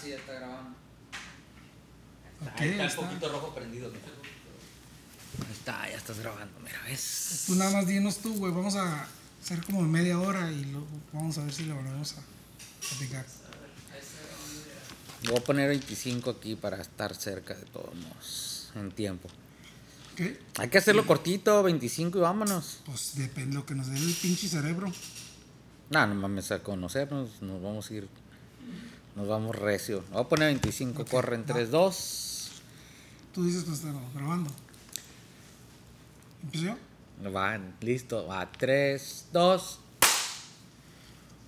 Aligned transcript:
sí, 0.00 0.10
ya 0.10 0.16
está 0.16 0.32
grabando. 0.34 0.70
Ok, 2.42 2.46
Ahí 2.46 2.50
está 2.50 2.62
ahí 2.62 2.70
el 2.80 2.80
está. 2.86 3.00
poquito 3.00 3.28
rojo 3.32 3.54
prendido. 3.54 3.90
mira. 3.90 4.04
Ahí 5.46 5.52
está, 5.52 5.88
ya 5.90 5.96
estás 5.96 6.18
grabando, 6.18 6.58
mira, 6.60 6.80
ves. 6.84 7.44
Tú 7.46 7.54
nada 7.54 7.70
más 7.72 7.86
dinos 7.86 8.18
tú, 8.18 8.34
güey. 8.34 8.52
Vamos 8.52 8.76
a 8.76 9.06
hacer 9.42 9.64
como 9.64 9.82
media 9.82 10.18
hora 10.18 10.50
y 10.50 10.64
luego 10.66 10.86
vamos 11.12 11.36
a 11.38 11.44
ver 11.44 11.52
si 11.52 11.64
le 11.64 11.72
volvemos 11.72 12.12
a 12.14 12.22
platicar. 12.88 13.24
Voy 15.26 15.36
a 15.38 15.40
poner 15.40 15.68
25 15.70 16.30
aquí 16.30 16.54
para 16.54 16.80
estar 16.82 17.14
cerca 17.14 17.54
de 17.54 17.64
todos 17.66 17.94
modos, 17.94 18.70
en 18.74 18.90
tiempo. 18.92 19.28
¿Qué? 20.16 20.38
Hay 20.58 20.68
que 20.68 20.76
hacerlo 20.78 21.06
cortito, 21.06 21.62
25 21.62 22.18
y 22.18 22.20
vámonos. 22.20 22.80
Pues 22.84 23.14
depende 23.16 23.50
de 23.52 23.54
lo 23.54 23.66
que 23.66 23.74
nos 23.74 23.86
dé 23.88 23.96
el 23.96 24.12
pinche 24.14 24.48
cerebro. 24.48 24.92
No, 25.90 26.06
no 26.06 26.14
mames, 26.14 26.52
a 26.52 26.62
conocernos, 26.62 27.40
nos 27.40 27.62
vamos 27.62 27.90
a 27.90 27.94
ir, 27.94 28.08
nos 29.16 29.28
vamos 29.28 29.54
recio. 29.56 30.04
Voy 30.10 30.22
a 30.22 30.24
poner 30.24 30.48
25, 30.48 31.02
Ok, 31.02 31.10
corre 31.10 31.36
en 31.36 31.42
va. 31.42 31.54
3, 31.54 31.70
2. 31.70 32.50
Tú 33.32 33.44
dices 33.44 33.64
que 33.64 33.72
está 33.72 33.88
grabando. 34.14 34.50
¿Empiezo 36.42 36.66
yo? 36.66 37.30
Va, 37.30 37.58
listo, 37.80 38.26
va, 38.26 38.50
3, 38.50 39.26
2. 39.32 39.78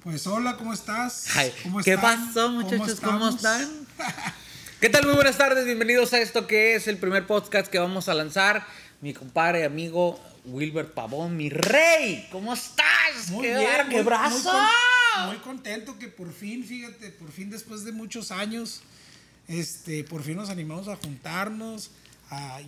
Pues 0.05 0.27
hola, 0.29 0.57
¿cómo 0.57 0.73
estás? 0.73 1.27
¿Cómo 1.65 1.81
¿Qué 1.83 1.95
están? 1.95 2.27
pasó, 2.29 2.51
muchachos? 2.51 3.01
¿Cómo, 3.01 3.29
estamos? 3.29 3.35
están? 3.37 3.87
¿Qué 4.81 4.89
tal? 4.89 5.05
Muy 5.07 5.15
buenas 5.17 5.37
tardes, 5.37 5.65
bienvenidos 5.65 6.13
a 6.13 6.21
esto 6.21 6.47
que 6.47 6.77
es 6.77 6.87
el 6.87 6.97
primer 6.99 7.27
podcast 7.27 7.67
que 7.69 7.79
vamos 7.81 8.09
a 8.09 8.15
lanzar. 8.15 8.65
Mi 9.01 9.13
compadre, 9.13 9.65
amigo 9.65 10.21
Wilbert 10.45 10.95
Pavón, 10.95 11.37
mi 11.37 11.51
rey, 11.51 12.29
¿cómo 12.31 12.55
estás? 12.55 13.31
Muy 13.31 13.43
¡Qué, 13.47 13.57
bien, 13.57 13.71
bar- 13.71 13.87
muy- 13.87 13.95
qué 13.97 14.03
brazo! 14.03 14.53
Muy, 14.53 14.63
muy 15.27 15.37
contento 15.39 15.99
que 15.99 16.09
por 16.09 16.33
fin, 16.33 16.65
fíjate, 16.65 17.11
por 17.11 17.31
fin 17.33 17.51
después 17.51 17.85
de 17.85 17.93
muchos 17.93 18.31
años, 18.31 18.81
este, 19.49 20.05
por 20.05 20.23
fin 20.23 20.37
nos 20.37 20.51
animamos 20.51 20.89
a 20.89 20.97
juntarnos. 20.97 21.91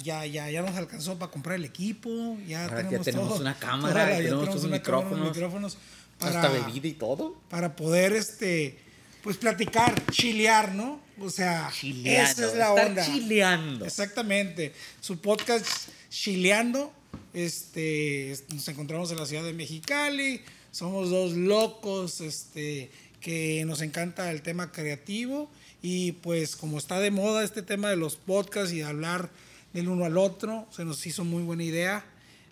ya, 0.02 0.24
ya, 0.24 0.48
ya 0.50 0.62
nos 0.62 0.76
alcanzó 0.76 1.18
para 1.18 1.30
comprar 1.32 1.56
el 1.56 1.64
equipo. 1.64 2.38
Ya 2.46 2.64
Ahora 2.64 2.88
ya 2.90 3.00
tenemos, 3.00 3.28
todo, 3.28 3.40
una 3.40 3.54
cámara, 3.58 4.04
la- 4.06 4.10
ya 4.12 4.16
tenemos 4.18 4.40
tenemos 4.44 4.54
unos 4.56 4.64
una 4.64 4.82
cámara, 4.82 5.04
micrófonos, 5.08 5.36
micrófonos 5.36 5.78
Hasta 6.20 6.48
bebida 6.48 6.86
y 6.88 6.92
todo. 6.92 7.34
para 7.50 7.74
poder 7.76 8.12
este 8.12 8.78
pues 9.22 9.36
platicar, 9.36 10.00
chilear, 10.12 10.74
¿no? 10.74 11.00
O 11.20 11.28
sea, 11.28 11.70
Chileando, 11.74 12.30
esa 12.42 12.46
es 12.46 12.54
la 12.56 12.72
onda. 12.72 13.04
chileando. 13.04 13.84
Exactamente. 13.84 14.72
Su 15.00 15.20
podcast 15.20 15.66
Chileando. 16.08 16.92
Este, 17.34 18.30
es- 18.32 18.44
nos 18.50 18.66
encontramos 18.68 19.10
en 19.10 19.18
la 19.18 19.26
ciudad 19.26 19.42
de 19.42 19.52
Mexicali. 19.52 20.40
Somos 20.78 21.10
dos 21.10 21.32
locos, 21.32 22.20
este, 22.20 22.88
que 23.20 23.64
nos 23.66 23.82
encanta 23.82 24.30
el 24.30 24.42
tema 24.42 24.70
creativo 24.70 25.50
y 25.82 26.12
pues 26.12 26.54
como 26.54 26.78
está 26.78 27.00
de 27.00 27.10
moda 27.10 27.42
este 27.42 27.62
tema 27.62 27.90
de 27.90 27.96
los 27.96 28.14
podcasts 28.14 28.72
y 28.72 28.76
de 28.76 28.84
hablar 28.84 29.28
del 29.72 29.88
uno 29.88 30.04
al 30.04 30.16
otro, 30.16 30.68
se 30.70 30.84
nos 30.84 31.04
hizo 31.04 31.24
muy 31.24 31.42
buena 31.42 31.64
idea 31.64 32.04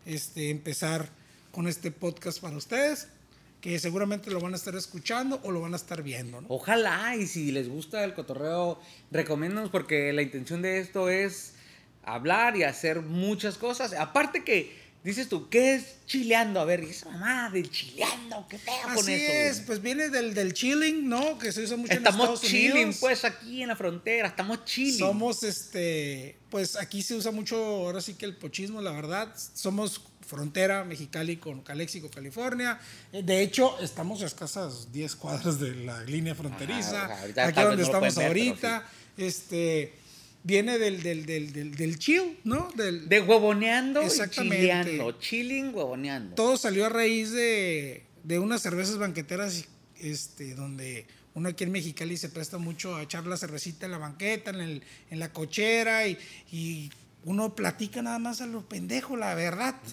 este, 0.06 0.50
empezar 0.50 1.08
con 1.52 1.68
este 1.68 1.92
podcast 1.92 2.40
para 2.40 2.56
ustedes, 2.56 3.06
que 3.60 3.78
seguramente 3.78 4.32
lo 4.32 4.40
van 4.40 4.54
a 4.54 4.56
estar 4.56 4.74
escuchando 4.74 5.40
o 5.44 5.52
lo 5.52 5.60
van 5.60 5.74
a 5.74 5.76
estar 5.76 6.02
viendo, 6.02 6.40
¿no? 6.40 6.48
Ojalá, 6.50 7.14
y 7.14 7.28
si 7.28 7.52
les 7.52 7.68
gusta 7.68 8.02
el 8.02 8.12
cotorreo, 8.12 8.80
recomiéndanos 9.12 9.70
porque 9.70 10.12
la 10.12 10.22
intención 10.22 10.62
de 10.62 10.80
esto 10.80 11.08
es 11.08 11.52
hablar 12.02 12.56
y 12.56 12.64
hacer 12.64 13.02
muchas 13.02 13.56
cosas. 13.56 13.92
Aparte 13.92 14.42
que, 14.42 14.85
dices 15.10 15.28
tú, 15.28 15.48
¿qué 15.48 15.74
es 15.76 16.04
chileando? 16.06 16.60
A 16.60 16.64
ver, 16.64 16.82
¿y 16.84 16.90
esa 16.90 17.08
mamá 17.10 17.48
del 17.50 17.70
chileando? 17.70 18.46
¿Qué 18.48 18.58
pedo 18.58 18.74
con 18.84 18.92
Así 18.98 19.12
eso? 19.14 19.32
es, 19.32 19.54
güey? 19.56 19.66
pues 19.66 19.82
viene 19.82 20.08
del, 20.10 20.34
del 20.34 20.52
chilling, 20.52 21.08
¿no? 21.08 21.38
Que 21.38 21.52
se 21.52 21.62
usa 21.62 21.76
mucho 21.76 21.92
en 21.92 21.98
Estamos 21.98 22.20
Estados 22.22 22.42
chilling, 22.42 22.72
Unidos. 22.72 22.96
pues, 23.00 23.24
aquí 23.24 23.62
en 23.62 23.68
la 23.68 23.76
frontera, 23.76 24.28
estamos 24.28 24.64
chilling. 24.64 24.98
Somos, 24.98 25.42
este, 25.42 26.36
pues 26.50 26.76
aquí 26.76 27.02
se 27.02 27.14
usa 27.14 27.30
mucho, 27.30 27.56
ahora 27.56 28.00
sí 28.00 28.14
que 28.14 28.24
el 28.26 28.36
pochismo, 28.36 28.82
la 28.82 28.92
verdad. 28.92 29.32
Somos 29.54 30.00
frontera 30.26 30.82
Mexicali 30.82 31.36
con 31.36 31.60
Calexico, 31.62 32.10
California. 32.10 32.80
Eh, 33.12 33.22
De 33.22 33.42
hecho, 33.42 33.78
estamos 33.80 34.22
a 34.22 34.26
escasas 34.26 34.92
10 34.92 35.14
cuadras 35.16 35.60
de 35.60 35.74
la 35.76 36.02
línea 36.02 36.34
fronteriza. 36.34 37.04
Ajá, 37.04 37.20
ahorita 37.20 37.46
aquí 37.46 37.60
donde 37.60 37.76
no 37.76 37.82
estamos 37.84 38.14
ver, 38.16 38.26
ahorita. 38.26 38.88
Este, 39.16 39.94
viene 40.46 40.78
del, 40.78 41.02
del, 41.02 41.26
del, 41.26 41.52
del, 41.52 41.74
del 41.74 41.98
chill, 41.98 42.38
¿no? 42.44 42.70
Del, 42.76 43.08
De 43.08 43.20
huevoneando 43.20 44.00
y 44.02 44.06
Exactamente. 44.06 44.56
chileando. 44.58 45.12
Chilling, 45.18 45.74
huevoneando. 45.74 46.34
todo 46.36 46.56
salió 46.56 46.86
a 46.86 46.88
raíz 46.88 47.32
de, 47.32 48.04
de 48.22 48.38
unas 48.38 48.62
cervezas 48.62 48.96
banqueteras 48.98 49.64
este, 50.00 50.54
donde 50.54 51.06
uno 51.34 51.48
aquí 51.48 51.64
en 51.64 51.72
Mexicali 51.72 52.16
se 52.16 52.28
presta 52.28 52.58
mucho 52.58 52.94
a 52.96 53.02
echar 53.02 53.26
la 53.26 53.36
cervecita 53.36 53.86
en 53.86 53.92
la 53.92 53.98
banqueta, 53.98 54.50
en, 54.50 54.60
el, 54.60 54.82
en 55.10 55.18
la 55.18 55.32
cochera 55.32 56.06
y, 56.06 56.16
y 56.52 56.90
uno 57.26 57.56
platica 57.56 58.02
nada 58.02 58.20
más 58.20 58.40
a 58.40 58.46
lo 58.46 58.62
pendejo, 58.68 59.16
la 59.16 59.34
verdad. 59.34 59.74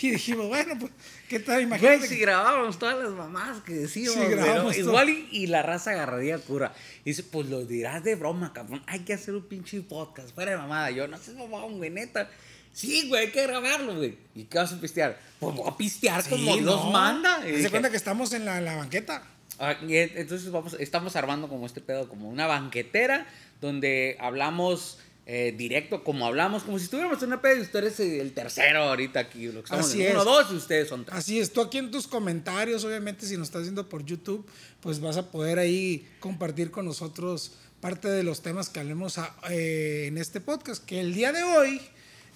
Y 0.00 0.10
dijimos, 0.10 0.46
bueno, 0.48 0.74
pues, 0.78 0.92
¿qué 1.28 1.40
tal? 1.40 1.62
Imagínate. 1.62 1.98
Güey, 1.98 2.08
si 2.08 2.18
grabábamos 2.18 2.78
todas 2.78 3.02
las 3.02 3.12
mamás 3.12 3.62
que 3.62 3.72
decíamos, 3.72 4.18
¿no? 4.18 4.28
grabamos 4.28 4.76
todo. 4.76 4.88
igual 4.88 5.08
y, 5.08 5.28
y 5.32 5.46
la 5.46 5.62
raza 5.62 5.90
agarraría 5.90 6.38
cura. 6.38 6.72
Y 7.04 7.10
dice, 7.10 7.22
pues 7.24 7.48
lo 7.48 7.64
dirás 7.64 8.04
de 8.04 8.14
broma, 8.14 8.52
cabrón. 8.52 8.82
Hay 8.86 9.00
que 9.00 9.14
hacer 9.14 9.34
un 9.34 9.42
pinche 9.48 9.80
podcast, 9.82 10.34
fuera 10.34 10.52
de 10.52 10.58
mamada. 10.58 10.90
Yo, 10.90 11.08
no 11.08 11.18
sé, 11.18 11.32
mamón, 11.32 11.78
güey, 11.78 11.90
neta. 11.90 12.30
Sí, 12.72 13.08
güey, 13.08 13.26
hay 13.26 13.32
que 13.32 13.42
grabarlo, 13.46 13.96
güey. 13.96 14.18
¿Y 14.34 14.44
qué 14.44 14.58
vas 14.58 14.72
a 14.72 14.80
pistear? 14.80 15.18
Pues 15.40 15.56
voy 15.56 15.66
a 15.68 15.76
pistear 15.76 16.22
Sí, 16.22 16.30
como 16.30 16.56
Dios 16.56 16.84
no. 16.84 16.90
manda. 16.90 17.40
Y 17.48 17.52
dije, 17.52 17.70
cuenta 17.70 17.90
que 17.90 17.96
estamos 17.96 18.32
en 18.34 18.44
la, 18.44 18.60
la 18.60 18.76
banqueta. 18.76 19.22
Ah, 19.58 19.74
entonces 19.80 20.50
vamos, 20.52 20.76
estamos 20.78 21.16
armando 21.16 21.48
como 21.48 21.64
este 21.64 21.80
pedo, 21.80 22.08
como 22.08 22.28
una 22.28 22.46
banquetera 22.46 23.26
donde 23.62 24.18
hablamos 24.20 24.98
eh, 25.26 25.52
directo, 25.56 26.04
como 26.04 26.24
hablamos, 26.26 26.62
como 26.62 26.78
si 26.78 26.84
estuviéramos 26.84 27.20
en 27.22 27.28
una 27.28 27.42
pedo 27.42 27.56
y 27.58 27.60
usted 27.62 28.00
el 28.00 28.32
tercero 28.32 28.84
ahorita 28.84 29.18
aquí. 29.20 29.46
Lo 29.46 29.54
que 29.54 29.66
estamos 29.66 29.86
Así 29.88 30.02
en 30.04 30.12
uno, 30.12 30.24
dos 30.24 30.46
y 30.52 30.54
ustedes 30.54 30.88
son 30.88 31.04
tres. 31.04 31.18
Así 31.18 31.40
es, 31.40 31.52
tú 31.52 31.60
aquí 31.60 31.78
en 31.78 31.90
tus 31.90 32.06
comentarios, 32.06 32.84
obviamente 32.84 33.26
si 33.26 33.36
nos 33.36 33.48
estás 33.48 33.62
viendo 33.62 33.88
por 33.88 34.04
YouTube, 34.04 34.46
pues 34.80 35.00
vas 35.00 35.16
a 35.16 35.30
poder 35.30 35.58
ahí 35.58 36.08
compartir 36.20 36.70
con 36.70 36.84
nosotros 36.84 37.52
parte 37.80 38.08
de 38.08 38.22
los 38.22 38.40
temas 38.42 38.68
que 38.68 38.80
hablemos 38.80 39.18
a- 39.18 39.34
eh, 39.50 40.04
en 40.06 40.16
este 40.18 40.40
podcast, 40.40 40.84
que 40.84 41.00
el 41.00 41.12
día 41.12 41.32
de 41.32 41.42
hoy, 41.42 41.80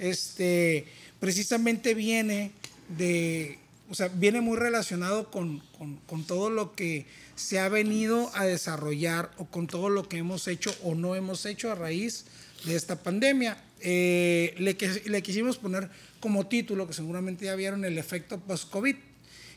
este, 0.01 0.85
precisamente 1.21 1.95
viene 1.95 2.51
de, 2.97 3.59
o 3.89 3.95
sea, 3.95 4.09
viene 4.09 4.41
muy 4.41 4.57
relacionado 4.59 5.31
con, 5.31 5.61
con- 5.79 5.97
con 6.07 6.25
todo 6.25 6.51
lo 6.51 6.73
que 6.75 7.07
se 7.37 7.59
ha 7.59 7.69
venido 7.69 8.31
a 8.35 8.45
desarrollar 8.45 9.31
o 9.39 9.47
con 9.47 9.67
todo 9.67 9.89
lo 9.89 10.09
que 10.09 10.19
hemos 10.19 10.49
hecho 10.49 10.75
o 10.83 10.95
no 10.95 11.15
hemos 11.15 11.47
hecho 11.47 11.71
a 11.71 11.75
raíz 11.75 12.27
de 12.65 12.77
esta 12.77 13.03
pandemia. 13.03 13.57
Eh, 13.81 14.55
le, 14.59 15.23
quisimos 15.23 15.59
poner 15.59 15.89
como 16.21 16.47
título, 16.47 16.87
que 16.87 16.93
seguramente 16.93 17.47
ya 17.47 17.55
vieron, 17.55 17.85
el 17.85 17.99
efecto 17.99 18.39
post-COVID, 18.41 18.97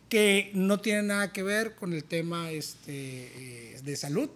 que 0.10 0.52
no 0.54 0.80
tiene 0.80 1.04
nada 1.04 1.34
que 1.34 1.44
ver 1.44 1.76
con 1.76 1.94
el 1.94 2.04
tema 2.04 2.52
este, 2.52 2.92
eh, 2.94 3.80
de 3.84 3.96
salud. 3.96 4.30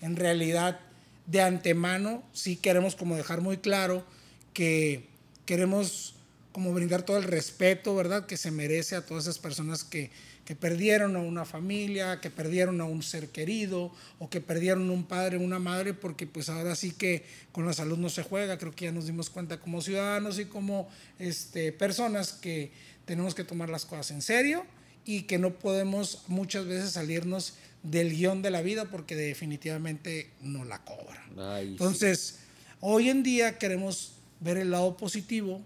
En 0.00 0.16
realidad, 0.16 0.80
de 1.26 1.40
antemano, 1.40 2.22
sí 2.32 2.56
queremos 2.56 2.94
como 2.94 3.16
dejar 3.16 3.40
muy 3.40 3.56
claro 3.56 4.04
que 4.52 5.06
queremos 5.46 6.14
como 6.52 6.72
brindar 6.72 7.02
todo 7.02 7.16
el 7.16 7.24
respeto, 7.24 7.96
¿verdad?, 7.96 8.26
que 8.26 8.36
se 8.36 8.52
merece 8.52 8.94
a 8.94 9.04
todas 9.04 9.24
esas 9.24 9.38
personas 9.38 9.82
que, 9.82 10.10
que 10.44 10.54
perdieron 10.54 11.16
a 11.16 11.20
una 11.20 11.44
familia, 11.44 12.20
que 12.20 12.30
perdieron 12.30 12.80
a 12.80 12.84
un 12.84 13.02
ser 13.02 13.28
querido 13.28 13.92
o 14.18 14.28
que 14.28 14.40
perdieron 14.40 14.90
un 14.90 15.04
padre, 15.04 15.38
una 15.38 15.58
madre, 15.58 15.94
porque 15.94 16.26
pues 16.26 16.48
ahora 16.48 16.74
sí 16.74 16.92
que 16.92 17.24
con 17.52 17.66
la 17.66 17.72
salud 17.72 17.96
no 17.96 18.10
se 18.10 18.22
juega, 18.22 18.58
creo 18.58 18.74
que 18.74 18.86
ya 18.86 18.92
nos 18.92 19.06
dimos 19.06 19.30
cuenta 19.30 19.58
como 19.58 19.80
ciudadanos 19.80 20.38
y 20.38 20.44
como 20.44 20.88
este, 21.18 21.72
personas 21.72 22.32
que 22.32 22.72
tenemos 23.06 23.34
que 23.34 23.44
tomar 23.44 23.70
las 23.70 23.86
cosas 23.86 24.10
en 24.10 24.22
serio 24.22 24.64
y 25.04 25.22
que 25.22 25.38
no 25.38 25.54
podemos 25.54 26.24
muchas 26.28 26.66
veces 26.66 26.90
salirnos 26.90 27.54
del 27.82 28.14
guion 28.14 28.42
de 28.42 28.50
la 28.50 28.62
vida 28.62 28.86
porque 28.90 29.16
definitivamente 29.16 30.30
no 30.40 30.64
la 30.64 30.82
cobran. 30.84 31.38
Ay, 31.38 31.66
sí. 31.66 31.72
Entonces, 31.72 32.38
hoy 32.80 33.08
en 33.08 33.22
día 33.22 33.58
queremos 33.58 34.14
ver 34.40 34.58
el 34.58 34.70
lado 34.70 34.96
positivo 34.96 35.62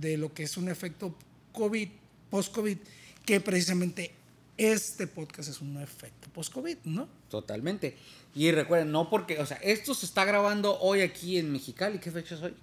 de 0.00 0.16
lo 0.16 0.32
que 0.32 0.44
es 0.44 0.56
un 0.56 0.68
efecto 0.68 1.14
COVID, 1.52 1.88
post-COVID, 2.30 2.78
que 3.24 3.40
precisamente 3.40 4.12
este 4.56 5.06
podcast 5.06 5.48
es 5.48 5.60
un 5.60 5.80
efecto 5.80 6.28
post-COVID, 6.32 6.78
¿no? 6.84 7.08
Totalmente. 7.30 7.96
Y 8.34 8.50
recuerden, 8.50 8.92
no 8.92 9.10
porque, 9.10 9.38
o 9.38 9.46
sea, 9.46 9.58
esto 9.58 9.94
se 9.94 10.06
está 10.06 10.24
grabando 10.24 10.78
hoy 10.80 11.00
aquí 11.00 11.38
en 11.38 11.52
Mexicali. 11.52 11.98
¿Qué 11.98 12.10
fecha 12.10 12.34
es 12.34 12.42
hoy? 12.42 12.54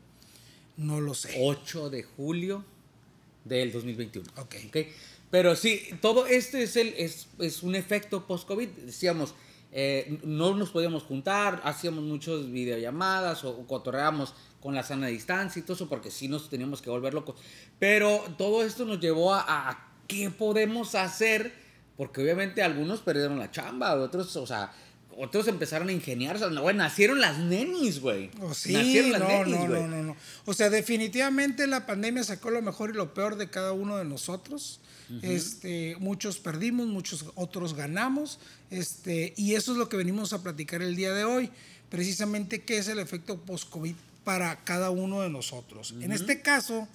No 0.78 1.02
lo 1.02 1.14
sé. 1.14 1.36
8 1.40 1.90
de 1.90 2.04
julio 2.04 2.66
del 3.46 3.72
2021. 3.72 4.30
Ok. 4.38 4.56
Pero 5.30 5.56
sí, 5.56 5.82
todo 6.02 6.26
esto 6.26 6.58
es, 6.58 6.76
el, 6.76 6.90
es, 6.98 7.28
es 7.40 7.64
un 7.64 7.76
efecto 7.76 8.26
post-COVID. 8.26 8.68
Decíamos, 8.70 9.36
eh, 9.72 10.20
no 10.24 10.56
nos 10.56 10.72
podíamos 10.72 11.04
juntar, 11.04 11.62
hacíamos 11.64 12.04
muchas 12.04 12.52
videollamadas 12.52 13.44
o, 13.44 13.52
o 13.52 13.68
cotorreábamos 13.68 14.34
con 14.60 14.74
la 14.74 14.84
sana 14.84 15.08
distancia 15.08 15.60
y 15.60 15.64
todo 15.64 15.76
eso, 15.76 15.88
porque 15.88 16.10
sí 16.10 16.28
nos 16.28 16.50
teníamos 16.50 16.82
que 16.82 16.90
volver 16.90 17.14
locos. 17.14 17.36
Pero 17.78 18.24
todo 18.38 18.64
esto 18.64 18.86
nos 18.86 19.00
llevó 19.00 19.34
a, 19.34 19.70
a 19.70 19.89
qué 20.10 20.30
podemos 20.30 20.96
hacer, 20.96 21.54
porque 21.96 22.22
obviamente 22.22 22.62
algunos 22.62 23.00
perdieron 23.00 23.40
la 23.40 23.52
chamba, 23.52 23.96
otros, 23.96 24.36
o 24.36 24.46
sea, 24.46 24.74
otros 25.16 25.48
empezaron 25.48 25.90
a 25.90 25.92
ingeniarse. 25.94 26.46
Güey, 26.48 26.76
nacieron 26.76 27.22
las 27.22 27.38
nenis, 27.38 28.02
güey. 28.02 28.32
Oh, 28.42 28.54
sí, 28.54 28.74
nacieron 28.74 29.12
las 29.12 29.22
no, 29.22 29.28
nenis, 29.28 29.60
no, 29.60 29.68
güey. 29.68 29.82
no, 29.82 29.88
no, 29.88 30.04
no. 30.04 30.16
O 30.46 30.54
sea, 30.54 30.70
definitivamente 30.70 31.68
la 31.68 31.86
pandemia 31.86 32.24
sacó 32.24 32.50
lo 32.50 32.62
mejor 32.62 32.90
y 32.90 32.94
lo 32.94 33.14
peor 33.14 33.38
de 33.38 33.50
cada 33.50 33.72
uno 33.72 33.98
de 33.98 34.06
nosotros. 34.06 34.82
Este, 35.24 35.96
muchos 36.00 36.38
perdimos, 36.38 36.88
muchos 36.88 37.26
otros 37.36 37.74
ganamos. 37.74 38.40
Este, 38.70 39.34
y 39.38 39.56
eso 39.56 39.72
es 39.72 39.78
lo 39.78 39.90
que 39.90 39.98
venimos 39.98 40.34
a 40.34 40.44
platicar 40.44 40.82
el 40.82 40.96
día 40.96 41.14
de 41.14 41.24
hoy. 41.24 41.50
Precisamente 41.90 42.62
qué 42.62 42.78
es 42.78 42.88
el 42.88 43.00
efecto 43.00 43.38
post-COVID 43.38 43.96
para 44.24 44.64
cada 44.64 44.92
uno 44.92 45.22
de 45.22 45.30
nosotros. 45.30 45.96
En 46.00 46.12
este 46.12 46.42
caso, 46.42 46.88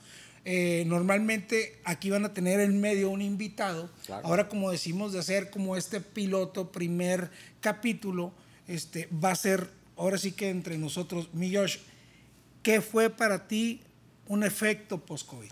eh, 0.45 0.85
normalmente 0.87 1.81
aquí 1.85 2.11
van 2.11 2.25
a 2.25 2.35
tener 2.35 2.61
en 2.61 2.81
medio 2.81 3.11
un 3.11 3.23
invitado. 3.23 3.91
Claro. 4.05 4.27
Ahora, 4.27 4.49
como 4.49 4.71
decimos, 4.71 5.13
de 5.13 5.19
hacer 5.19 5.51
como 5.51 5.77
este 5.77 6.01
piloto, 6.01 6.71
primer 6.71 7.31
capítulo, 7.61 8.33
este, 8.69 9.09
va 9.13 9.31
a 9.31 9.37
ser, 9.37 9.71
ahora 9.97 10.19
sí 10.19 10.33
que 10.33 10.51
entre 10.51 10.77
nosotros, 10.77 11.33
mi 11.33 11.55
Josh, 11.55 11.79
¿qué 12.63 12.81
fue 12.81 13.09
para 13.09 13.49
ti 13.49 13.81
un 14.29 14.43
efecto 14.43 14.99
post-COVID? 14.99 15.51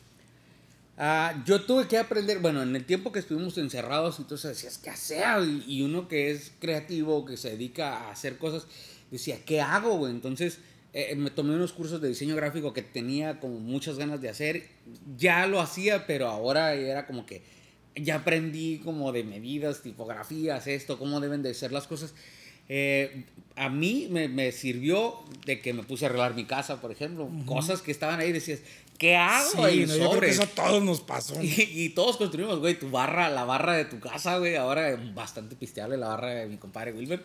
Ah, 0.99 1.43
yo 1.47 1.63
tuve 1.63 1.89
que 1.89 1.97
aprender, 1.97 2.41
bueno, 2.41 2.63
en 2.63 2.77
el 2.77 2.85
tiempo 2.85 3.13
que 3.13 3.19
estuvimos 3.19 3.57
encerrados, 3.57 4.19
entonces 4.19 4.51
decías, 4.51 4.77
¿qué 4.77 4.91
hacer? 4.91 5.25
Y, 5.43 5.79
y 5.79 5.83
uno 5.83 6.07
que 6.07 6.31
es 6.31 6.53
creativo, 6.61 7.25
que 7.25 7.39
se 7.39 7.51
dedica 7.51 7.97
a 7.97 8.11
hacer 8.11 8.37
cosas, 8.37 8.67
decía, 9.11 9.39
¿qué 9.45 9.63
hago? 9.63 10.07
Entonces 10.07 10.59
eh, 10.93 11.15
me 11.17 11.31
tomé 11.31 11.55
unos 11.55 11.73
cursos 11.73 12.01
de 12.01 12.09
diseño 12.09 12.37
gráfico 12.37 12.73
que 12.73 12.83
tenía 12.83 13.41
como 13.41 13.59
muchas 13.59 13.97
ganas 13.97 14.21
de 14.21 14.29
hacer. 14.29 14.69
Ya 15.17 15.47
lo 15.47 15.61
hacía, 15.61 16.07
pero 16.07 16.29
ahora 16.29 16.75
era 16.75 17.07
como 17.07 17.25
que 17.25 17.43
ya 17.97 18.17
aprendí 18.17 18.81
como 18.85 19.13
de 19.13 19.25
medidas, 19.25 19.83
tipografías, 19.83 20.67
esto, 20.67 20.99
cómo 20.99 21.21
deben 21.21 21.43
de 21.43 21.55
ser 21.55 21.73
las 21.73 21.87
cosas. 21.87 22.15
Eh, 22.69 23.25
a 23.57 23.69
mí 23.69 24.09
me, 24.11 24.29
me 24.29 24.53
sirvió 24.53 25.17
de 25.45 25.61
que 25.61 25.73
me 25.73 25.83
puse 25.83 26.05
a 26.05 26.09
arreglar 26.09 26.35
mi 26.35 26.45
casa, 26.45 26.81
por 26.81 26.91
ejemplo. 26.93 27.29
Cosas 27.47 27.83
que 27.83 27.91
estaban 27.91 28.21
ahí, 28.21 28.33
decías, 28.33 28.61
¿qué 28.99 29.17
hago? 29.17 29.69
Sí, 29.69 29.83
Y 29.83 29.87
no, 29.87 29.97
yo 29.97 30.11
creo 30.11 30.21
que 30.23 30.33
sobres. 30.33 30.35
eso 30.35 30.43
a 30.45 30.47
todos 30.47 30.83
nos 30.83 31.01
pasó. 31.01 31.35
¿no? 31.35 31.43
Y, 31.43 31.69
y 31.69 31.89
todos 31.91 32.17
construimos, 32.17 32.59
güey, 32.61 32.79
tu 32.79 32.91
barra, 32.91 33.29
la 33.31 33.45
barra 33.45 33.75
de 33.75 33.85
tu 33.87 33.99
casa, 34.01 34.39
güey. 34.39 34.57
Ahora 34.57 34.97
bastante 35.15 35.57
pisteable 35.57 35.97
la 35.97 36.09
barra 36.09 36.31
de 36.35 36.47
mi 36.47 36.57
compadre 36.57 36.93
Wilber. 36.93 37.23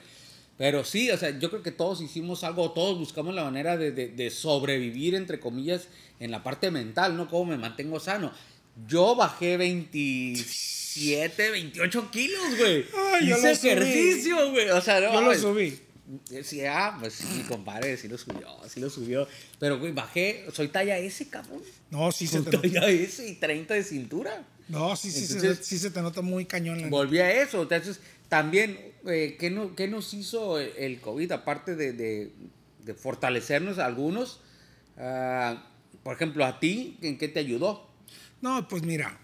Pero 0.58 0.84
sí, 0.84 1.12
o 1.12 1.18
sea, 1.18 1.38
yo 1.38 1.50
creo 1.50 1.62
que 1.62 1.72
todos 1.72 2.02
hicimos 2.02 2.44
algo, 2.44 2.72
todos 2.72 2.98
buscamos 2.98 3.36
la 3.36 3.44
manera 3.44 3.78
de, 3.78 3.92
de- 3.92 4.08
de 4.08 4.30
sobrevivir, 4.32 5.14
entre 5.16 5.40
comillas, 5.40 5.88
en 6.20 6.32
la 6.32 6.44
parte 6.44 6.72
mental, 6.72 7.16
¿no? 7.16 7.30
¿Cómo 7.30 7.46
me 7.52 7.58
mantengo 7.58 8.00
sano? 8.00 8.32
Yo 8.88 9.16
bajé 9.16 9.58
27, 9.58 11.52
28 11.52 12.12
kilos, 12.12 12.58
güey. 12.58 12.86
Hice 13.22 13.52
ejercicio, 13.52 14.52
güey. 14.52 14.70
O 14.70 14.82
sea, 14.82 15.00
no, 15.00 15.14
Yo 15.14 15.22
lo 15.22 15.36
subí. 15.36 15.80
Sí, 16.44 16.64
ah, 16.66 16.96
pues 17.00 17.14
sí, 17.16 17.26
mi 17.36 17.44
compadre 17.44 17.98
sí 17.98 18.08
lo 18.08 18.18
subió, 18.18 18.48
sí 18.70 18.80
lo 18.80 18.90
subió. 18.90 19.28
Pero, 19.60 19.78
güey, 19.78 19.92
bajé, 19.92 20.46
soy 20.54 20.70
talla 20.70 20.98
S, 20.98 21.28
cabrón. 21.28 21.62
No, 21.92 22.12
sí 22.14 22.28
se 22.28 22.38
Soy 22.38 22.46
te 22.46 22.58
nota. 22.58 22.62
talla 22.70 22.88
S 22.88 23.28
y 23.28 23.34
30 23.36 23.74
de 23.74 23.84
cintura. 23.84 24.44
No, 24.70 24.96
sí, 24.96 25.12
sí, 25.12 25.26
Entonces- 25.34 25.58
se, 25.58 25.64
sí 25.66 25.78
se 25.80 25.92
te 25.92 26.02
nota 26.02 26.22
muy 26.22 26.46
cañón. 26.46 26.82
la 26.82 26.88
Volví 26.88 27.20
a 27.20 27.42
eso. 27.44 27.62
Entonces, 27.64 28.00
también, 28.30 28.80
eh, 29.10 29.38
¿qué, 29.40 29.50
no- 29.50 29.76
qué 29.76 29.88
nos 29.88 30.14
hizo 30.14 30.60
el- 30.60 30.72
el 30.78 31.00
COVID? 31.02 31.32
Aparte 31.32 31.76
de, 31.76 31.94
de- 31.94 32.32
de 32.84 32.94
fortalecernos 32.94 33.80
a 33.80 33.86
algunos, 33.86 34.42
ah, 34.98 35.64
por 36.04 36.16
ejemplo, 36.16 36.46
a 36.46 36.60
ti, 36.60 36.98
¿en 37.02 37.18
qué 37.18 37.28
te 37.28 37.40
ayudó? 37.40 37.90
No, 38.42 38.68
pues 38.68 38.84
mira, 38.84 39.18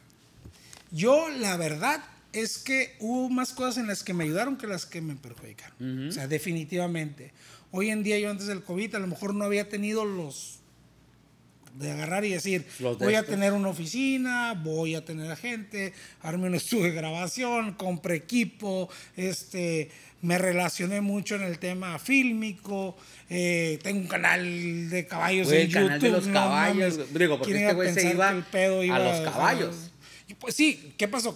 yo 0.91 1.29
la 1.29 1.55
verdad 1.57 2.03
es 2.33 2.57
que 2.57 2.95
hubo 2.99 3.29
más 3.29 3.53
cosas 3.53 3.77
en 3.77 3.87
las 3.87 4.03
que 4.03 4.13
me 4.13 4.23
ayudaron 4.23 4.57
que 4.57 4.67
las 4.67 4.85
que 4.85 5.01
me 5.01 5.15
perjudicaron. 5.15 6.07
O 6.07 6.11
sea, 6.11 6.27
definitivamente. 6.27 7.31
Hoy 7.71 7.89
en 7.89 8.03
día 8.03 8.19
yo 8.19 8.29
antes 8.29 8.47
del 8.47 8.63
COVID 8.63 8.95
a 8.95 8.99
lo 8.99 9.07
mejor 9.07 9.33
no 9.33 9.45
había 9.45 9.69
tenido 9.69 10.03
los 10.05 10.59
de 11.73 11.91
agarrar 11.91 12.23
y 12.25 12.29
decir, 12.29 12.65
voy 12.99 13.15
a 13.15 13.23
tener 13.23 13.53
una 13.53 13.69
oficina, 13.69 14.53
voy 14.53 14.95
a 14.95 15.03
tener 15.03 15.31
a 15.31 15.35
gente, 15.35 15.93
armé 16.21 16.47
un 16.47 16.55
estudio 16.61 16.83
de 16.85 16.91
grabación, 16.91 17.73
compré 17.73 18.15
equipo, 18.15 18.89
este, 19.15 19.89
me 20.21 20.37
relacioné 20.37 21.01
mucho 21.01 21.35
en 21.35 21.41
el 21.43 21.59
tema 21.59 21.97
fílmico, 21.99 22.95
eh, 23.29 23.79
tengo 23.83 23.99
un 24.01 24.07
canal 24.07 24.89
de 24.89 25.07
caballos 25.07 25.47
Güey, 25.47 25.61
en 25.61 25.65
el 25.65 25.69
YouTube. 25.73 25.83
canal 25.85 26.01
de 26.01 26.09
los 26.11 26.27
no 26.27 26.33
caballos, 26.33 26.97
mames. 26.97 27.13
digo, 27.13 27.37
porque 27.37 27.53
¿Quién 27.53 27.63
este 27.63 27.71
a 27.71 27.73
güey 27.75 27.93
se 27.93 28.11
iba 28.11 28.45
pedo 28.51 28.79
a 28.81 28.85
iba 28.85 28.99
los 28.99 29.21
caballos? 29.21 29.75
Pues 30.39 30.55
sí, 30.55 30.93
¿qué 30.97 31.07
pasó? 31.07 31.35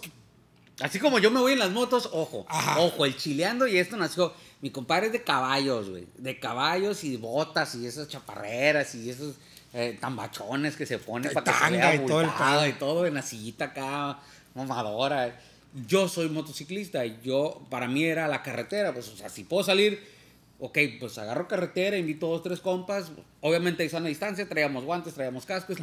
Así 0.79 0.99
como 0.99 1.17
yo 1.17 1.31
me 1.31 1.39
voy 1.39 1.53
en 1.53 1.59
las 1.59 1.71
motos, 1.71 2.07
ojo, 2.13 2.45
Ajá. 2.47 2.79
ojo, 2.79 3.03
el 3.05 3.15
chileando 3.17 3.65
y 3.67 3.77
esto 3.77 3.97
nació. 3.97 4.33
Mi 4.61 4.69
compadre 4.69 5.07
es 5.07 5.11
de 5.11 5.23
caballos, 5.23 5.89
güey. 5.89 6.05
De 6.17 6.39
caballos 6.39 7.03
y 7.03 7.17
botas 7.17 7.73
y 7.75 7.85
esas 7.85 8.07
chaparreras 8.07 8.93
y 8.95 9.09
esos 9.09 9.35
eh, 9.79 9.97
tambachones 10.01 10.75
que 10.75 10.85
se 10.87 10.97
ponen 10.97 11.31
para 11.33 11.43
que 11.45 11.65
se 11.65 11.71
vea 11.71 11.95
y 11.95 11.99
todo 12.07 12.21
el 12.21 12.69
y 12.69 12.73
todo 12.73 13.05
en 13.05 13.13
la 13.13 13.21
sillita 13.21 13.65
acá, 13.65 14.19
mamadora. 14.55 15.39
Yo 15.87 16.07
soy 16.07 16.29
motociclista 16.29 17.05
y 17.05 17.19
yo, 17.23 17.61
para 17.69 17.87
mí 17.87 18.03
era 18.03 18.27
la 18.27 18.41
carretera, 18.41 18.93
pues, 18.93 19.07
o 19.09 19.15
sea, 19.17 19.29
si 19.29 19.43
puedo 19.43 19.63
salir, 19.63 20.01
ok, 20.59 20.77
pues 20.99 21.17
agarro 21.19 21.47
carretera, 21.47 21.97
invito 21.97 22.27
dos, 22.27 22.41
tres 22.41 22.59
compas, 22.59 23.11
obviamente 23.41 23.83
hay 23.83 23.89
sana 23.89 24.07
distancia, 24.07 24.47
traíamos 24.49 24.83
guantes, 24.85 25.13
traíamos 25.13 25.45
cascos, 25.45 25.77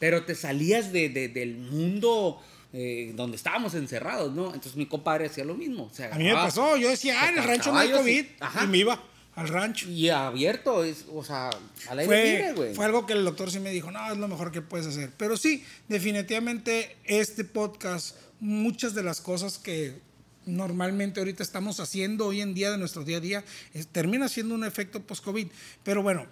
pero 0.00 0.24
te 0.24 0.34
salías 0.34 0.90
de, 0.92 1.08
de- 1.10 1.28
del 1.28 1.56
mundo 1.56 2.40
eh, 2.72 3.12
donde 3.14 3.36
estábamos 3.36 3.74
encerrados, 3.74 4.32
¿no? 4.32 4.46
Entonces 4.46 4.74
mi 4.76 4.86
compadre 4.86 5.26
hacía 5.26 5.44
lo 5.44 5.54
mismo. 5.54 5.88
se 5.92 6.06
A 6.06 6.08
mí 6.16 6.24
me 6.24 6.30
agarraba- 6.30 6.46
pasó, 6.48 6.76
yo 6.76 6.88
decía, 6.88 7.22
ah, 7.22 7.28
en 7.30 7.38
el 7.38 7.44
rancho 7.44 7.70
no 7.72 7.78
hay 7.78 7.90
COVID, 7.92 8.24
y- 8.24 8.64
y 8.64 8.66
me 8.66 8.78
iba 8.78 9.00
al 9.36 9.48
rancho. 9.48 9.88
Y 9.88 10.08
abierto, 10.08 10.82
es, 10.82 11.04
o 11.12 11.22
sea, 11.22 11.50
al 11.88 11.98
aire 12.00 12.24
libre, 12.24 12.42
Fue, 12.44 12.52
güey. 12.54 12.74
fue 12.74 12.84
algo 12.86 13.06
que 13.06 13.12
el 13.12 13.24
doctor 13.24 13.50
sí 13.50 13.60
me 13.60 13.70
dijo, 13.70 13.90
no, 13.92 14.10
es 14.10 14.18
lo 14.18 14.26
mejor 14.28 14.50
que 14.50 14.62
puedes 14.62 14.86
hacer. 14.86 15.12
Pero 15.16 15.36
sí, 15.36 15.62
definitivamente 15.88 16.96
este 17.04 17.44
podcast, 17.44 18.16
muchas 18.40 18.94
de 18.94 19.02
las 19.02 19.20
cosas 19.20 19.58
que 19.58 19.98
normalmente 20.46 21.20
ahorita 21.20 21.42
estamos 21.42 21.80
haciendo 21.80 22.26
hoy 22.26 22.40
en 22.40 22.54
día 22.54 22.70
de 22.70 22.78
nuestro 22.78 23.04
día 23.04 23.18
a 23.18 23.20
día, 23.20 23.44
es- 23.74 23.86
termina 23.88 24.28
siendo 24.28 24.54
un 24.54 24.64
efecto 24.64 25.02
post-COVID. 25.02 25.48
Pero 25.84 26.02
bueno, 26.02 26.26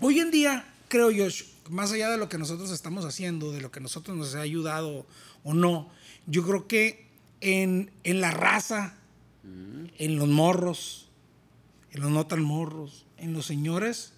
hoy 0.00 0.20
en 0.20 0.30
día, 0.30 0.66
creo 0.88 1.10
yo, 1.10 1.26
más 1.68 1.92
allá 1.92 2.10
de 2.10 2.16
lo 2.16 2.28
que 2.28 2.38
nosotros 2.38 2.70
estamos 2.70 3.04
haciendo, 3.04 3.52
de 3.52 3.60
lo 3.60 3.70
que 3.70 3.80
nosotros 3.80 4.16
nos 4.16 4.34
ha 4.34 4.40
ayudado 4.40 5.04
o 5.44 5.52
no, 5.52 5.90
yo 6.26 6.42
creo 6.46 6.66
que 6.66 7.06
en, 7.40 7.90
en 8.04 8.20
la 8.20 8.30
raza, 8.30 8.94
en 9.44 10.16
los 10.16 10.28
morros, 10.28 11.07
en 11.92 12.00
los 12.00 12.10
no 12.10 12.26
tan 12.26 12.42
morros, 12.42 13.06
en 13.16 13.32
los 13.32 13.46
señores, 13.46 14.12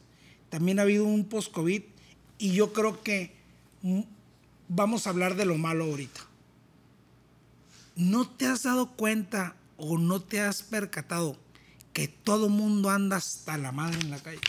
también 0.48 0.78
ha 0.78 0.82
habido 0.82 1.04
un 1.04 1.24
post-COVID 1.24 1.82
y 2.38 2.52
yo 2.52 2.72
creo 2.72 3.02
que 3.02 3.34
mm, 3.82 4.00
vamos 4.68 5.06
a 5.06 5.10
hablar 5.10 5.36
de 5.36 5.44
lo 5.44 5.56
malo 5.58 5.84
ahorita. 5.84 6.20
¿No 7.96 8.28
te 8.28 8.46
has 8.46 8.62
dado 8.62 8.92
cuenta 8.92 9.54
o 9.76 9.98
no 9.98 10.20
te 10.20 10.40
has 10.40 10.62
percatado 10.62 11.36
que 11.92 12.08
todo 12.08 12.48
mundo 12.48 12.90
anda 12.90 13.16
hasta 13.16 13.58
la 13.58 13.72
madre 13.72 13.98
en 14.00 14.10
la 14.10 14.18
calle? 14.18 14.40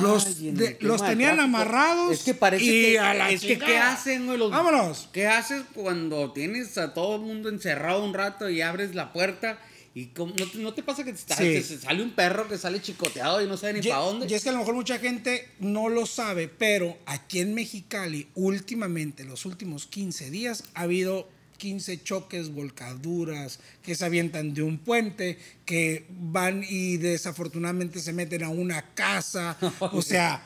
Los, 0.00 0.26
Ay, 0.26 0.52
de- 0.52 0.68
tenían 0.74 1.36
tráfico, 1.36 1.42
amarrados. 1.42 2.12
Es 2.12 2.22
que 2.22 2.32
parece 2.32 2.64
y 2.64 2.68
que, 2.92 2.98
a 2.98 3.12
la 3.12 3.30
es 3.30 3.42
que 3.42 3.58
¿qué 3.58 3.76
hacen, 3.78 4.24
güey? 4.24 4.38
Los- 4.38 4.50
Vámonos. 4.50 5.08
¿Qué 5.12 5.26
haces 5.26 5.64
cuando 5.74 6.32
tienes 6.32 6.78
a 6.78 6.94
todo 6.94 7.16
el 7.16 7.22
mundo 7.22 7.50
encerrado 7.50 8.02
un 8.02 8.14
rato 8.14 8.48
y 8.48 8.62
abres 8.62 8.94
la 8.94 9.12
puerta 9.12 9.58
y 9.94 10.06
como- 10.06 10.34
no, 10.38 10.46
te, 10.46 10.58
no 10.58 10.72
te 10.74 10.82
pasa 10.82 11.04
que 11.04 11.12
te, 11.12 11.18
Sí. 11.18 11.62
se 11.62 11.78
sale 11.78 12.02
un 12.02 12.10
perro 12.12 12.48
que 12.48 12.56
sale 12.58 12.80
chicoteado 12.80 13.42
y 13.42 13.46
no 13.46 13.56
sabe 13.56 13.74
ni 13.74 13.82
para 13.88 14.00
dónde? 14.00 14.26
y 14.28 14.34
es 14.34 14.42
que 14.42 14.48
a 14.48 14.52
lo 14.52 14.58
mejor 14.58 14.74
mucha 14.74 14.98
gente 14.98 15.48
no 15.60 15.88
lo 15.88 16.06
sabe, 16.06 16.48
pero 16.48 16.98
aquí 17.06 17.40
en 17.40 17.54
Mexicali, 17.54 18.28
últimamente, 18.34 19.24
los 19.24 19.44
últimos 19.46 19.86
15 19.86 20.30
días, 20.30 20.64
ha 20.74 20.82
habido 20.82 21.28
15 21.58 22.02
choques, 22.02 22.52
volcaduras, 22.52 23.60
que 23.82 23.94
se 23.94 24.04
avientan 24.04 24.52
de 24.54 24.62
un 24.62 24.78
puente, 24.78 25.38
que 25.64 26.06
van 26.10 26.64
y 26.68 26.96
desafortunadamente 26.96 28.00
se 28.00 28.12
meten 28.12 28.42
a 28.44 28.48
una 28.48 28.94
casa. 28.94 29.56
O 29.92 30.02
sea, 30.02 30.42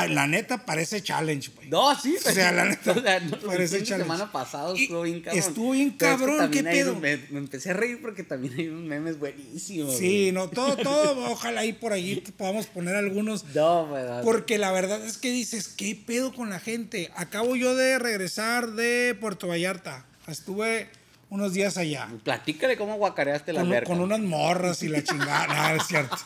a- 0.00 0.08
la 0.08 0.26
neta 0.26 0.64
parece 0.64 1.02
challenge, 1.02 1.50
güey. 1.54 1.68
No, 1.68 1.94
sí, 1.98 2.16
O 2.16 2.30
sea, 2.30 2.52
la 2.52 2.64
neta, 2.66 2.92
o 2.96 3.00
sea, 3.02 3.20
no, 3.20 3.36
parece 3.38 3.82
challenge. 3.82 4.02
semana 4.04 4.30
pasado 4.32 4.76
Y 4.76 4.82
estuvo 4.84 5.02
bien 5.02 5.20
cabrón. 5.20 5.38
estuvo 5.42 5.70
bien 5.72 5.94
Pero 5.98 6.10
es 6.12 6.16
que 6.20 6.26
cabrón, 6.26 6.50
¿qué 6.50 6.62
pedo? 6.62 6.94
Me, 6.96 7.16
me 7.30 7.38
empecé 7.38 7.70
a 7.70 7.74
reír 7.74 8.00
porque 8.00 8.22
también 8.22 8.54
hay 8.58 8.68
unos 8.68 8.84
memes 8.84 9.18
buenísimos. 9.18 9.96
Sí, 9.96 10.30
no, 10.32 10.48
todo, 10.48 10.76
todo, 10.82 11.30
ojalá 11.30 11.60
ahí 11.62 11.72
por 11.72 11.92
allí 11.92 12.22
podamos 12.36 12.66
poner 12.66 12.94
algunos. 12.96 13.44
No, 13.54 13.90
¿verdad? 13.90 14.22
Porque 14.22 14.58
la 14.58 14.72
verdad 14.72 15.04
es 15.04 15.16
que 15.18 15.30
dices, 15.30 15.68
¿qué 15.68 15.94
pedo 16.06 16.32
con 16.34 16.50
la 16.50 16.60
gente? 16.60 17.10
Acabo 17.16 17.56
yo 17.56 17.74
de 17.74 17.98
regresar 17.98 18.72
de 18.72 19.16
Puerto 19.20 19.48
Vallarta. 19.48 20.04
Estuve 20.28 20.88
unos 21.30 21.52
días 21.54 21.76
allá. 21.76 22.08
Platícale 22.24 22.76
cómo 22.76 22.96
guacareaste 22.96 23.52
la 23.52 23.60
Con, 23.60 23.68
alberca. 23.68 23.88
con 23.90 24.00
unas 24.00 24.20
morras 24.20 24.82
y 24.82 24.88
la 24.88 25.02
chingada. 25.02 25.46
No, 25.48 25.68
no 25.70 25.76
es 25.76 25.86
cierto. 25.86 26.16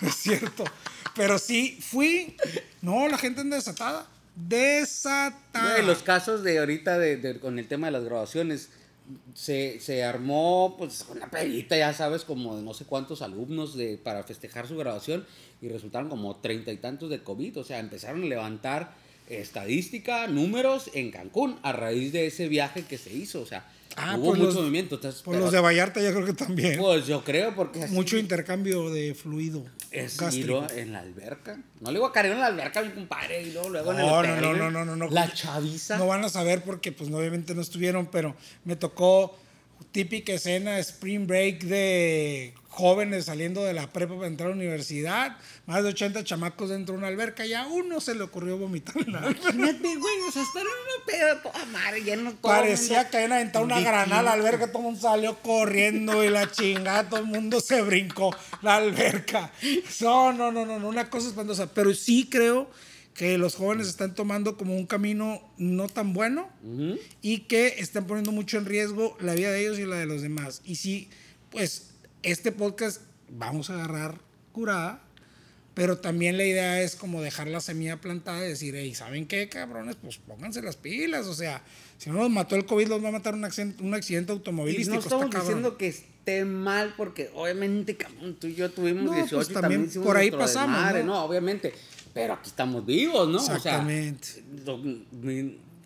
No 0.00 0.08
es 0.08 0.14
cierto. 0.14 0.64
Pero 1.14 1.38
sí, 1.38 1.78
fui. 1.80 2.36
No, 2.80 3.08
la 3.08 3.18
gente 3.18 3.40
anda 3.42 3.56
desatada. 3.56 4.06
Desatada. 4.34 5.72
Güey, 5.74 5.86
los 5.86 6.02
casos 6.02 6.42
de 6.42 6.58
ahorita 6.58 6.98
de, 6.98 7.16
de- 7.16 7.38
con 7.40 7.58
el 7.58 7.68
tema 7.68 7.86
de 7.88 7.92
las 7.92 8.04
grabaciones, 8.04 8.70
se, 9.34 9.78
se 9.80 10.04
armó 10.04 10.76
pues 10.78 11.04
una 11.10 11.28
pedita, 11.30 11.76
ya 11.76 11.92
sabes, 11.92 12.24
como 12.24 12.56
de 12.56 12.62
no 12.62 12.72
sé 12.72 12.84
cuántos 12.86 13.20
alumnos 13.20 13.76
de, 13.76 13.98
para 13.98 14.22
festejar 14.22 14.66
su 14.68 14.76
graduación 14.76 15.26
y 15.60 15.68
resultaron 15.68 16.08
como 16.08 16.36
treinta 16.36 16.72
y 16.72 16.76
tantos 16.78 17.10
de 17.10 17.22
COVID. 17.22 17.58
O 17.58 17.64
sea, 17.64 17.78
empezaron 17.78 18.22
a 18.22 18.26
levantar 18.26 18.94
estadística, 19.40 20.26
números 20.26 20.90
en 20.94 21.10
Cancún 21.10 21.58
a 21.62 21.72
raíz 21.72 22.12
de 22.12 22.26
ese 22.26 22.48
viaje 22.48 22.84
que 22.84 22.98
se 22.98 23.12
hizo. 23.12 23.40
O 23.40 23.46
sea, 23.46 23.64
Ah, 23.94 24.16
hubo 24.16 24.28
pues 24.28 24.38
mucho 24.38 24.52
los- 24.52 24.60
movimiento. 24.62 24.94
Entonces, 24.94 25.20
Por 25.20 25.34
pero- 25.34 25.44
los 25.44 25.52
de 25.52 25.60
Vallarta 25.60 26.00
yo 26.02 26.12
creo 26.14 26.24
que 26.24 26.32
también. 26.32 26.78
pues 26.80 27.06
yo 27.06 27.22
creo 27.22 27.54
porque 27.54 27.82
así 27.84 27.92
Mucho 27.94 28.16
intercambio 28.16 28.88
de 28.88 29.14
fluido 29.14 29.64
es 29.90 30.16
gástrico. 30.16 30.66
en 30.74 30.92
la 30.92 31.00
alberca. 31.00 31.58
No 31.80 31.90
le 31.90 31.98
digo 31.98 32.06
a 32.06 32.12
Karen 32.12 32.32
en 32.32 32.40
la 32.40 32.46
alberca, 32.46 32.80
mi 32.80 32.90
compadre, 32.92 33.42
y 33.42 33.52
luego, 33.52 33.68
luego 33.68 33.92
en 33.92 33.98
el 34.00 34.06
No, 34.06 34.12
hotel. 34.14 34.30
no, 34.40 34.40
no, 34.40 34.54
no, 34.54 34.70
no, 34.70 34.84
no, 34.86 34.96
no. 34.96 35.10
La 35.10 35.30
chaviza. 35.32 35.98
No 35.98 36.06
van 36.06 36.24
a 36.24 36.30
saber 36.30 36.62
porque 36.62 36.90
pues 36.92 37.10
no, 37.10 37.18
obviamente 37.18 37.54
no 37.54 37.60
estuvieron, 37.60 38.06
pero 38.06 38.34
me 38.64 38.76
tocó 38.76 39.36
típica 39.92 40.32
escena 40.32 40.78
Spring 40.78 41.26
Break 41.26 41.64
de 41.64 42.54
jóvenes 42.72 43.26
saliendo 43.26 43.62
de 43.64 43.74
la 43.74 43.92
prepa 43.92 44.14
para 44.14 44.26
entrar 44.26 44.46
a 44.46 44.50
la 44.50 44.56
universidad, 44.56 45.36
más 45.66 45.82
de 45.82 45.90
80 45.90 46.24
chamacos 46.24 46.70
dentro 46.70 46.94
de 46.94 47.00
una 47.00 47.08
alberca 47.08 47.44
y 47.44 47.52
a 47.52 47.66
uno 47.66 48.00
se 48.00 48.14
le 48.14 48.22
ocurrió 48.22 48.56
vomitar 48.56 48.96
en 48.96 49.12
la 49.12 49.18
alberca. 49.18 49.52
Güey, 49.52 50.20
o 50.26 50.32
sea, 50.32 50.42
estar 50.42 50.62
en 50.62 50.68
una 50.68 51.06
peda 51.06 51.42
toda 51.42 51.66
madre, 51.66 52.02
lleno 52.02 52.30
todo 52.30 52.50
Parecía 52.50 53.10
que 53.10 53.18
habían 53.18 53.32
aventado 53.32 53.64
una 53.66 53.80
granada 53.80 54.20
a 54.20 54.22
la 54.22 54.32
alberca, 54.32 54.68
todo 54.68 54.78
el 54.78 54.84
mundo 54.84 55.00
salió 55.00 55.36
corriendo 55.40 56.24
y 56.24 56.30
la 56.30 56.50
chingada, 56.50 57.10
todo 57.10 57.20
el 57.20 57.26
mundo 57.26 57.60
se 57.60 57.82
brincó 57.82 58.34
la 58.62 58.76
alberca. 58.76 59.52
No, 60.00 60.32
no, 60.32 60.50
no, 60.50 60.64
no, 60.64 60.78
no, 60.78 60.88
una 60.88 61.10
cosa 61.10 61.28
espantosa. 61.28 61.72
Pero 61.72 61.94
sí 61.94 62.28
creo 62.30 62.70
que 63.14 63.36
los 63.38 63.54
jóvenes 63.56 63.88
están 63.88 64.14
tomando 64.14 64.56
como 64.56 64.74
un 64.74 64.86
camino 64.86 65.42
no 65.58 65.88
tan 65.88 66.12
bueno 66.14 66.48
Ujú. 66.64 66.98
y 67.20 67.40
que 67.40 67.74
están 67.78 68.06
poniendo 68.06 68.32
mucho 68.32 68.56
en 68.58 68.64
riesgo 68.64 69.16
la 69.20 69.34
vida 69.34 69.50
de 69.50 69.60
ellos 69.60 69.78
y 69.78 69.84
la 69.84 69.96
de 69.96 70.06
los 70.06 70.22
demás. 70.22 70.62
Y 70.64 70.76
sí, 70.76 71.08
pues 71.50 71.90
este 72.22 72.52
podcast 72.52 73.02
vamos 73.28 73.68
a 73.70 73.74
agarrar 73.74 74.18
curada, 74.52 75.02
pero 75.74 75.98
también 75.98 76.36
la 76.36 76.44
idea 76.44 76.80
es 76.82 76.96
como 76.96 77.20
dejar 77.22 77.48
la 77.48 77.60
semilla 77.60 78.00
plantada 78.00 78.44
y 78.44 78.48
decir, 78.48 78.74
hey, 78.76 78.94
¿saben 78.94 79.26
qué, 79.26 79.48
cabrones? 79.48 79.96
Pues 79.96 80.18
pónganse 80.18 80.62
las 80.62 80.76
pilas, 80.76 81.26
o 81.26 81.34
sea, 81.34 81.62
si 81.98 82.10
no 82.10 82.16
nos 82.16 82.30
mató 82.30 82.56
el 82.56 82.64
COVID, 82.66 82.88
los 82.88 83.04
va 83.04 83.08
a 83.08 83.12
matar 83.12 83.34
un 83.34 83.44
accidente, 83.44 83.82
un 83.82 83.94
accidente 83.94 84.32
Y 84.32 84.36
automovilístico. 84.36 84.94
no 84.94 85.00
está 85.00 85.14
estamos 85.16 85.34
diciendo 85.34 85.76
que 85.78 85.86
esté 85.88 86.44
mal, 86.44 86.94
porque 86.96 87.30
obviamente, 87.34 87.96
cabrón, 87.96 88.36
tú 88.38 88.46
y 88.48 88.54
yo 88.54 88.70
tuvimos 88.70 89.04
No, 89.04 89.10
pues 89.12 89.30
18 89.30 89.50
y 89.50 89.54
también 89.54 89.60
también 89.62 89.84
hicimos 89.90 90.06
por 90.06 90.16
ahí 90.16 90.30
pasamos, 90.30 90.76
desmadre, 90.76 91.04
¿no? 91.04 91.12
¿no? 91.14 91.24
Obviamente. 91.24 91.72
Pero 92.14 92.34
aquí 92.34 92.48
estamos 92.48 92.84
vivos, 92.84 93.28
¿no? 93.28 93.38
Exactamente. 93.38 94.42
O 94.62 94.64
sea, 94.64 94.74
lo- 94.74 94.82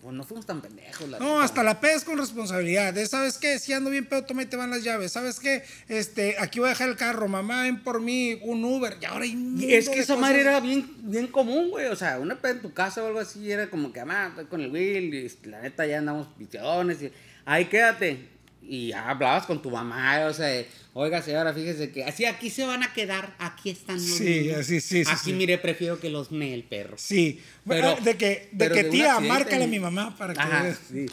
pues 0.02 0.14
no 0.14 0.22
fuimos 0.22 0.46
tan 0.46 0.60
pendejos. 0.60 1.08
la 1.08 1.18
No, 1.18 1.40
hasta 1.40 1.64
la 1.64 1.80
pez 1.80 2.04
con 2.04 2.16
responsabilidad. 2.16 2.94
¿Sabes 3.06 3.38
qué? 3.38 3.58
Si 3.58 3.72
ando 3.72 3.90
bien 3.90 4.04
pedo, 4.06 4.22
toma 4.22 4.42
y 4.44 4.46
te 4.46 4.56
van 4.56 4.70
las 4.70 4.84
llaves. 4.84 5.10
¿Sabes 5.10 5.40
qué? 5.40 5.64
Este, 5.88 6.36
aquí 6.38 6.60
voy 6.60 6.68
a 6.68 6.70
dejar 6.70 6.90
el 6.90 6.96
carro. 6.96 7.26
Mamá, 7.26 7.62
ven 7.64 7.82
por 7.82 8.00
mí, 8.00 8.38
un 8.42 8.64
Uber. 8.64 8.98
Y 9.00 9.04
ahora 9.04 9.24
hay 9.24 9.32
Y 9.58 9.74
es 9.74 9.88
que 9.88 9.98
esa 9.98 10.14
cosas. 10.14 10.18
madre 10.20 10.42
era 10.42 10.60
bien, 10.60 10.88
bien 10.98 11.26
común, 11.26 11.70
güey. 11.70 11.86
O 11.86 11.96
sea, 11.96 12.20
una 12.20 12.36
peda 12.40 12.52
en 12.52 12.62
tu 12.62 12.72
casa 12.72 13.02
o 13.02 13.06
algo 13.08 13.18
así 13.18 13.50
era 13.50 13.68
como 13.68 13.92
que, 13.92 13.98
mamá, 14.04 14.28
estoy 14.28 14.44
con 14.44 14.60
el 14.60 14.70
Will 14.70 15.12
y 15.12 15.48
la 15.48 15.60
neta 15.62 15.84
ya 15.86 15.98
andamos 15.98 16.28
pichadones 16.38 17.02
y 17.02 17.10
ahí 17.44 17.64
quédate. 17.64 18.28
Y 18.68 18.92
hablabas 18.92 19.46
con 19.46 19.62
tu 19.62 19.70
mamá, 19.70 20.26
o 20.26 20.32
sea, 20.34 20.64
oiga 20.92 21.22
señora, 21.22 21.52
fíjese 21.54 21.92
que 21.92 22.04
así 22.04 22.24
aquí 22.24 22.50
se 22.50 22.66
van 22.66 22.82
a 22.82 22.92
quedar, 22.92 23.34
aquí 23.38 23.70
están 23.70 23.96
los 23.96 24.04
Sí, 24.04 24.24
niños. 24.40 24.58
así, 24.58 24.80
sí, 24.80 25.04
sí, 25.04 25.10
Aquí 25.10 25.20
sí. 25.30 25.32
mire, 25.34 25.58
prefiero 25.58 26.00
que 26.00 26.10
los 26.10 26.32
mee 26.32 26.52
el 26.54 26.64
perro. 26.64 26.96
Sí. 26.98 27.40
Pero- 27.66 27.92
Bueno, 27.92 28.04
de 28.04 28.16
que, 28.16 28.48
de 28.52 28.68
que 28.70 28.82
de 28.84 28.90
tía, 28.90 29.20
márcale 29.20 29.64
a 29.64 29.68
mi 29.68 29.78
mamá 29.78 30.16
para 30.16 30.34
que. 30.34 30.40
Ajá, 30.40 30.76
sí. 30.90 31.06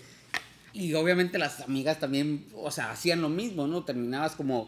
Y 0.73 0.93
obviamente 0.95 1.37
las 1.37 1.61
amigas 1.61 1.99
también, 1.99 2.47
o 2.55 2.71
sea, 2.71 2.89
hacían 2.91 3.21
lo 3.21 3.29
mismo, 3.29 3.67
¿no? 3.67 3.83
Terminabas 3.85 4.31
como, 4.35 4.67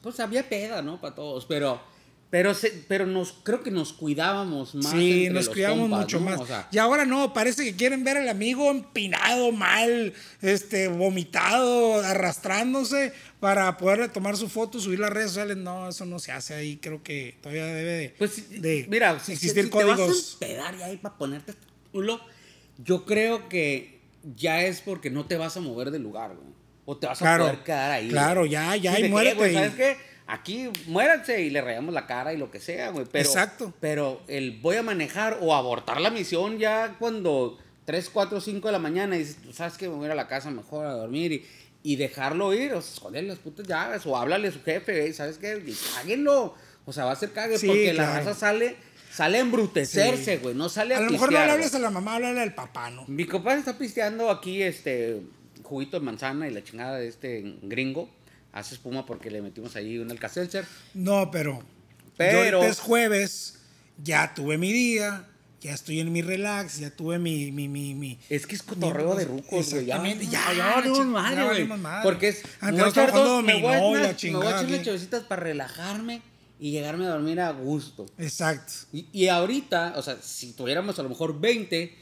pues 0.00 0.20
había 0.20 0.48
peda, 0.48 0.80
¿no? 0.82 1.00
Para 1.00 1.16
todos, 1.16 1.46
pero, 1.46 1.82
pero, 2.34 2.52
se- 2.52 2.82
pero 2.88 3.06
nos, 3.06 3.32
creo 3.44 3.62
que 3.62 3.70
nos 3.70 3.92
cuidábamos 3.92 4.74
más. 4.74 4.90
Sí, 4.90 5.28
nos 5.30 5.48
compas, 5.48 6.00
mucho 6.00 6.18
¿no? 6.18 6.24
más. 6.30 6.40
O 6.40 6.46
sea, 6.48 6.66
y 6.72 6.78
ahora 6.78 7.04
no, 7.04 7.32
parece 7.32 7.62
que 7.64 7.76
quieren 7.76 8.02
ver 8.02 8.16
al 8.16 8.28
amigo 8.28 8.72
empinado, 8.72 9.52
mal, 9.52 10.12
este, 10.42 10.88
vomitado, 10.88 12.00
arrastrándose 12.00 13.12
para 13.38 13.76
poder 13.76 14.10
tomar 14.12 14.36
su 14.36 14.48
foto, 14.48 14.80
subir 14.80 14.98
las 14.98 15.10
redes 15.10 15.28
sociales. 15.28 15.58
No, 15.58 15.88
eso 15.88 16.06
no 16.06 16.18
se 16.18 16.32
hace 16.32 16.54
ahí. 16.54 16.76
Creo 16.78 17.04
que 17.04 17.36
todavía 17.40 17.66
debe 17.66 17.92
de, 17.92 18.08
pues, 18.18 18.60
de 18.60 18.84
mira, 18.88 19.16
si, 19.20 19.34
existir 19.34 19.66
si 19.66 19.70
te 19.70 19.84
vas 19.84 19.96
códigos. 19.96 20.38
a 20.42 20.76
ya 20.76 20.86
ahí 20.86 20.96
para 20.96 21.16
ponerte 21.16 21.52
el 21.52 21.56
culo, 21.92 22.20
yo 22.84 23.04
creo 23.04 23.48
que 23.48 24.00
ya 24.34 24.60
es 24.64 24.80
porque 24.80 25.08
no 25.08 25.24
te 25.26 25.36
vas 25.36 25.56
a 25.56 25.60
mover 25.60 25.92
del 25.92 26.02
lugar, 26.02 26.34
güey. 26.34 26.48
O 26.84 26.96
te 26.96 27.06
vas 27.06 27.22
a 27.22 27.38
poder 27.38 27.58
quedar 27.62 27.92
ahí. 27.92 28.08
claro, 28.08 28.44
ya, 28.44 28.74
ya, 28.74 28.98
y 28.98 29.08
muérete 29.08 29.52
y- 29.52 29.54
¿Sabes 29.54 29.74
qué? 29.74 30.13
Aquí 30.26 30.70
muéranse 30.86 31.42
y 31.42 31.50
le 31.50 31.60
rayamos 31.60 31.92
la 31.92 32.06
cara 32.06 32.32
y 32.32 32.38
lo 32.38 32.50
que 32.50 32.58
sea, 32.58 32.90
güey. 32.90 33.06
Pero, 33.10 33.28
Exacto. 33.28 33.74
Pero 33.80 34.22
el 34.26 34.58
voy 34.60 34.76
a 34.76 34.82
manejar 34.82 35.38
o 35.40 35.54
abortar 35.54 36.00
la 36.00 36.10
misión 36.10 36.58
ya 36.58 36.96
cuando 36.98 37.58
3, 37.84 38.08
4, 38.10 38.40
5 38.40 38.68
de 38.68 38.72
la 38.72 38.78
mañana 38.78 39.16
y 39.16 39.18
dices, 39.20 39.36
"Tú 39.42 39.52
¿sabes 39.52 39.76
que 39.76 39.86
Me 39.88 39.94
voy 39.94 40.04
a 40.04 40.06
ir 40.06 40.12
a 40.12 40.14
la 40.14 40.26
casa 40.26 40.50
mejor 40.50 40.86
a 40.86 40.92
dormir 40.92 41.32
y, 41.32 41.46
y 41.82 41.96
dejarlo 41.96 42.54
ir, 42.54 42.72
o 42.72 42.80
sea, 42.80 42.94
esconderle 42.94 43.28
las 43.28 43.38
putas 43.38 43.66
llaves 43.66 44.06
o 44.06 44.16
háblale 44.16 44.48
a 44.48 44.52
su 44.52 44.62
jefe, 44.62 45.00
güey, 45.00 45.12
¿sabes 45.12 45.36
qué? 45.36 45.62
Y 45.64 45.76
cáguenlo. 45.94 46.54
O 46.86 46.92
sea, 46.92 47.04
va 47.04 47.12
a 47.12 47.16
ser 47.16 47.32
cague 47.32 47.58
Sí, 47.58 47.66
porque 47.66 47.92
la 47.92 48.06
raza 48.18 48.34
sale, 48.34 48.76
sale 49.10 49.38
a 49.38 49.40
embrutecerse, 49.42 50.38
güey, 50.38 50.54
no 50.54 50.70
sale 50.70 50.94
a 50.94 50.98
A 50.98 51.00
lo 51.02 51.10
mejor 51.10 51.30
no 51.30 51.44
le 51.44 51.52
hables 51.52 51.74
a 51.74 51.78
la 51.78 51.90
mamá, 51.90 52.16
háblale 52.16 52.40
al 52.40 52.54
papá, 52.54 52.90
¿no? 52.90 53.04
Mi 53.06 53.26
compadre 53.26 53.58
está 53.58 53.76
pisteando 53.76 54.30
aquí 54.30 54.62
este 54.62 55.20
juguito 55.62 55.98
de 55.98 56.06
manzana 56.06 56.48
y 56.48 56.50
la 56.50 56.64
chingada 56.64 56.96
de 56.96 57.08
este 57.08 57.58
gringo. 57.62 58.08
Hace 58.54 58.76
espuma 58.76 59.04
porque 59.04 59.30
le 59.30 59.42
metimos 59.42 59.74
ahí 59.74 59.98
un 59.98 60.10
Alka-Seltzer. 60.10 60.64
No, 60.94 61.28
pero. 61.30 61.62
Pero- 62.16 62.62
Yo 62.62 62.68
es 62.68 62.78
jueves, 62.78 63.58
ya 64.02 64.32
tuve 64.32 64.56
mi 64.58 64.72
día, 64.72 65.26
ya 65.60 65.72
estoy 65.74 65.98
en 65.98 66.12
mi 66.12 66.22
relax, 66.22 66.78
ya 66.78 66.90
tuve 66.90 67.18
mi. 67.18 67.50
mi, 67.50 67.66
mi, 67.66 67.94
mi 67.94 68.16
Es 68.30 68.46
que 68.46 68.54
es 68.54 68.62
cotorreo 68.62 69.16
de 69.16 69.24
rucos, 69.24 69.70
güey. 69.72 69.86
Ya, 69.86 70.00
ya, 70.04 70.52
ya, 70.52 70.82
ching- 70.84 71.04
madre, 71.06 71.36
ya 71.36 71.44
güey. 71.46 71.68
Porque 72.04 72.28
es. 72.28 72.42
Antes 72.60 72.94
voy 72.94 73.04
a 73.04 73.06
no 73.08 73.12
dos- 73.24 73.44
me 73.44 73.60
voy 73.60 73.72
a 73.98 74.10
echar 74.10 74.36
unas 74.36 74.82
chavecitas 74.84 75.22
para 75.24 75.42
relajarme 75.42 76.22
y 76.60 76.70
llegarme 76.70 77.06
a 77.06 77.08
dormir 77.08 77.40
a 77.40 77.50
gusto. 77.50 78.06
Exacto. 78.18 78.72
Y, 78.92 79.08
y 79.12 79.26
ahorita, 79.26 79.94
o 79.96 80.02
sea, 80.02 80.16
si 80.22 80.52
tuviéramos 80.52 80.96
a 81.00 81.02
lo 81.02 81.08
mejor 81.08 81.40
20, 81.40 81.92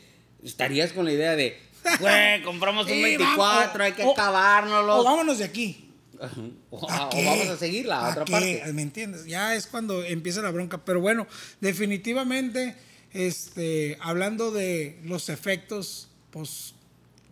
estarías 0.44 0.92
con 0.92 1.06
la 1.06 1.12
idea 1.12 1.35
de, 1.35 1.59
güey, 2.00 2.42
compramos 2.42 2.85
un 2.85 2.92
Sí, 2.92 3.00
24, 3.02 3.38
vamos, 3.38 3.80
hay 3.80 3.92
que 3.92 4.02
acabárnoslo. 4.02 4.99
O 4.99 5.04
vámonos 5.04 5.38
de 5.38 5.44
aquí. 5.44 5.88
O, 6.70 6.90
¿A 6.90 7.08
o 7.08 7.24
vamos 7.24 7.48
a 7.48 7.56
seguir 7.56 7.86
la 7.86 8.06
¿A 8.06 8.10
otra 8.10 8.24
qué? 8.24 8.32
parte. 8.32 8.72
¿Me 8.72 8.82
entiendes? 8.82 9.26
Ya 9.26 9.54
es 9.54 9.66
cuando 9.66 10.02
empieza 10.04 10.40
la 10.42 10.50
bronca. 10.50 10.84
Pero 10.84 11.00
bueno, 11.00 11.26
definitivamente, 11.60 12.76
este, 13.12 13.98
hablando 14.00 14.50
de 14.52 14.98
los 15.04 15.28
efectos 15.28 16.08
post- 16.30 16.74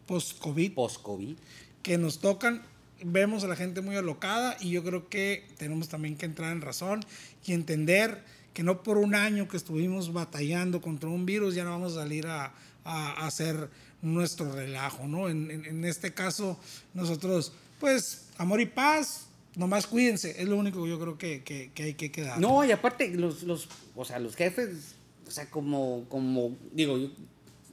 post-COVID 0.06 0.73
Post-COVID. 0.75 1.37
que 1.82 1.97
nos 1.99 2.18
tocan, 2.18 2.62
vemos 3.02 3.44
a 3.44 3.47
la 3.49 3.56
gente 3.56 3.80
muy 3.80 3.97
alocada 3.97 4.56
y 4.61 4.70
yo 4.70 4.82
creo 4.85 5.09
que 5.09 5.47
tenemos 5.56 5.88
también 5.88 6.16
que 6.16 6.26
entrar 6.26 6.52
en 6.52 6.61
razón 6.61 7.04
y 7.47 7.52
entender 7.54 8.23
que 8.52 8.62
no 8.64 8.82
por 8.82 8.99
un 8.99 9.14
año 9.14 9.49
que 9.49 9.56
estuvimos 9.56 10.12
batallando 10.12 10.80
contra 10.80 11.09
un 11.09 11.25
virus 11.25 11.54
ya 11.54 11.64
no 11.64 11.70
vamos 11.70 11.92
a 11.97 12.00
salir 12.02 12.26
a, 12.26 12.47
a- 12.85 13.12
a 13.23 13.26
hacer 13.26 13.70
nuestro 14.02 14.52
relajo, 14.52 15.06
¿no? 15.06 15.28
En, 15.28 15.50
en- 15.50 15.64
en 15.64 15.85
este 15.85 16.12
caso, 16.12 16.59
nosotros, 16.94 17.52
pues, 17.78 18.23
amor 18.40 18.61
y 18.61 18.66
paz, 18.66 19.28
nomás 19.54 19.87
cuídense, 19.87 20.40
es 20.40 20.49
lo 20.49 20.56
único 20.56 20.82
que 20.82 20.88
yo 20.90 20.99
creo 20.99 21.18
que, 21.18 21.42
que- 21.42 21.70
que 21.75 21.82
hay 21.85 21.94
que 21.94 22.11
quedar. 22.11 22.40
No, 22.40 22.64
y 22.64 22.70
aparte, 22.73 23.09
los, 23.14 23.42
los, 23.42 23.68
o 23.94 24.04
sea, 24.04 24.18
los 24.18 24.35
jefes, 24.37 24.94
o 25.26 25.30
sea, 25.30 25.50
como, 25.50 26.06
como, 26.09 26.56
digo, 26.73 26.97
yo- 26.99 27.11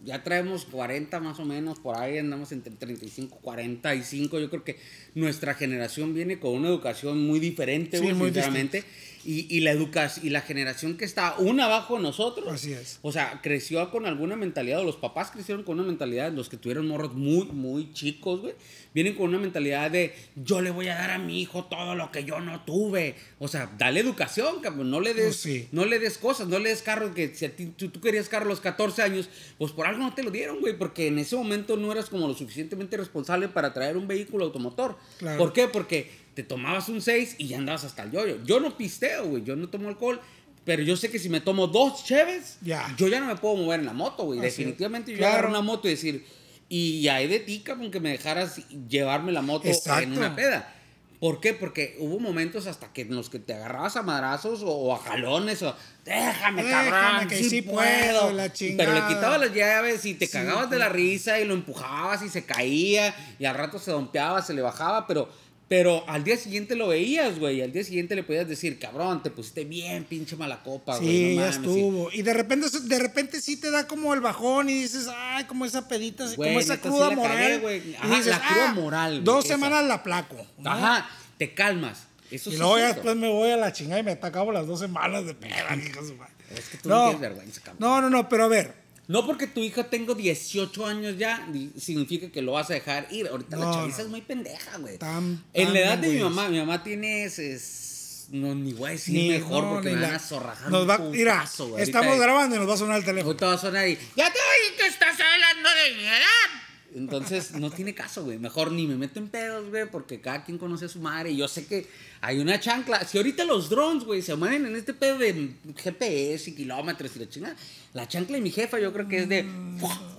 ya 0.05 0.23
traemos 0.23 0.65
40 0.65 1.19
más 1.19 1.39
o 1.39 1.45
menos, 1.45 1.79
por 1.79 1.97
ahí 1.97 2.17
andamos 2.17 2.51
entre 2.51 2.73
35, 2.73 3.37
45, 3.41 4.39
yo 4.39 4.49
creo 4.49 4.63
que 4.63 4.77
nuestra 5.15 5.53
generación 5.55 6.13
viene 6.13 6.39
con 6.39 6.51
una 6.53 6.67
educación 6.67 7.25
muy 7.25 7.39
diferente, 7.39 7.97
Sí, 7.97 8.03
muy 8.13 8.27
sinceramente, 8.27 8.83
y, 9.27 9.45
y 9.55 9.59
la 9.59 9.71
educación, 9.71 10.25
y 10.25 10.29
la 10.29 10.39
generación 10.41 10.95
que 10.97 11.03
está 11.05 11.35
una 11.37 11.65
abajo 11.65 11.97
de 11.97 12.01
nosotros, 12.03 12.47
Así 12.51 12.71
es. 12.71 12.97
o 13.01 13.11
sea, 13.11 13.41
creció 13.43 13.91
con 13.91 14.05
alguna 14.05 14.37
mentalidad, 14.37 14.79
o 14.79 14.83
los 14.85 14.95
papás 14.95 15.31
crecieron 15.31 15.63
con 15.63 15.77
una 15.79 15.87
mentalidad, 15.87 16.31
los 16.31 16.47
que 16.47 16.55
tuvieron 16.55 16.87
morros 16.87 17.13
muy, 17.13 17.45
muy 17.47 17.91
chicos, 17.93 18.39
güey, 18.39 18.53
vienen 18.93 19.15
con 19.15 19.27
una 19.27 19.37
mentalidad 19.37 19.91
de 19.91 20.15
yo 20.35 20.61
le 20.61 20.71
voy 20.71 20.87
a 20.87 20.95
dar 20.95 21.11
a 21.11 21.17
mi 21.19 21.41
hijo 21.41 21.65
todo 21.65 21.93
lo 21.93 22.11
que 22.11 22.23
yo 22.23 22.39
no 22.39 22.61
tuve. 22.63 23.15
O 23.37 23.47
sea, 23.47 23.69
dale 23.77 23.99
educación, 23.99 24.61
cabrón, 24.61 24.89
no 24.89 25.01
le 25.01 25.13
des, 25.13 25.25
Pues 25.25 25.35
sí. 25.41 25.67
no 25.71 25.85
le 25.85 25.99
des 25.99 26.17
cosas, 26.17 26.47
no 26.47 26.57
le 26.57 26.69
des 26.69 26.81
carros 26.81 27.13
que 27.13 27.35
si 27.35 27.45
a 27.45 27.55
ti, 27.55 27.65
tú, 27.75 27.89
tú 27.89 27.99
querías 27.99 28.29
carro 28.29 28.45
a 28.45 28.49
los 28.49 28.61
14 28.61 29.01
años, 29.03 29.29
pues 29.57 29.73
por 29.73 29.85
algo 29.85 29.99
no 30.03 30.13
te 30.15 30.23
lo 30.23 30.31
dieron, 30.31 30.59
güey, 30.61 30.77
porque 30.77 31.07
en 31.07 31.19
ese 31.19 31.35
momento 31.35 31.75
no 31.75 31.91
eras 31.91 32.09
como 32.09 32.27
lo 32.27 32.33
suficientemente 32.33 32.95
responsable 32.97 33.49
para 33.49 33.73
traer 33.73 33.97
un 33.97 34.07
vehículo 34.07 34.45
automotor. 34.45 34.97
Claro. 35.19 35.37
¿Por 35.37 35.53
qué? 35.53 35.67
Porque 35.67 36.09
te 36.37 36.43
tomabas 36.43 36.87
un 36.87 37.01
6 37.01 37.37
y 37.39 37.47
ya 37.47 37.57
andabas 37.57 37.83
hasta 37.83 38.03
el 38.03 38.11
yoyo. 38.11 38.37
Yo 38.45 38.59
no 38.59 38.77
pisteo, 38.77 39.25
güey, 39.25 39.43
yo 39.43 39.55
no 39.55 39.69
tomo 39.69 39.89
alcohol. 39.89 40.21
Pero 40.65 40.83
yo 40.83 40.95
sé 40.95 41.09
que 41.09 41.17
si 41.17 41.29
me 41.29 41.41
tomo 41.41 41.65
dos 41.65 42.03
cheves, 42.03 42.57
Ya. 42.61 42.93
yo 42.95 43.07
ya 43.07 43.19
no 43.19 43.25
me 43.25 43.37
puedo 43.37 43.55
mover 43.55 43.79
en 43.79 43.87
la 43.87 43.93
moto, 43.93 44.23
güey. 44.25 44.39
Definitivamente 44.39 45.11
yo 45.13 45.17
Claro. 45.17 45.33
agarro 45.33 45.49
una 45.49 45.61
moto 45.61 45.87
y 45.87 45.91
decir, 45.91 46.23
Y 46.69 47.07
hay 47.07 47.25
de 47.27 47.39
ti, 47.39 47.61
cabrón, 47.61 47.89
que 47.89 47.99
me 47.99 48.09
dejaras 48.11 48.57
llevarme 48.87 49.31
la 49.31 49.41
moto 49.41 49.65
en 49.67 49.73
Exacto. 49.73 50.09
una 50.19 50.35
peda. 50.35 50.71
¿Por 51.19 51.39
qué? 51.39 51.53
Porque 51.55 51.95
hubo 51.99 52.19
momentos 52.19 52.67
hasta 52.67 52.93
que 52.93 53.01
en 53.01 53.15
los 53.15 53.29
que 53.31 53.39
te 53.39 53.53
agarrabas 53.55 53.95
a 53.95 54.03
madrazos 54.03 54.61
o, 54.61 54.67
o 54.69 54.93
a 54.93 54.99
jalones 54.99 55.63
o 55.63 55.75
déjame, 56.05 56.61
Déjame, 56.63 56.89
cabrón, 56.91 57.27
que 57.29 57.37
sí, 57.37 57.49
sí 57.49 57.61
puedo. 57.63 58.31
la 58.33 58.49
Pero 58.53 58.93
le 58.93 59.01
quitabas 59.07 59.39
las 59.39 59.51
llaves 59.53 60.05
y 60.05 60.13
te 60.13 60.27
Sí, 60.27 60.31
cagabas 60.33 60.69
de 60.69 60.77
la 60.77 60.89
risa 60.89 61.39
y 61.39 61.45
lo 61.45 61.55
empujabas 61.55 62.21
y 62.21 62.29
se 62.29 62.45
caía 62.45 63.15
y 63.39 63.45
al 63.45 63.55
rato 63.55 63.79
se 63.79 63.89
dompeaba, 63.89 64.43
se 64.43 64.53
le 64.53 64.61
bajaba, 64.61 65.07
pero, 65.07 65.27
pero 65.69 66.03
al 66.07 66.23
día 66.23 66.37
siguiente 66.37 66.75
lo 66.75 66.87
veías, 66.87 67.39
güey. 67.39 67.57
y 67.57 67.61
Al 67.61 67.71
día 67.73 67.83
siguiente 67.83 68.15
le 68.15 68.23
podías 68.23 68.47
decir, 68.47 68.79
cabrón, 68.79 69.21
te 69.21 69.29
pusiste 69.31 69.65
bien, 69.65 70.05
pinche 70.05 70.35
mala 70.37 70.63
copa, 70.63 70.97
güey. 70.97 71.07
Sí, 71.09 71.35
no 71.35 71.41
ya 71.41 71.51
mames", 71.51 71.55
estuvo. 71.57 72.09
Y 72.13 72.21
de 72.21 72.33
repente, 72.33 72.67
de 72.79 72.99
repente 72.99 73.41
sí 73.41 73.57
te 73.59 73.69
da 73.69 73.85
como 73.87 74.13
el 74.13 74.21
bajón 74.21 74.69
y 74.69 74.73
dices, 74.81 75.07
ay, 75.13 75.43
como 75.45 75.65
esa 75.65 75.87
pedita, 75.87 76.23
Güey, 76.35 76.49
como 76.51 76.59
esa 76.61 76.75
sí 76.75 76.79
cruda 76.81 77.09
moral. 77.11 77.35
cagué, 77.37 77.57
güey. 77.59 77.89
Y 77.91 77.95
Ajá, 77.95 78.07
dices, 78.07 78.27
la 78.27 78.39
cruda 78.39 78.69
"Ah, 78.69 78.73
moral, 78.73 79.11
güey, 79.11 79.23
Dos 79.23 79.45
esa". 79.45 79.53
semanas 79.55 79.83
la 79.85 80.03
placo. 80.03 80.35
¿no? 80.57 80.69
Ajá, 80.71 81.09
te 81.37 81.53
calmas. 81.53 82.03
Eso 82.31 82.49
Y 82.49 82.53
sí 82.53 82.59
luego 82.59 82.77
ya 82.77 82.87
después 82.93 83.15
me 83.15 83.29
voy 83.29 83.51
a 83.51 83.57
la 83.57 83.71
chingada 83.73 83.99
y 83.99 84.03
me 84.03 84.11
acabo 84.11 84.51
las 84.51 84.67
dos 84.67 84.79
semanas 84.79 85.25
de 85.25 85.33
peda, 85.33 85.55
hijo 85.75 86.01
de 86.01 86.07
su 86.09 86.15
madre. 86.15 86.33
Es 86.55 86.69
que 86.69 86.77
tú 86.77 86.87
no, 86.89 87.03
tienes 87.03 87.19
vergüenza, 87.21 87.61
cabrón. 87.61 87.77
no, 87.79 88.01
no, 88.01 88.09
no, 88.09 88.29
pero 88.29 88.45
a 88.45 88.47
ver. 88.47 88.86
No 89.07 89.25
porque 89.25 89.47
tu 89.47 89.61
hija 89.63 89.89
tenga 89.89 90.13
18 90.13 90.85
años 90.85 91.17
ya, 91.17 91.47
significa 91.79 92.29
que 92.29 92.41
lo 92.41 92.53
vas 92.53 92.69
a 92.69 92.73
dejar 92.73 93.07
ir. 93.11 93.27
Ahorita 93.27 93.55
la 93.55 93.65
No, 93.65 93.73
chaviza 93.73 93.97
no. 93.99 94.03
es 94.03 94.09
muy 94.09 94.21
pendeja, 94.21 94.77
güey. 94.79 94.97
Tan- 94.97 95.43
En 95.53 95.73
la 95.73 95.79
edad 95.79 95.97
de 95.97 96.09
mi 96.09 96.19
mamá, 96.19 96.49
mi 96.49 96.57
mamá 96.59 96.83
tiene 96.83 97.23
ese... 97.23 97.53
es- 97.53 98.27
no, 98.31 98.53
ni 98.53 98.73
voy 98.73 98.89
a 98.89 98.91
decir 98.91 99.13
Ni- 99.13 99.29
mejor 99.29 99.63
no, 99.63 99.69
porque 99.75 99.91
me 99.91 100.01
la- 100.01 100.07
van 100.07 100.15
a 100.15 100.19
zorrajar 100.19 100.69
nos 100.69 100.89
va, 100.89 100.97
mira, 100.97 101.45
estamos 101.77 102.19
grabando 102.19 102.57
y 102.57 102.59
nos 102.59 102.67
va 102.69 102.73
a 102.73 102.77
sonar 102.77 102.97
el 102.97 103.05
teléfono. 103.05 103.27
Ahorita 103.29 103.45
va 103.47 103.53
a 103.53 103.57
sonar 103.57 103.87
y... 103.87 103.97
¡Ya 104.17 104.25
te 104.33 104.37
oí 104.39 104.75
que 104.77 104.87
estás 104.87 105.15
hablando 105.17 105.69
de 105.69 105.95
mi 105.95 106.03
edad! 106.03 106.66
Entonces, 106.95 107.51
no 107.51 107.69
tiene 107.69 107.93
caso, 107.93 108.23
güey. 108.23 108.39
Mejor 108.39 108.71
ni 108.71 108.87
me 108.87 108.95
meto 108.95 109.19
en 109.19 109.27
pedos, 109.27 109.69
güey, 109.69 109.89
porque 109.89 110.19
cada 110.21 110.43
quien 110.43 110.57
conoce 110.57 110.85
a 110.85 110.89
su 110.89 110.99
madre. 110.99 111.31
Y 111.31 111.37
yo 111.37 111.47
sé 111.47 111.65
que 111.65 111.87
hay 112.21 112.39
una 112.39 112.59
chancla. 112.59 113.05
Si 113.05 113.17
ahorita 113.17 113.43
los 113.45 113.69
drones, 113.69 114.03
güey, 114.03 114.21
se 114.21 114.35
mueven 114.35 114.65
en 114.65 114.75
este 114.75 114.93
pedo 114.93 115.17
de 115.17 115.51
GPS 115.75 116.49
y 116.49 116.55
kilómetros 116.55 117.15
y 117.15 117.19
la 117.19 117.29
chingada, 117.29 117.55
la 117.93 118.07
chancla 118.07 118.37
de 118.37 118.41
mi 118.41 118.51
jefa 118.51 118.79
yo 118.79 118.91
creo 118.93 119.07
que 119.07 119.17
es 119.19 119.29
de... 119.29 119.45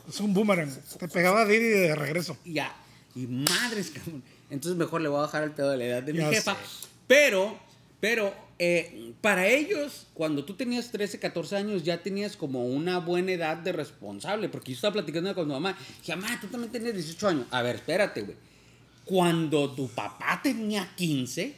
Es 0.09 0.21
un 0.21 0.33
boomerang. 0.35 0.71
Te 0.99 1.09
pegaba 1.09 1.45
de 1.45 1.95
regreso. 1.95 2.37
Y 2.45 2.55
ya. 2.55 2.75
Y 3.15 3.27
madres, 3.27 3.91
cabrón. 3.91 4.23
Entonces 4.51 4.79
mejor 4.79 5.01
le 5.01 5.09
voy 5.09 5.19
a 5.19 5.23
bajar 5.23 5.43
el 5.45 5.51
pedo 5.53 5.71
de 5.71 5.77
la 5.79 5.85
edad 5.85 6.03
de 6.03 6.13
mi 6.13 6.19
Ya 6.21 6.31
jefa. 6.31 6.55
sé. 6.55 6.89
Pero, 7.07 7.59
pero, 8.01 8.33
eh, 8.59 9.13
para 9.21 9.47
ellos, 9.47 10.07
cuando 10.15 10.45
tú 10.45 10.55
tenías 10.55 10.91
13, 10.91 11.19
14 11.19 11.57
años, 11.57 11.83
ya 11.83 12.03
tenías 12.03 12.37
como 12.37 12.65
una 12.67 12.99
buena 12.99 13.33
edad 13.33 13.57
de 13.57 13.73
responsable. 13.73 14.49
Porque 14.49 14.73
yo 14.73 14.77
estaba 14.77 14.95
platicando 14.95 15.35
con 15.35 15.49
mi 15.49 15.55
mamá. 15.55 15.77
Dije, 16.01 16.15
mamá, 16.15 16.39
tú 16.41 16.47
también 16.47 16.71
tenías 16.71 16.95
18 16.95 17.29
años. 17.29 17.47
A 17.51 17.63
ver, 17.63 17.77
espérate, 17.77 18.23
güey. 18.23 18.37
Cuando 19.05 19.71
tu 19.71 19.89
papá 19.89 20.41
tenía 20.43 20.89
15, 20.95 21.55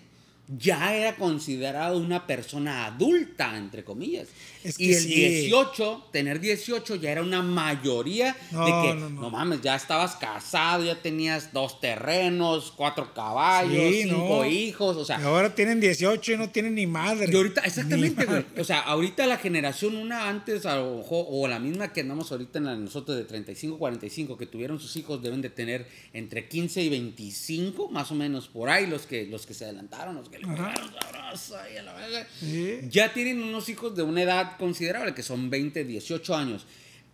ya 0.59 0.95
era 0.97 1.17
considerado 1.17 1.99
una 1.99 2.27
persona 2.27 2.87
adulta, 2.87 3.57
entre 3.57 3.85
comillas. 3.85 4.29
Es 4.65 4.77
que 4.77 4.85
y 4.85 4.93
el 4.93 5.01
sí. 5.03 5.15
18, 5.15 6.09
tener 6.13 6.41
18 6.41 6.97
ya 6.97 7.13
era 7.13 7.23
una 7.23 7.41
mayoría 7.43 8.37
No, 8.51 8.67
de 8.67 8.73
que, 8.89 8.95
no, 9.01 9.09
no. 9.11 9.21
no 9.23 9.31
mames, 9.31 9.63
ya 9.63 9.75
estabas 9.77 10.17
casado, 10.17 10.85
ya 10.85 11.01
tenías 11.01 11.53
dos 11.53 11.81
terrenos, 11.81 12.73
cuatro 12.77 13.15
caballos, 13.15 13.73
Sí, 13.95 14.03
cinco 14.05 14.45
hijos, 14.45 14.97
o 14.97 15.05
sea, 15.05 15.21
Y 15.21 15.25
ahora 15.25 15.55
tienen 15.55 15.81
18 15.81 16.33
y 16.33 16.37
no 16.37 16.51
tienen 16.51 16.75
ni 16.75 16.87
madre. 16.87 17.31
y 17.33 17.37
ahorita, 17.37 17.61
exactamente, 17.63 18.25
güey. 18.27 18.45
O 18.59 18.65
sea, 18.65 18.81
ahorita 18.81 19.27
la 19.27 19.39
generación 19.39 19.97
una 19.97 20.29
antes, 20.29 20.67
a 20.67 20.77
lo 20.77 20.97
mejor, 20.99 21.27
o 21.29 21.47
la 21.49 21.59
misma 21.59 21.93
que 21.93 22.01
andamos 22.01 22.31
ahorita 22.33 22.59
en 22.59 22.65
la 22.65 22.75
nosotros 22.77 23.17
de 23.17 23.25
35, 23.25 23.79
45, 23.79 24.37
que 24.37 24.47
tuvieron 24.47 24.79
sus 24.81 24.97
hijos, 24.97 25.23
deben 25.23 25.41
de 25.43 25.51
tener 25.51 25.87
entre 26.13 26.49
15 26.49 26.83
y 26.83 26.89
25, 26.89 27.89
más 27.89 28.11
o 28.11 28.15
menos 28.15 28.49
por 28.49 28.69
ahí, 28.69 28.87
los 28.87 29.07
que, 29.07 29.27
los 29.27 29.47
que 29.47 29.55
se 29.55 29.65
adelantaron, 29.65 30.17
los 30.17 30.29
que 30.29 30.40
le 30.41 30.53
Ajá. 30.53 30.73
pegaron 30.75 30.93
sabroso 31.01 31.59
ahí 31.59 31.77
a 31.77 31.83
la 31.83 31.93
verga. 31.95 32.27
Sí. 32.41 32.79
Ya 32.91 33.13
tienen 33.13 33.43
unos 33.43 33.69
hijos 33.69 33.95
de 33.97 34.03
una 34.03 34.23
edad 34.23 34.57
considerable, 34.59 35.15
que 35.15 35.23
son 35.23 35.51
20, 35.51 35.85
18 35.85 36.35
años. 36.35 36.67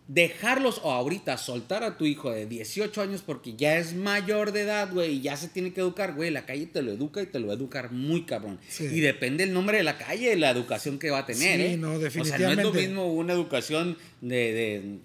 Dejarlos 0.07 0.79
o 0.83 0.91
ahorita 0.93 1.37
soltar 1.37 1.83
a 1.83 1.97
tu 1.97 2.05
hijo 2.05 2.31
de 2.31 2.45
18 2.45 3.01
años 3.01 3.23
porque 3.25 3.55
ya 3.57 3.77
es 3.77 3.93
mayor 3.93 4.53
de 4.53 4.61
edad, 4.61 4.89
güey, 4.93 5.15
y 5.15 5.21
ya 5.21 5.35
se 5.35 5.49
tiene 5.49 5.73
que 5.73 5.81
educar, 5.81 6.13
güey, 6.13 6.31
la 6.31 6.45
calle 6.45 6.65
te 6.65 6.81
lo 6.81 6.93
educa 6.93 7.21
y 7.21 7.25
te 7.25 7.39
lo 7.41 7.47
va 7.47 7.53
a 7.53 7.55
educar 7.57 7.91
muy 7.91 8.23
cabrón. 8.23 8.57
Sí. 8.69 8.85
Y 8.85 9.01
depende 9.01 9.43
el 9.43 9.51
nombre 9.51 9.75
de 9.79 9.83
la 9.83 9.97
calle 9.97 10.33
la 10.37 10.49
educación 10.49 10.97
que 10.97 11.09
va 11.11 11.19
a 11.19 11.25
tener, 11.25 11.59
Sí, 11.59 11.73
¿eh? 11.73 11.77
no, 11.77 11.91
O 11.95 11.99
sea, 11.99 11.99
no 11.99 12.07
es 12.07 12.15
lo 12.15 12.21
definitivamente. 12.23 12.71
mismo 12.87 13.13
una 13.13 13.33
educación 13.33 13.97
de, 14.21 14.53
de- 14.53 14.99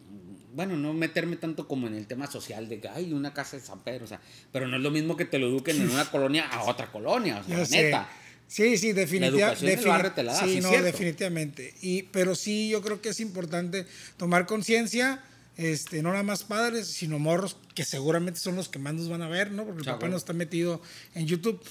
bueno, 0.55 0.77
no 0.77 0.93
meterme 0.93 1.37
tanto 1.37 1.67
como 1.67 1.87
en 1.87 1.95
el 1.95 2.07
tema 2.07 2.27
social 2.27 2.69
de 2.69 2.81
que 2.81 2.89
hay 2.89 3.13
una 3.13 3.33
casa 3.33 3.57
de 3.57 3.63
San 3.63 3.81
Pedro, 3.81 4.05
o 4.05 4.09
sea, 4.09 4.21
pero 4.53 4.69
no 4.69 4.77
es 4.77 4.83
lo 4.83 4.91
mismo 4.91 5.17
que 5.17 5.25
te 5.25 5.39
lo 5.39 5.49
eduquen 5.49 5.81
en 5.81 5.91
una 5.91 6.05
colonia 6.11 6.47
a 6.49 6.65
otra 6.65 6.91
colonia, 6.91 7.39
o 7.41 7.45
sea, 7.45 7.59
la 7.59 7.69
neta. 7.69 8.09
Sí, 8.53 8.77
sí, 8.77 8.93
definitivamente. 8.93 9.73
educación 9.73 10.15
te 10.15 10.23
la 10.23 10.35
da, 10.35 10.45
sí 10.45 10.61
no, 10.61 10.69
cierto. 10.69 10.85
definitivamente. 10.85 11.75
Y, 11.81 12.03
pero 12.03 12.35
sí, 12.35 12.69
yo 12.69 12.83
creo 12.83 13.01
que 13.01 13.09
es 13.09 13.21
importante 13.21 13.87
tomar 14.19 14.45
conciencia, 14.45 15.23
este, 15.57 16.03
no 16.03 16.11
nada 16.11 16.23
más 16.23 16.45
padres, 16.45 16.87
sino 16.87 17.19
morros, 17.19 17.57
que 17.75 17.87
seguramente 17.87 18.41
son 18.41 18.57
los 18.57 18.69
que 18.69 18.79
más 18.79 18.93
nos 18.93 19.09
van 19.09 19.23
a 19.23 19.29
ver, 19.29 19.53
¿no? 19.53 19.65
Porque 19.65 19.81
el 19.81 19.87
papá 19.87 20.01
güey. 20.01 20.11
no 20.11 20.17
está 20.19 20.35
metido 20.35 20.83
en 21.15 21.27
YouTube. 21.27 21.63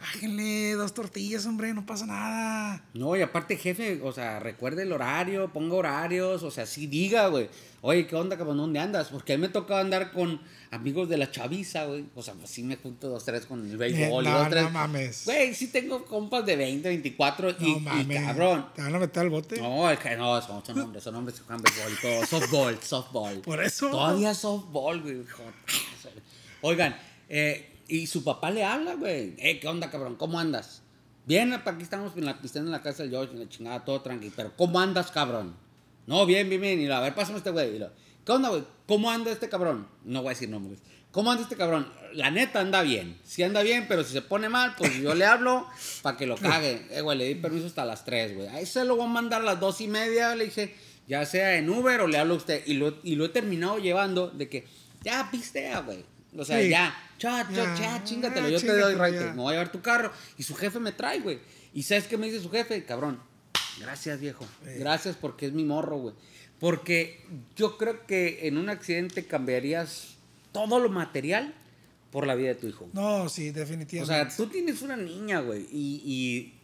Bájenle 0.00 0.72
dos 0.74 0.94
tortillas, 0.94 1.44
hombre, 1.44 1.74
no 1.74 1.84
pasa 1.84 2.06
nada. 2.06 2.82
No, 2.94 3.14
y 3.16 3.22
aparte, 3.22 3.56
jefe, 3.56 4.00
o 4.02 4.12
sea, 4.12 4.40
recuerde 4.40 4.84
el 4.84 4.92
horario, 4.92 5.52
ponga 5.52 5.74
horarios, 5.74 6.42
o 6.42 6.50
sea, 6.50 6.64
sí 6.64 6.86
diga, 6.86 7.26
güey. 7.26 7.48
Oye, 7.82 8.06
¿qué 8.06 8.16
onda, 8.16 8.36
cabrón? 8.38 8.56
¿Dónde 8.56 8.78
andas? 8.78 9.08
Porque 9.08 9.34
a 9.34 9.36
mí 9.36 9.42
me 9.42 9.48
tocaba 9.50 9.80
andar 9.80 10.12
con 10.12 10.40
amigos 10.70 11.08
de 11.08 11.18
la 11.18 11.30
chaviza, 11.30 11.84
güey. 11.84 12.06
O 12.14 12.22
sea, 12.22 12.32
pues 12.34 12.50
sí 12.50 12.62
me 12.62 12.76
junto 12.76 13.08
dos, 13.08 13.24
tres 13.24 13.44
con 13.46 13.68
el 13.70 13.76
béisbol 13.76 14.24
y 14.24 14.28
no, 14.28 14.38
dos, 14.38 14.48
tres. 14.50 14.62
no 14.64 14.70
mames. 14.70 15.24
Güey, 15.26 15.54
sí 15.54 15.68
tengo 15.68 16.04
compas 16.06 16.44
de 16.46 16.56
20, 16.56 16.88
24 16.88 17.50
y, 17.50 17.54
No 17.62 17.68
y 17.68 17.80
mames. 17.80 18.22
cabrón. 18.22 18.66
Te 18.74 18.82
van 18.82 18.94
a 18.94 18.98
meter 18.98 19.22
al 19.22 19.30
bote. 19.30 19.60
No, 19.60 19.90
es 19.90 19.98
que 19.98 20.16
no, 20.16 20.40
son, 20.42 20.64
son 20.64 20.78
hombres, 20.80 21.04
son 21.04 21.14
hombres 21.14 21.38
que 21.38 21.44
juegan 21.46 21.62
béisbol 21.62 21.92
y 21.92 22.00
todo. 22.00 22.26
Softball, 22.26 22.78
softball. 22.82 23.38
Por 23.44 23.62
eso. 23.62 23.90
Todavía 23.90 24.34
softball, 24.34 25.00
güey. 25.02 25.22
Oigan, 26.62 26.96
eh, 27.28 27.79
y 27.90 28.06
su 28.06 28.24
papá 28.24 28.50
le 28.50 28.64
habla, 28.64 28.94
güey. 28.94 29.34
Eh, 29.38 29.58
¿qué 29.60 29.68
onda, 29.68 29.90
cabrón? 29.90 30.16
¿Cómo 30.16 30.38
andas? 30.38 30.82
Bien, 31.26 31.52
aquí 31.52 31.82
estamos 31.82 32.16
en 32.16 32.24
la 32.24 32.38
en 32.42 32.70
la 32.70 32.82
casa 32.82 33.02
del 33.02 33.10
George, 33.10 33.34
en 33.34 33.40
la 33.40 33.48
chingada, 33.48 33.84
todo 33.84 34.00
tranquilo. 34.00 34.32
Pero, 34.36 34.52
¿cómo 34.56 34.80
andas, 34.80 35.10
cabrón? 35.10 35.54
No, 36.06 36.24
bien, 36.26 36.48
bien, 36.48 36.60
bien. 36.60 36.80
Y 36.80 36.86
lo, 36.86 36.94
a 36.94 37.00
ver, 37.00 37.14
pásame 37.14 37.38
este 37.38 37.50
güey. 37.50 37.78
¿Qué 38.24 38.32
onda, 38.32 38.48
güey? 38.48 38.64
¿Cómo 38.86 39.10
anda 39.10 39.30
este 39.30 39.48
cabrón? 39.48 39.86
No 40.04 40.22
voy 40.22 40.30
a 40.30 40.34
decir 40.34 40.48
nombres. 40.48 40.80
¿Cómo 41.10 41.30
anda 41.30 41.42
este 41.42 41.56
cabrón? 41.56 41.92
La 42.14 42.30
neta 42.30 42.60
anda 42.60 42.82
bien. 42.82 43.18
Sí 43.24 43.42
anda 43.42 43.62
bien, 43.62 43.86
pero 43.88 44.04
si 44.04 44.12
se 44.12 44.22
pone 44.22 44.48
mal, 44.48 44.74
pues 44.76 44.96
yo 45.00 45.14
le 45.14 45.24
hablo 45.24 45.66
para 46.02 46.16
que 46.16 46.26
lo 46.26 46.36
cague. 46.36 46.86
Eh, 46.90 47.00
güey, 47.00 47.18
le 47.18 47.26
di 47.26 47.34
permiso 47.34 47.66
hasta 47.66 47.84
las 47.84 48.04
3, 48.04 48.36
güey. 48.36 48.48
Ahí 48.48 48.66
se 48.66 48.84
lo 48.84 48.96
voy 48.96 49.06
a 49.06 49.08
mandar 49.08 49.42
a 49.42 49.44
las 49.44 49.60
2 49.60 49.80
y 49.82 49.88
media. 49.88 50.34
Le 50.34 50.46
dije, 50.46 50.74
ya 51.06 51.24
sea 51.26 51.56
en 51.56 51.68
Uber 51.68 52.00
o 52.00 52.06
le 52.06 52.18
hablo 52.18 52.34
a 52.34 52.36
usted. 52.36 52.62
Y 52.66 52.74
lo, 52.74 52.98
y 53.02 53.16
lo 53.16 53.24
he 53.24 53.28
terminado 53.28 53.78
llevando 53.78 54.28
de 54.28 54.48
que, 54.48 54.66
ya 55.02 55.28
pistea, 55.30 55.80
güey. 55.80 56.04
O 56.36 56.44
sea, 56.44 56.60
Sí. 56.62 56.68
ya, 56.68 56.94
cha, 57.18 57.48
cha, 57.52 57.74
cha, 57.76 58.04
chingatelo. 58.04 58.48
ya, 58.48 58.58
Yo 58.58 58.60
te 58.60 58.66
doy 58.68 58.92
chingatelo, 58.94 59.04
right. 59.24 59.34
Me 59.34 59.42
voy 59.42 59.48
a 59.54 59.56
llevar 59.58 59.72
tu 59.72 59.80
carro. 59.82 60.12
Y 60.38 60.42
su 60.42 60.54
jefe 60.54 60.78
me 60.78 60.92
trae, 60.92 61.20
güey. 61.20 61.38
¿Y 61.74 61.82
sabes 61.82 62.06
qué 62.06 62.16
me 62.16 62.26
dice 62.26 62.40
su 62.42 62.50
jefe? 62.50 62.84
Cabrón, 62.84 63.20
gracias, 63.80 64.20
viejo. 64.20 64.46
Gracias 64.78 65.16
porque 65.20 65.46
es 65.46 65.52
mi 65.52 65.64
morro, 65.64 65.96
güey. 65.98 66.14
Porque 66.58 67.24
yo 67.56 67.78
creo 67.78 68.06
que 68.06 68.46
en 68.46 68.58
un 68.58 68.68
accidente 68.68 69.24
cambiarías 69.26 70.16
todo 70.52 70.78
lo 70.78 70.88
material 70.90 71.54
por 72.10 72.26
la 72.26 72.34
vida 72.34 72.48
de 72.48 72.54
tu 72.56 72.66
hijo. 72.66 72.88
No, 72.92 73.28
sí, 73.28 73.50
O 73.50 73.52
definitivamente. 73.52 74.30
sea, 74.30 74.36
tú 74.36 74.46
tienes 74.50 74.82
una 74.82 74.96
niña, 74.96 75.40
güey, 75.40 75.66
y, 75.70 76.02
y, 76.04 76.59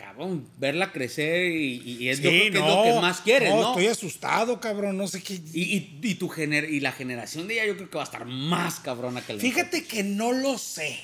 cabrón, 0.00 0.46
verla 0.58 0.92
crecer 0.92 1.52
y, 1.52 1.98
y 1.98 2.08
es, 2.08 2.20
yo 2.20 2.30
creo 2.30 2.50
que 2.52 2.58
es 2.58 2.64
lo 2.64 2.82
que 2.82 3.00
más 3.02 3.20
quieres, 3.20 3.50
¿no? 3.50 3.68
Estoy 3.68 3.86
asustado, 3.86 4.58
cabrón, 4.58 4.96
no 4.96 5.06
sé 5.06 5.22
qué. 5.22 5.34
Y, 5.52 5.76
y, 5.76 6.00
y 6.02 6.14
tu 6.14 6.28
gener 6.28 6.70
y 6.70 6.80
la 6.80 6.90
generación 6.90 7.46
de 7.46 7.54
ella 7.54 7.66
yo 7.66 7.76
creo 7.76 7.90
que 7.90 7.96
va 7.96 8.04
a 8.04 8.06
estar 8.06 8.24
más 8.24 8.80
cabrona 8.80 9.20
que 9.20 9.34
la 9.34 9.40
Fíjate 9.40 9.84
que 9.84 10.02
no 10.02 10.32
lo 10.32 10.56
sé. 10.56 10.98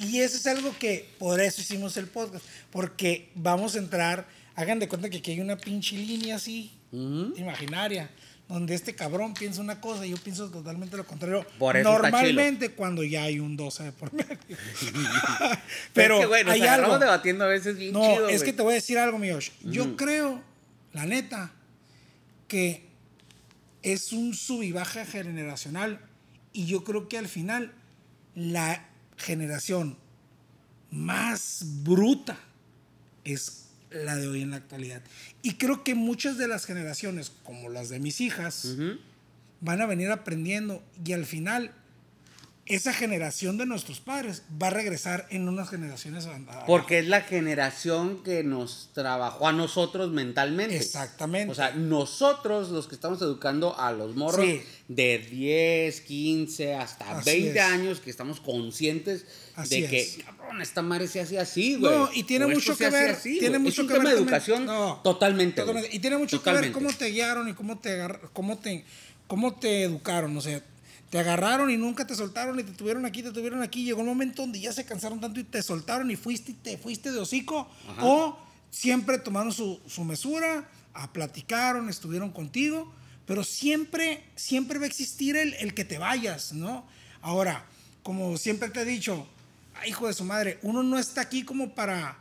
Y 0.00 0.20
eso 0.20 0.38
es 0.38 0.46
algo 0.46 0.74
que 0.78 1.06
por 1.18 1.40
eso 1.40 1.60
hicimos 1.60 1.96
el 1.98 2.06
podcast. 2.06 2.44
Porque 2.70 3.28
vamos 3.34 3.74
a 3.74 3.78
entrar, 3.78 4.26
hagan 4.54 4.78
de 4.78 4.88
cuenta 4.88 5.10
que 5.10 5.18
aquí 5.18 5.32
hay 5.32 5.40
una 5.40 5.58
pinche 5.58 5.96
línea 5.96 6.36
así, 6.36 6.72
imaginaria, 6.92 8.10
donde 8.48 8.74
este 8.74 8.94
cabrón 8.94 9.34
piensa 9.34 9.60
una 9.60 9.80
cosa 9.80 10.06
y 10.06 10.10
yo 10.10 10.16
pienso 10.18 10.48
totalmente 10.50 10.96
lo 10.96 11.04
contrario. 11.04 11.44
Por 11.58 11.76
eso 11.76 11.90
Normalmente 11.90 12.70
cuando 12.70 13.02
ya 13.02 13.24
hay 13.24 13.40
un 13.40 13.56
12 13.56 13.84
de 13.84 13.92
por 13.92 14.12
medio. 14.12 14.38
Pero, 15.92 16.34
es 16.34 16.44
que, 16.44 16.50
hay 16.50 16.62
algo. 16.62 16.98
debatiendo 16.98 17.44
a 17.44 17.48
veces 17.48 17.76
bien 17.76 17.92
No, 17.92 18.02
chido, 18.02 18.28
es 18.28 18.44
que 18.44 18.52
te 18.52 18.62
voy 18.62 18.72
a 18.72 18.74
decir 18.76 18.98
algo, 18.98 19.18
mi 19.18 19.28
Yosh. 19.28 19.50
Yo 19.62 19.96
creo, 19.96 20.40
la 20.92 21.06
neta, 21.06 21.52
que 22.46 22.86
es 23.82 24.12
un 24.12 24.34
sub 24.34 24.62
y 24.62 24.72
baja 24.72 25.04
generacional. 25.04 26.00
Y 26.52 26.66
yo 26.66 26.84
creo 26.84 27.08
que 27.08 27.18
al 27.18 27.28
final, 27.28 27.74
la 28.34 28.88
generación 29.16 29.98
más 30.90 31.62
bruta 31.82 32.38
es 33.24 33.65
la 34.04 34.16
de 34.16 34.28
hoy 34.28 34.42
en 34.42 34.50
la 34.50 34.56
actualidad. 34.56 35.02
Y 35.42 35.54
creo 35.54 35.84
que 35.84 35.94
muchas 35.94 36.38
de 36.38 36.48
las 36.48 36.64
generaciones, 36.66 37.32
como 37.44 37.68
las 37.68 37.88
de 37.88 37.98
mis 37.98 38.20
hijas, 38.20 38.76
van 39.60 39.80
a 39.80 39.86
venir 39.86 40.10
aprendiendo 40.10 40.82
y 41.04 41.12
al 41.12 41.26
final 41.26 41.72
esa 42.66 42.92
generación 42.92 43.58
de 43.58 43.66
nuestros 43.66 44.00
padres 44.00 44.42
va 44.60 44.66
a 44.66 44.70
regresar 44.70 45.26
en 45.30 45.48
unas 45.48 45.70
generaciones. 45.70 46.28
Porque 46.66 46.98
es 46.98 47.06
la 47.06 47.20
generación 47.20 48.24
que 48.24 48.42
nos 48.42 48.90
trabajó 48.92 49.46
a 49.46 49.52
nosotros 49.52 50.10
mentalmente. 50.10 50.76
Exactamente. 50.76 51.52
O 51.52 51.54
sea, 51.54 51.70
nosotros 51.72 52.70
los 52.70 52.88
que 52.88 52.96
estamos 52.96 53.22
educando 53.22 53.78
a 53.78 53.92
los 53.92 54.16
morros 54.16 54.44
Sí. 54.44 54.62
De 54.88 55.18
10, 55.18 56.00
15, 56.02 56.74
hasta 56.74 57.18
Así 57.18 57.30
20 57.30 57.58
es. 57.58 57.64
años 57.64 58.00
que 58.00 58.08
estamos 58.10 58.40
conscientes 58.40 59.24
Así 59.56 59.80
de 59.80 59.88
que, 59.88 60.00
es. 60.00 60.18
cabrón, 60.24 60.62
esta 60.62 60.80
madre 60.82 61.08
se 61.08 61.20
hace 61.20 61.38
así, 61.40 61.74
güey. 61.76 61.92
No, 61.92 62.08
y 62.14 62.22
tiene 62.22 62.44
O 62.44 62.48
mucho 62.50 62.76
que 62.76 62.88
ver. 62.90 63.10
así, 63.10 63.38
tiene 63.40 63.58
mucho 63.58 63.72
es 63.72 63.78
un 63.80 63.86
que 63.88 63.94
tema 63.94 64.04
ver 64.04 64.14
de 64.14 64.20
educación 64.22 64.64
no, 64.66 65.00
totalmente. 65.02 65.64
Y 65.92 65.98
tiene 65.98 66.18
mucho 66.18 66.38
Totalmente. 66.38 66.68
que 66.68 66.74
ver 66.74 66.84
cómo 66.84 66.96
te 66.96 67.06
guiaron 67.10 67.48
y 67.48 67.54
cómo 67.54 67.78
te, 67.78 67.98
cómo 68.32 68.58
te, 68.58 68.84
cómo 69.26 69.54
te 69.54 69.82
educaron. 69.82 70.36
O 70.36 70.40
sea, 70.40 70.62
te 71.10 71.18
agarraron 71.18 71.70
y 71.70 71.76
nunca 71.76 72.06
te 72.06 72.14
soltaron 72.14 72.58
y 72.60 72.62
te 72.62 72.72
tuvieron 72.72 73.06
aquí, 73.06 73.22
te 73.24 73.32
tuvieron 73.32 73.62
aquí. 73.62 73.84
Llegó 73.84 74.02
un 74.02 74.06
momento 74.08 74.42
donde 74.42 74.60
ya 74.60 74.72
se 74.72 74.84
cansaron 74.84 75.20
tanto 75.20 75.40
y 75.40 75.44
te 75.44 75.62
soltaron 75.62 76.10
y 76.12 76.16
fuiste 76.16 76.52
y 76.52 76.54
te 76.54 76.78
fuiste 76.78 77.10
de 77.10 77.18
hocico. 77.18 77.68
Ajá. 77.88 78.04
O 78.04 78.38
siempre 78.70 79.18
tomaron 79.18 79.52
su, 79.52 79.80
su 79.88 80.04
mesura, 80.04 80.68
a 80.94 81.12
platicaron, 81.12 81.88
estuvieron 81.88 82.30
contigo. 82.30 82.92
Pero 83.26 83.44
siempre, 83.44 84.22
siempre 84.36 84.78
va 84.78 84.84
a 84.84 84.88
existir 84.88 85.36
el, 85.36 85.54
el 85.54 85.74
que 85.74 85.84
te 85.84 85.98
vayas, 85.98 86.52
¿no? 86.52 86.86
Ahora, 87.20 87.66
como 88.02 88.36
siempre 88.38 88.68
te 88.68 88.82
he 88.82 88.84
dicho, 88.84 89.26
"Ay, 89.74 89.90
hijo 89.90 90.06
de 90.06 90.14
su 90.14 90.24
madre, 90.24 90.58
uno 90.62 90.82
no 90.82 90.98
está 90.98 91.22
aquí 91.22 91.44
como 91.44 91.74
para 91.74 92.16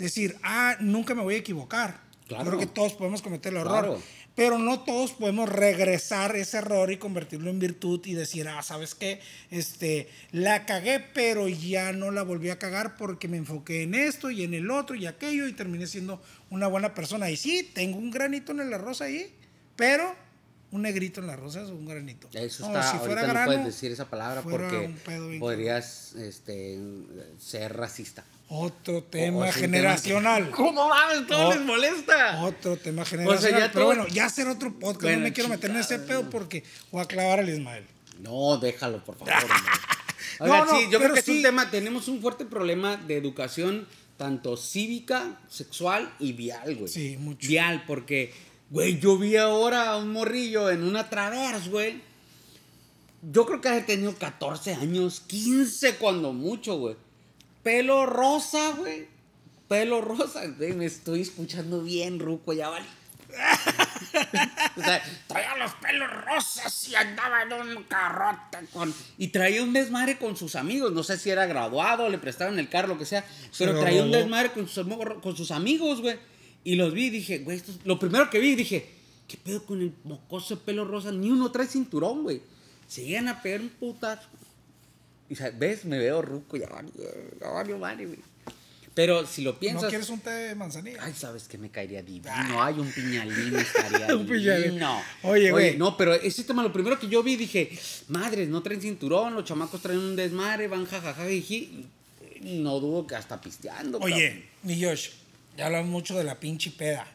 decir, 0.00 0.36
ah, 0.42 0.76
nunca 0.80 1.14
me 1.14 1.22
voy 1.22 1.34
a 1.34 1.38
equivocar. 1.38 2.00
Claro. 2.26 2.44
Creo 2.46 2.58
que 2.58 2.66
todos 2.66 2.92
podemos 2.94 3.22
cometer 3.22 3.52
el 3.52 3.60
error. 3.60 3.84
Claro. 3.84 4.02
Pero 4.36 4.58
no 4.58 4.80
todos 4.80 5.12
podemos 5.12 5.48
regresar 5.48 6.34
ese 6.36 6.58
error 6.58 6.90
y 6.90 6.96
convertirlo 6.96 7.50
en 7.50 7.58
virtud 7.58 8.00
y 8.06 8.14
decir, 8.14 8.48
ah, 8.48 8.62
¿sabes 8.62 8.94
qué? 8.94 9.20
Este, 9.50 10.08
la 10.30 10.64
cagué, 10.64 11.00
pero 11.00 11.48
ya 11.48 11.92
no 11.92 12.10
la 12.10 12.22
volví 12.22 12.48
a 12.48 12.58
cagar 12.58 12.96
porque 12.96 13.28
me 13.28 13.36
enfoqué 13.36 13.82
en 13.82 13.94
esto 13.94 14.30
y 14.30 14.44
en 14.44 14.54
el 14.54 14.70
otro 14.70 14.94
y 14.94 15.06
aquello 15.06 15.46
y 15.46 15.52
terminé 15.52 15.86
siendo 15.86 16.22
una 16.48 16.68
buena 16.68 16.94
persona. 16.94 17.28
Y 17.30 17.36
sí, 17.36 17.68
tengo 17.74 17.98
un 17.98 18.10
granito 18.10 18.52
en 18.52 18.60
el 18.60 18.72
arroz 18.72 19.02
ahí, 19.02 19.34
pero 19.76 20.14
un 20.72 20.82
negrito 20.82 21.20
en 21.20 21.26
la 21.26 21.36
rosa 21.36 21.62
es 21.62 21.68
un 21.70 21.86
granito. 21.86 22.28
Eso 22.32 22.68
No, 22.68 22.78
está, 22.78 22.92
si 22.92 22.98
fuera 22.98 23.22
ahorita 23.22 23.40
no 23.40 23.46
puedes 23.46 23.64
decir 23.64 23.90
esa 23.92 24.08
palabra 24.08 24.42
porque 24.42 24.94
podrías 25.38 26.14
este, 26.14 26.78
ser 27.38 27.76
racista. 27.76 28.24
Otro 28.52 29.04
tema 29.04 29.46
O 29.48 29.52
generacional. 29.52 30.44
tema- 30.44 30.56
¿Cómo 30.56 30.88
mames? 30.88 31.22
¿Cómo 31.28 31.48
Oh. 31.48 31.52
les 31.52 31.60
molesta? 31.60 32.42
Otro 32.42 32.76
tema 32.76 33.04
generacional. 33.04 33.60
pero 33.60 33.72
todo- 33.72 33.84
bueno, 33.86 34.06
ya 34.08 34.26
hacer 34.26 34.48
otro 34.48 34.72
podcast. 34.72 35.02
Bueno, 35.02 35.18
no 35.18 35.22
me 35.24 35.32
quiero 35.32 35.48
meter 35.48 35.70
en 35.70 35.76
ese 35.76 35.98
pedo 36.00 36.28
porque 36.30 36.64
voy 36.90 37.02
a 37.02 37.04
clavar 37.06 37.38
al 37.40 37.48
Ismael. 37.48 37.86
No, 38.20 38.58
déjalo, 38.58 39.04
por 39.04 39.16
favor. 39.16 39.32
hombre. 39.42 39.56
No, 40.40 40.44
Oigan, 40.46 40.66
no, 40.66 40.78
sí, 40.78 40.88
yo 40.90 40.98
creo 40.98 41.14
que 41.14 41.20
es 41.20 41.28
un 41.28 41.42
tema, 41.42 41.70
tenemos 41.70 42.08
un 42.08 42.20
fuerte 42.20 42.44
problema 42.44 42.96
de 42.96 43.16
educación, 43.16 43.86
tanto 44.16 44.56
cívica, 44.56 45.38
sexual 45.48 46.12
y 46.18 46.32
vial, 46.32 46.76
güey. 46.76 46.88
Sí, 46.88 47.16
mucho. 47.18 47.46
Vial, 47.48 47.84
porque, 47.86 48.32
güey, 48.70 48.98
yo 49.00 49.18
vi 49.18 49.36
ahora 49.36 49.90
a 49.90 49.96
un 49.98 50.12
morrillo 50.12 50.70
en 50.70 50.84
una 50.84 51.08
travers, 51.10 51.68
güey. 51.68 52.00
Yo 53.22 53.44
creo 53.44 53.60
que 53.60 53.68
ha 53.68 53.84
tenido 53.84 54.14
14 54.14 54.74
años, 54.74 55.20
15 55.26 55.96
cuando 55.96 56.32
mucho, 56.32 56.76
güey. 56.76 56.96
Pelo 57.62 58.06
rosa, 58.06 58.72
güey. 58.78 59.08
Pelo 59.68 60.00
rosa. 60.00 60.46
Güey, 60.46 60.72
me 60.72 60.86
estoy 60.86 61.20
escuchando 61.20 61.82
bien, 61.82 62.18
Ruco, 62.18 62.52
ya 62.54 62.70
vale. 62.70 62.86
o 64.76 64.82
sea, 64.82 65.02
traía 65.28 65.56
los 65.56 65.72
pelos 65.74 66.08
rosas 66.24 66.88
y 66.88 66.94
andaba 66.96 67.42
en 67.42 67.52
un 67.52 67.84
carrote 67.84 68.58
con... 68.72 68.92
Y 69.18 69.28
traía 69.28 69.62
un 69.62 69.72
desmadre 69.72 70.18
con 70.18 70.36
sus 70.36 70.56
amigos. 70.56 70.92
No 70.92 71.02
sé 71.02 71.16
si 71.18 71.30
era 71.30 71.46
graduado, 71.46 72.08
le 72.08 72.18
prestaron 72.18 72.58
el 72.58 72.68
carro, 72.68 72.88
lo 72.88 72.98
que 72.98 73.04
sea. 73.06 73.24
Pero 73.58 73.78
traía 73.78 74.02
un 74.02 74.10
desmadre 74.10 74.50
con 74.52 74.66
sus, 74.66 74.78
amo- 74.84 75.20
con 75.20 75.36
sus 75.36 75.50
amigos, 75.50 76.00
güey. 76.00 76.18
Y 76.64 76.74
los 76.76 76.92
vi 76.92 77.06
y 77.06 77.10
dije, 77.10 77.38
güey, 77.38 77.56
esto 77.56 77.72
es- 77.72 77.78
lo 77.84 77.98
primero 77.98 78.28
que 78.30 78.38
vi, 78.38 78.54
dije, 78.54 78.86
¿qué 79.28 79.36
pedo 79.36 79.64
con 79.64 79.80
el 79.80 79.92
mocoso 80.04 80.56
de 80.56 80.60
pelo 80.62 80.84
rosa? 80.84 81.10
Ni 81.12 81.30
uno 81.30 81.50
trae 81.50 81.66
cinturón, 81.66 82.22
güey. 82.22 82.42
Se 82.86 83.04
llegan 83.04 83.28
a 83.28 83.40
pegar 83.42 83.60
un 83.60 83.68
putazo. 83.70 84.28
Y, 85.28 85.34
¿ves? 85.58 85.84
Me 85.84 85.98
veo 85.98 86.20
ruco, 86.22 86.56
ya 86.56 86.68
valió 87.52 87.78
madre, 87.78 88.06
güey. 88.06 88.18
Pero 88.92 89.24
si 89.24 89.42
lo 89.42 89.52
¿No 89.52 89.58
piensas... 89.60 89.88
quieres 89.88 90.10
un 90.10 90.18
té 90.18 90.30
de 90.30 90.54
manzanilla? 90.56 90.98
Ay, 91.00 91.14
sabes 91.16 91.44
que 91.44 91.56
me 91.56 91.70
caería 91.70 92.02
divino. 92.02 92.28
Ay, 92.60 92.74
un 92.76 92.90
piñalín 92.90 93.54
estaría 93.56 94.08
Un 94.16 94.26
piñalín. 94.26 94.64
divino. 94.70 95.00
Oye, 95.22 95.52
güey. 95.52 95.78
No, 95.78 95.96
pero 95.96 96.12
ese 96.14 96.42
tema, 96.42 96.62
lo 96.64 96.72
primero 96.72 96.98
que 96.98 97.06
yo 97.08 97.22
vi, 97.22 97.36
dije, 97.36 97.70
madres, 98.08 98.48
no 98.48 98.60
traen 98.62 98.80
cinturón, 98.82 99.34
los 99.34 99.44
chamacos 99.44 99.80
traen 99.80 100.00
un 100.00 100.16
desmadre, 100.16 100.66
van 100.66 100.84
jajaja, 100.86 101.24
jiji. 101.28 101.86
No 102.42 102.80
dudo 102.80 103.06
que 103.06 103.14
hasta 103.14 103.40
pisteando. 103.40 103.98
Oye, 104.00 104.46
mi 104.64 104.82
Josh, 104.82 105.10
ya 105.56 105.66
hablamos 105.66 105.88
mucho 105.90 106.16
de 106.16 106.24
la 106.24 106.36
pinche 106.40 106.70
peda. 106.70 107.06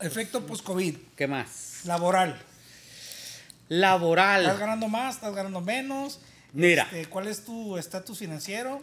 Efecto 0.00 0.46
post-COVID, 0.46 0.94
cabrón. 0.94 1.12
¿Qué 1.16 1.26
más? 1.26 1.80
laboral. 1.84 2.30
¿Estás 2.30 2.46
Laboral. 3.68 4.58
ganando 4.58 4.88
más? 4.88 5.16
¿Estás 5.16 5.34
ganando 5.34 5.60
menos? 5.60 6.20
Mira. 6.52 6.84
Este, 6.84 7.06
¿Cuál 7.06 7.28
es 7.28 7.44
tu 7.44 7.78
estatus 7.78 8.18
financiero? 8.18 8.82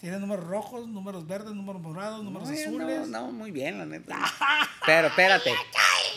¿Tienes 0.00 0.20
números 0.20 0.46
rojos, 0.46 0.88
números 0.88 1.26
verdes, 1.26 1.54
números 1.54 1.80
morados, 1.80 2.22
números 2.22 2.48
azules? 2.50 3.08
No, 3.08 3.26
no, 3.26 3.32
muy 3.32 3.50
bien, 3.50 3.78
la 3.78 3.86
neta. 3.86 4.18
Pero 4.86 5.08
espérate. 5.08 5.52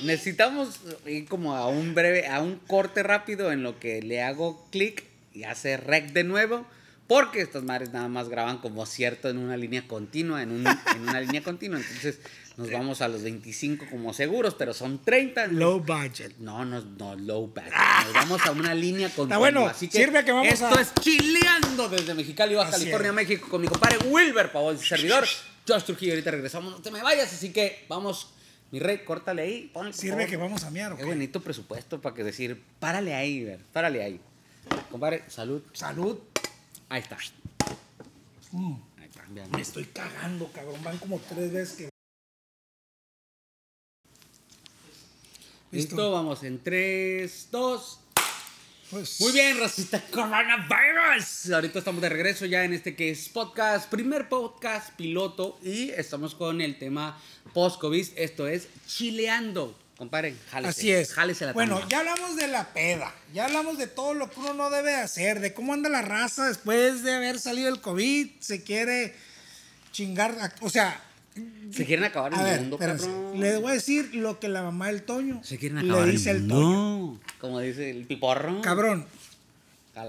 Necesitamos 0.03 0.79
ir 1.05 1.27
como 1.27 1.55
a 1.55 1.67
un 1.67 1.93
breve, 1.95 2.27
a 2.27 2.41
un 2.41 2.57
corte 2.57 3.03
rápido 3.03 3.51
en 3.51 3.63
lo 3.63 3.79
que 3.79 4.01
le 4.01 4.21
hago 4.21 4.65
clic 4.71 5.05
y 5.33 5.43
hace 5.43 5.77
rec 5.77 6.11
de 6.11 6.23
nuevo. 6.23 6.65
Porque 7.09 7.41
estas 7.41 7.63
madres 7.63 7.91
nada 7.91 8.07
más 8.07 8.29
graban 8.29 8.59
como 8.59 8.85
cierto 8.85 9.29
en 9.29 9.39
una 9.39 9.57
línea 9.57 9.85
continua, 9.87 10.41
en, 10.43 10.51
un- 10.51 10.65
en 10.67 11.01
una 11.01 11.19
línea 11.19 11.43
continua. 11.43 11.79
Entonces 11.79 12.19
nos 12.55 12.71
vamos 12.71 13.01
a 13.01 13.07
los 13.07 13.23
25 13.23 13.87
como 13.89 14.13
seguros, 14.13 14.53
pero 14.55 14.73
son 14.75 15.01
30. 15.01 15.47
Low 15.47 15.79
budget. 15.79 16.37
No, 16.37 16.63
no, 16.65 16.81
no, 16.81 17.15
low 17.15 17.51
back. 17.51 17.73
Nos 18.05 18.13
vamos 18.13 18.45
a 18.45 18.51
una 18.51 18.75
línea 18.75 19.09
continua. 19.09 19.39
bueno, 19.39 19.65
Así 19.65 19.87
que 19.89 19.97
sirve 19.97 20.23
que 20.23 20.31
vamos 20.31 20.53
esto 20.53 20.67
a- 20.67 20.81
es 20.81 20.93
Chileando 21.01 21.89
desde 21.89 22.13
Mexicali, 22.13 22.53
Baja 22.53 22.71
California. 22.71 23.11
México, 23.11 23.47
con 23.49 23.61
mi 23.61 23.67
compadre 23.67 23.97
Wilber 24.07 24.51
Pavón, 24.51 24.77
servidor. 24.77 25.25
Josh 25.67 25.83
Trujillo, 25.83 26.13
ahorita 26.13 26.31
regresamos, 26.31 26.71
no 26.73 26.79
te 26.79 26.91
me 26.91 27.01
vayas, 27.01 27.33
así 27.33 27.51
que 27.51 27.85
vamos, 27.89 28.29
mi 28.71 28.79
rey, 28.79 28.99
córtale 28.99 29.41
ahí, 29.41 29.71
Sirve 29.93 30.27
que 30.27 30.37
vamos 30.37 30.63
a 30.63 30.69
miar, 30.69 30.93
¿o 30.93 30.95
Qué 30.95 31.03
qué? 31.03 31.09
bonito 31.09 31.41
presupuesto 31.41 31.99
para 32.01 32.15
que 32.15 32.23
decir, 32.23 32.61
párale 32.79 33.13
ahí, 33.15 33.43
ver, 33.43 33.59
párale 33.73 34.03
ahí. 34.03 34.19
Compadre, 34.91 35.23
salud. 35.27 35.61
Salud. 35.73 36.17
Ahí 36.89 37.01
está. 37.01 37.17
Mm, 38.51 38.73
Ahí 38.97 39.05
está, 39.05 39.25
vean. 39.29 39.51
me 39.51 39.61
estoy 39.61 39.85
cagando, 39.85 40.51
cabrón. 40.51 40.83
Van 40.83 40.97
como 40.97 41.19
tres 41.19 41.51
veces 41.51 41.77
que... 41.77 41.89
Listo, 45.71 45.95
Listo. 45.95 46.11
vamos 46.11 46.41
en 46.43 46.63
3, 46.63 47.49
2, 47.51 47.99
Pues, 48.89 49.21
Muy 49.21 49.31
bien, 49.33 49.59
racista 49.59 50.01
coronavirus. 50.09 51.51
Ahorita 51.53 51.77
estamos 51.77 52.01
de 52.01 52.09
regreso 52.09 52.47
ya 52.47 52.63
en 52.63 52.73
este 52.73 52.95
que 52.95 53.11
es 53.11 53.29
podcast, 53.29 53.87
primer 53.87 54.27
podcast 54.29 54.95
piloto 54.95 55.59
y 55.61 55.91
estamos 55.91 56.33
con 56.33 56.59
el 56.59 56.79
tema 56.79 57.21
post-COVID. 57.53 58.07
Esto 58.15 58.47
es 58.47 58.67
chileando. 58.87 59.77
Compadre, 59.99 60.33
jálese. 60.49 60.69
Así 60.69 60.91
es. 60.93 61.13
Jálese 61.13 61.45
la 61.45 61.51
bueno, 61.51 61.85
ya 61.89 61.99
hablamos 61.99 62.37
de 62.37 62.47
la 62.47 62.73
peda, 62.73 63.13
ya 63.33 63.47
hablamos 63.47 63.77
de 63.77 63.85
todo 63.85 64.13
lo 64.13 64.29
que 64.29 64.39
uno 64.39 64.53
no 64.53 64.69
debe 64.69 64.95
hacer, 64.95 65.41
de 65.41 65.53
cómo 65.53 65.73
anda 65.73 65.89
la 65.89 66.01
raza 66.01 66.47
después 66.47 67.03
de 67.03 67.13
haber 67.13 67.37
salido 67.37 67.67
el 67.67 67.81
COVID, 67.81 68.29
se 68.39 68.63
quiere 68.63 69.13
chingar, 69.91 70.53
o 70.61 70.69
sea, 70.69 71.03
Se 71.73 71.85
quieren 71.85 72.05
acabar 72.05 72.33
el 72.33 72.39
ver, 72.39 72.61
mundo, 72.61 72.77
cabrón. 72.77 73.41
le 73.41 73.57
voy 73.57 73.71
a 73.71 73.73
decir 73.73 74.15
lo 74.15 74.39
que 74.39 74.47
la 74.47 74.63
mamá 74.63 74.87
del 74.87 75.03
Toño 75.03 75.41
Se 75.43 75.57
quieren 75.57 75.85
le 75.85 75.91
acabar 75.91 76.09
dice 76.09 76.31
el 76.31 76.43
mundo. 76.43 77.19
Toño. 77.19 77.19
Como 77.41 77.59
dice 77.59 77.89
el 77.91 78.05
piporro. 78.05 78.61
Cabrón, 78.61 79.05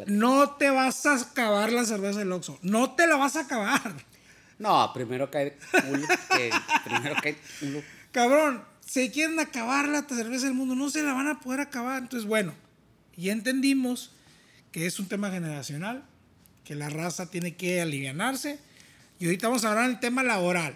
no 0.06 0.50
te 0.52 0.70
vas 0.70 1.04
a 1.06 1.16
acabar 1.16 1.72
la 1.72 1.84
cerveza 1.84 2.20
del 2.20 2.30
Oxxo, 2.30 2.60
no 2.62 2.92
te 2.94 3.08
la 3.08 3.16
vas 3.16 3.34
a 3.34 3.40
acabar. 3.40 3.92
No, 4.60 4.92
primero 4.94 5.28
cae 5.30 5.56
culo. 5.72 6.06
que 6.36 6.50
primero 6.84 7.16
cae 7.20 7.36
culo. 7.58 7.82
Cabrón, 8.12 8.69
se 8.90 9.12
quieren 9.12 9.38
acabar 9.38 9.86
la 9.86 10.02
cerveza 10.02 10.46
del 10.46 10.54
mundo, 10.54 10.74
no 10.74 10.90
se 10.90 11.04
la 11.04 11.12
van 11.12 11.28
a 11.28 11.38
poder 11.38 11.60
acabar. 11.60 12.02
Entonces, 12.02 12.28
bueno, 12.28 12.54
ya 13.16 13.30
entendimos 13.30 14.10
que 14.72 14.84
es 14.84 14.98
un 14.98 15.06
tema 15.06 15.30
generacional, 15.30 16.02
que 16.64 16.74
la 16.74 16.90
raza 16.90 17.30
tiene 17.30 17.54
que 17.54 17.80
alivianarse. 17.80 18.58
Y 19.20 19.26
ahorita 19.26 19.46
vamos 19.46 19.64
a 19.64 19.70
hablar 19.70 19.86
del 19.86 20.00
tema 20.00 20.24
laboral. 20.24 20.74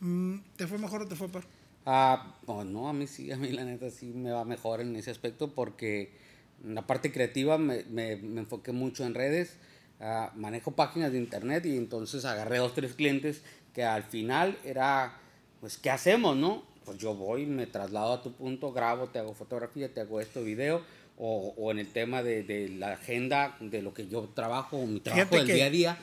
Mm, 0.00 0.36
¿Te 0.56 0.66
fue 0.66 0.78
mejor 0.78 1.02
o 1.02 1.06
te 1.06 1.16
fue 1.16 1.28
peor? 1.28 1.44
Ah, 1.84 2.34
no, 2.48 2.64
no, 2.64 2.88
a 2.88 2.94
mí 2.94 3.06
sí, 3.06 3.30
a 3.30 3.36
mí 3.36 3.52
la 3.52 3.64
neta 3.64 3.90
sí 3.90 4.06
me 4.06 4.30
va 4.30 4.46
mejor 4.46 4.80
en 4.80 4.96
ese 4.96 5.10
aspecto 5.10 5.54
porque 5.54 6.16
en 6.64 6.74
la 6.74 6.86
parte 6.86 7.12
creativa 7.12 7.58
me, 7.58 7.84
me, 7.90 8.16
me 8.16 8.40
enfoqué 8.40 8.72
mucho 8.72 9.04
en 9.04 9.12
redes, 9.12 9.58
ah, 10.00 10.32
manejo 10.34 10.70
páginas 10.70 11.12
de 11.12 11.18
internet 11.18 11.66
y 11.66 11.76
entonces 11.76 12.24
agarré 12.24 12.56
dos, 12.56 12.72
tres 12.72 12.94
clientes 12.94 13.42
que 13.74 13.84
al 13.84 14.04
final 14.04 14.56
era, 14.64 15.20
pues, 15.60 15.76
¿qué 15.76 15.90
hacemos, 15.90 16.38
no? 16.38 16.74
Pues 16.86 16.98
yo 16.98 17.14
voy, 17.14 17.44
me 17.44 17.66
traslado 17.66 18.14
a 18.14 18.22
tu 18.22 18.32
punto, 18.32 18.72
grabo, 18.72 19.08
te 19.08 19.18
hago 19.18 19.34
fotografía, 19.34 19.92
te 19.92 20.00
hago 20.00 20.20
esto, 20.20 20.42
video, 20.42 20.82
o, 21.18 21.52
o 21.56 21.70
en 21.72 21.80
el 21.80 21.88
tema 21.88 22.22
de, 22.22 22.44
de, 22.44 22.68
la 22.68 22.92
agenda, 22.92 23.56
de 23.60 23.82
lo 23.82 23.92
que 23.92 24.06
yo 24.06 24.30
trabajo, 24.34 24.86
mi 24.86 25.00
trabajo 25.00 25.36
del 25.36 25.46
día 25.46 25.66
a 25.66 25.70
día, 25.70 25.98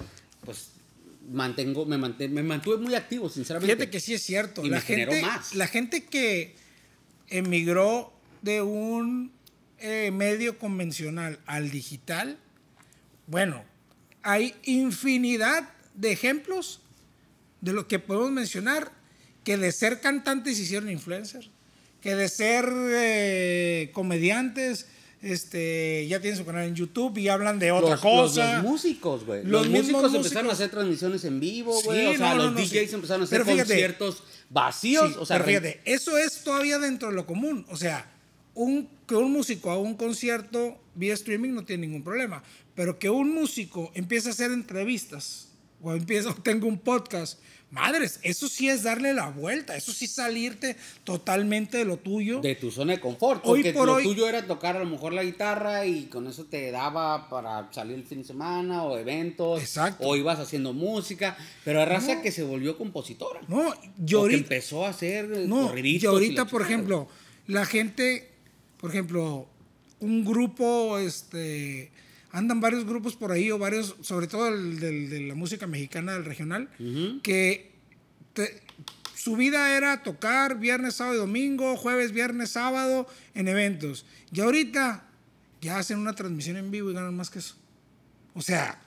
pues 0.46 0.72
mantengo, 1.32 1.86
me, 1.86 1.98
me 1.98 2.44
mantuve 2.44 2.78
muy 2.78 2.96
activo, 2.96 3.30
sinceramente. 3.30 3.74
Fíjate 3.74 3.90
que 3.90 4.00
sí 4.02 4.14
es 4.14 4.22
cierto. 4.22 4.66
Y 4.66 4.70
la, 4.70 4.82
gente, 4.82 5.22
más. 5.22 5.56
la 5.56 5.68
gente 5.68 6.04
que 6.04 6.56
emigró 7.30 8.12
de 8.42 8.62
un 8.62 9.32
eh, 9.80 10.12
medio 10.12 10.60
convencional 10.60 11.40
al 11.46 11.72
digital, 11.72 12.38
bueno, 13.28 13.64
hay 14.22 14.54
infinidad 14.64 15.70
de 15.96 16.12
ejemplos 16.12 16.82
de 17.62 17.72
lo 17.72 17.88
que 17.88 18.00
podemos 18.00 18.32
mencionar 18.32 18.92
que 19.44 19.58
de 19.58 19.72
ser 19.72 20.02
cantantes 20.02 20.60
hicieron 20.60 20.90
influencers, 20.90 21.50
que 22.02 22.16
de 22.16 22.30
ser 22.30 22.66
eh, 22.70 23.92
comediantes 23.94 24.88
este, 25.24 26.06
ya 26.08 26.20
tienen 26.20 26.38
su 26.38 26.46
canal 26.46 26.66
en 26.66 26.76
YouTube 26.76 27.18
y 27.18 27.30
hablan 27.30 27.58
de 27.58 27.72
otra 27.72 27.98
cosa. 27.98 28.56
Los, 28.56 28.64
músicos, 28.64 29.26
güey. 29.26 29.44
Los, 29.46 29.70
músicos 29.70 30.14
empezaron 30.14 30.50
a 30.50 30.54
hacer 30.54 30.70
transmisiones 30.70 31.24
en 31.24 31.40
vivo, 31.40 31.82
güey. 31.84 32.08
o 32.08 32.18
sea, 32.18 32.36
los 32.36 32.54
DJs 32.54 32.94
empezaron 32.94 33.22
a 33.22 33.26
hacer 33.26 33.44
conciertos 33.46 34.24
vacíos. 34.50 35.16
o 35.18 35.26
sea, 35.26 35.38
pero 35.38 35.48
fíjate, 35.48 35.82
eso 35.86 36.18
es 36.18 36.44
todavía 36.44 36.78
dentro 36.78 37.10
de 37.10 37.16
lo 37.16 37.26
común. 37.26 37.66
O 37.70 37.78
sea, 37.78 38.12
un, 38.54 38.90
que 39.08 39.16
un 39.16 39.32
músico 39.32 39.72
haga 39.72 39.80
un 39.80 39.96
concierto 39.96 40.78
vía 40.94 41.14
streaming 41.14 41.52
no 41.52 41.64
tiene 41.64 41.88
ningún 41.88 42.04
problema. 42.04 42.44
Pero 42.76 43.00
que 43.00 43.10
un 43.10 43.34
músico 43.34 43.92
empiece 43.96 44.28
a 44.28 44.32
hacer 44.32 44.52
entrevistas 44.52 45.50
o 45.82 45.94
empieza, 45.94 46.30
o 46.32 46.36
tenga 46.36 46.66
un 46.66 46.80
podcast 46.80 47.40
Madres, 47.74 48.20
eso 48.22 48.48
sí 48.48 48.70
es 48.70 48.84
darle 48.84 49.16
la 49.16 49.30
vuelta, 49.30 49.76
eso 49.76 49.92
sí 49.92 50.06
salirte 50.06 50.76
totalmente 51.04 51.80
de 51.80 51.86
lo 51.86 51.98
tuyo. 51.98 52.40
De 52.40 52.54
tu 52.54 52.70
zona 52.70 52.94
de 52.94 53.00
confort, 53.00 53.42
porque 53.42 53.74
lo 53.74 53.98
tuyo 53.98 54.30
era 54.30 54.46
tocar 54.46 54.76
a 54.76 54.80
lo 54.80 54.86
mejor 54.86 55.12
la 55.12 55.24
guitarra 55.24 55.84
y 55.84 56.04
con 56.04 56.28
eso 56.28 56.46
te 56.46 56.70
daba 56.70 57.30
para 57.30 57.74
salir 57.74 57.96
el 57.96 58.04
fin 58.04 58.20
de 58.20 58.26
semana 58.26 58.84
o 58.84 58.96
eventos. 58.96 59.60
Exacto. 59.60 60.08
O 60.08 60.16
ibas 60.16 60.38
haciendo 60.38 60.72
música, 60.72 61.36
pero 61.66 61.82
a 61.82 61.86
raza 61.86 62.22
que 62.22 62.32
se 62.32 62.44
volvió 62.44 62.78
compositora. 62.78 63.42
No, 63.48 63.74
yo 63.98 64.20
ahorita, 64.20 64.38
que 64.38 64.44
empezó 64.44 64.86
a 64.86 64.90
hacer 64.90 65.28
no, 65.48 65.76
Y 65.76 66.06
ahorita, 66.06 66.46
por 66.46 66.62
ejemplo, 66.62 67.08
la 67.48 67.66
gente, 67.66 68.30
por 68.78 68.92
ejemplo, 68.92 69.48
un 70.00 70.24
grupo, 70.24 71.00
este 71.00 71.92
andan 72.34 72.60
varios 72.60 72.84
grupos 72.84 73.16
por 73.16 73.32
ahí, 73.32 73.52
o 73.52 73.60
varios, 73.60 73.96
sobre 74.02 74.28
todo 74.28 74.50
el, 74.50 74.80
de 74.80 75.22
la 75.22 75.36
música 75.36 75.68
mexicana, 75.68 76.14
del 76.14 76.26
regional, 76.26 76.68
que 77.22 77.72
su 79.16 79.38
vida 79.38 79.78
era 79.78 80.02
tocar 80.02 80.60
viernes, 80.60 80.96
sábado 80.96 81.16
y 81.16 81.20
domingo, 81.20 81.78
jueves, 81.78 82.12
viernes, 82.12 82.50
sábado, 82.50 83.08
en 83.36 83.48
eventos. 83.48 84.06
Y 84.34 84.42
ahorita 84.42 85.06
ya 85.62 85.78
hacen 85.78 86.00
una 86.00 86.14
transmisión 86.14 86.58
en 86.58 86.72
vivo 86.72 86.90
y 86.90 86.94
ganan 86.94 87.16
más 87.16 87.30
que 87.30 87.40
eso. 87.40 87.56
O 88.34 88.42
sea... 88.42 88.80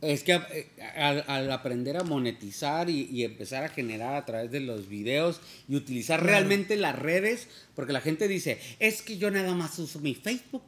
Es 0.00 0.22
que 0.22 0.32
eh, 0.32 0.68
al, 0.96 1.50
aprender 1.50 1.96
a 1.96 2.04
monetizar 2.04 2.88
y, 2.88 3.24
empezar 3.24 3.64
a 3.64 3.68
generar 3.68 4.14
a 4.14 4.24
través 4.24 4.50
de 4.52 4.60
los 4.60 4.88
videos 4.88 5.40
y 5.68 5.74
utilizar 5.74 6.24
realmente 6.24 6.76
las 6.76 6.96
redes, 6.96 7.48
porque 7.74 7.92
la 7.92 8.00
gente 8.00 8.28
dice, 8.28 8.60
es 8.78 9.02
que 9.02 9.18
yo 9.18 9.28
nada 9.32 9.54
más 9.54 9.76
uso 9.80 9.98
mi 9.98 10.14
Facebook 10.14 10.62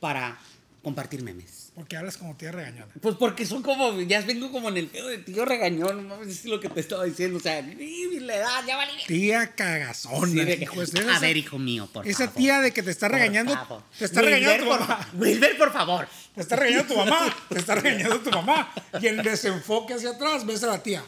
para 0.00 0.38
compartir 0.84 1.22
memes. 1.22 1.72
Porque 1.74 1.96
hablas 1.96 2.16
como 2.16 2.36
tía 2.36 2.52
regañona. 2.52 2.92
Pues 3.00 3.16
porque 3.16 3.44
son 3.44 3.62
como, 3.62 4.00
ya 4.02 4.20
vengo 4.20 4.52
como 4.52 4.68
en 4.68 4.76
el 4.76 4.86
pedo 4.86 5.08
de 5.08 5.18
tío 5.18 5.44
regañón, 5.44 6.06
no 6.06 6.22
es 6.22 6.44
lo 6.44 6.60
que 6.60 6.68
te 6.68 6.78
estaba 6.78 7.04
diciendo, 7.04 7.38
o 7.38 7.40
sea, 7.40 7.60
la 7.62 8.36
edad, 8.36 8.64
ya 8.66 8.76
vale. 8.76 8.92
Tía 9.08 9.54
cagazona. 9.54 10.42
a 10.42 11.18
ver, 11.18 11.36
hijo 11.36 11.58
mío, 11.58 11.88
por 11.92 12.06
esa 12.06 12.18
favor. 12.18 12.32
Esa 12.32 12.38
tía 12.38 12.60
de 12.60 12.72
que 12.72 12.82
te 12.82 12.90
está 12.92 13.08
regañando, 13.08 13.84
te 13.98 14.04
está 14.04 14.22
regañando 14.22 14.64
tu 14.64 14.70
mamá. 14.70 15.10
Wilber, 15.14 15.58
por 15.58 15.72
favor. 15.72 16.08
Te 16.34 16.40
está 16.42 16.56
regañando 16.56 16.94
tu 16.94 16.96
mamá, 16.96 17.36
te 17.48 17.58
está 17.58 17.74
regañando 17.74 18.20
tu 18.20 18.30
mamá. 18.30 18.72
Y 19.00 19.06
en 19.08 19.22
desenfoque 19.22 19.94
hacia 19.94 20.10
atrás 20.10 20.46
ves 20.46 20.62
a 20.62 20.68
la 20.68 20.82
tía. 20.82 21.02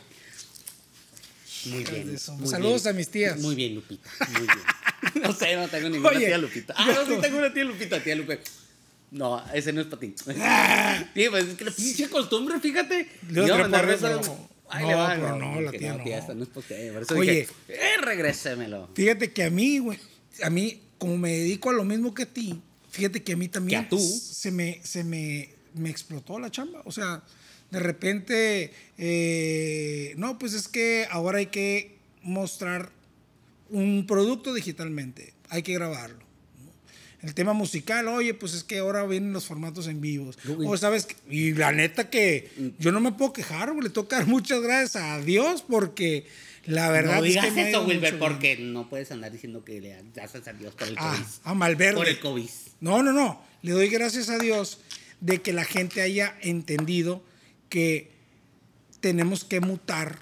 Muy 1.67 1.85
bien. 1.85 2.19
Saludos 2.19 2.87
a 2.87 2.93
mis 2.93 3.09
tías. 3.09 3.39
Muy 3.39 3.55
bien, 3.55 3.75
Lupita. 3.75 4.11
Muy 4.31 4.43
bien. 4.43 4.59
No 5.23 5.33
sé, 5.33 5.55
no 5.57 5.69
tengo 5.69 5.89
ninguna 5.89 6.19
tía 6.19 6.39
Lupita. 6.39 6.75
Ah, 6.77 6.87
no, 6.87 7.07
sí 7.07 7.21
tengo 7.21 7.39
una 7.39 7.53
tía 7.53 7.65
Lupita, 7.65 8.03
tía 8.03 8.17
Lupita. 8.17 8.41
No, 9.11 9.42
ese 9.53 9.73
no 9.73 9.81
es 9.81 9.87
para 9.87 10.01
ti. 10.01 10.14
sí, 11.14 11.27
pues 11.31 11.45
es 11.47 11.55
que 11.55 11.64
la 11.64 11.71
pinche 11.71 12.09
costumbre, 12.09 12.59
fíjate. 12.61 13.09
Yo 13.31 13.55
a 13.55 13.59
mandar 13.59 13.87
besos. 13.87 14.31
Ay, 14.69 14.85
no, 14.85 14.97
va, 14.99 15.14
pero 15.14 15.37
no, 15.38 15.61
la 15.61 15.71
tía 15.71 15.95
no. 15.95 16.03
Tía, 16.03 16.19
esta 16.19 16.35
no 16.35 16.42
es 16.42 16.49
porque, 16.49 16.90
por 16.92 17.03
eso 17.03 17.14
Oye, 17.14 17.40
dije, 17.40 17.53
eh, 17.69 18.01
regrésemelo. 18.03 18.90
Fíjate 18.95 19.33
que 19.33 19.45
a 19.45 19.51
mí, 19.51 19.79
güey, 19.79 19.99
a 20.42 20.51
mí, 20.51 20.83
como 20.99 21.16
me 21.16 21.31
dedico 21.31 21.71
a 21.71 21.73
lo 21.73 21.85
mismo 21.85 22.12
que 22.12 22.25
a 22.25 22.27
ti, 22.27 22.61
fíjate 22.90 23.23
que 23.23 23.35
a 23.35 23.37
mí 23.37 23.49
también 23.49 23.83
¿Que 23.83 23.87
a 23.87 23.88
tú? 23.90 23.99
se 23.99 24.51
me, 24.51 24.81
se 24.83 25.05
me, 25.05 25.51
me 25.75 25.88
explotó 25.88 26.40
la 26.40 26.51
chamba. 26.51 26.83
O 26.85 26.90
sea, 26.90 27.23
de 27.71 27.79
repente, 27.79 28.73
eh, 28.99 30.14
no, 30.16 30.37
pues 30.37 30.53
es 30.53 30.66
que 30.66 31.07
ahora 31.11 31.38
hay 31.38 31.47
que 31.47 31.99
mostrar 32.23 32.90
un 33.71 34.05
producto 34.09 34.53
digitalmente, 34.53 35.33
hay 35.49 35.62
que 35.62 35.75
grabarlo 35.75 36.26
el 37.27 37.35
tema 37.35 37.53
musical, 37.53 38.07
oye, 38.09 38.35
pues 38.35 38.55
es 38.55 38.62
que 38.62 38.79
ahora 38.79 39.05
vienen 39.05 39.33
los 39.33 39.47
formatos 39.47 39.89
en 39.89 40.01
vivos. 40.01 40.39
o 40.47 40.77
sabes, 40.77 41.09
y 41.29 41.53
la 41.53 41.73
neta 41.73 42.09
que 42.09 42.51
yo 42.79 42.93
no 42.93 43.01
me 43.01 43.12
puedo 43.12 43.33
quejar, 43.33 43.75
le 43.75 43.91
toca 43.91 44.19
dar 44.19 44.27
muchas 44.27 44.62
gracias 44.62 45.03
a 45.03 45.21
Dios 45.21 45.65
porque 45.67 46.27
la 46.67 46.91
verdad 46.91 47.17
no 47.17 47.23
digas 47.23 47.47
es 47.47 47.53
que 47.53 47.71
eso, 47.71 47.85
Wilber, 47.85 48.19
porque 48.19 48.57
no 48.59 48.89
puedes 48.89 49.11
andar 49.11 49.33
diciendo 49.33 49.65
que 49.65 49.81
le 49.81 49.89
das 49.91 50.05
gracias 50.15 50.49
a 50.49 50.53
Dios 50.53 50.75
por 50.75 50.87
el 50.87 50.97
ah, 50.99 51.11
COVID. 51.11 51.27
A 51.45 51.55
Malverde. 51.55 51.97
Por 51.97 52.09
el 52.09 52.21
COVID. 52.21 52.51
No, 52.81 53.03
no, 53.03 53.12
no. 53.12 53.43
Le 53.62 53.73
doy 53.73 53.89
gracias 53.89 54.29
a 54.29 54.39
Dios 54.39 54.79
de 55.21 55.43
que 55.43 55.53
la 55.53 55.65
gente 55.65 56.03
haya 56.03 56.37
entendido 56.43 57.25
que 57.69 58.12
tenemos 59.01 59.45
que 59.45 59.61
mutar, 59.61 60.21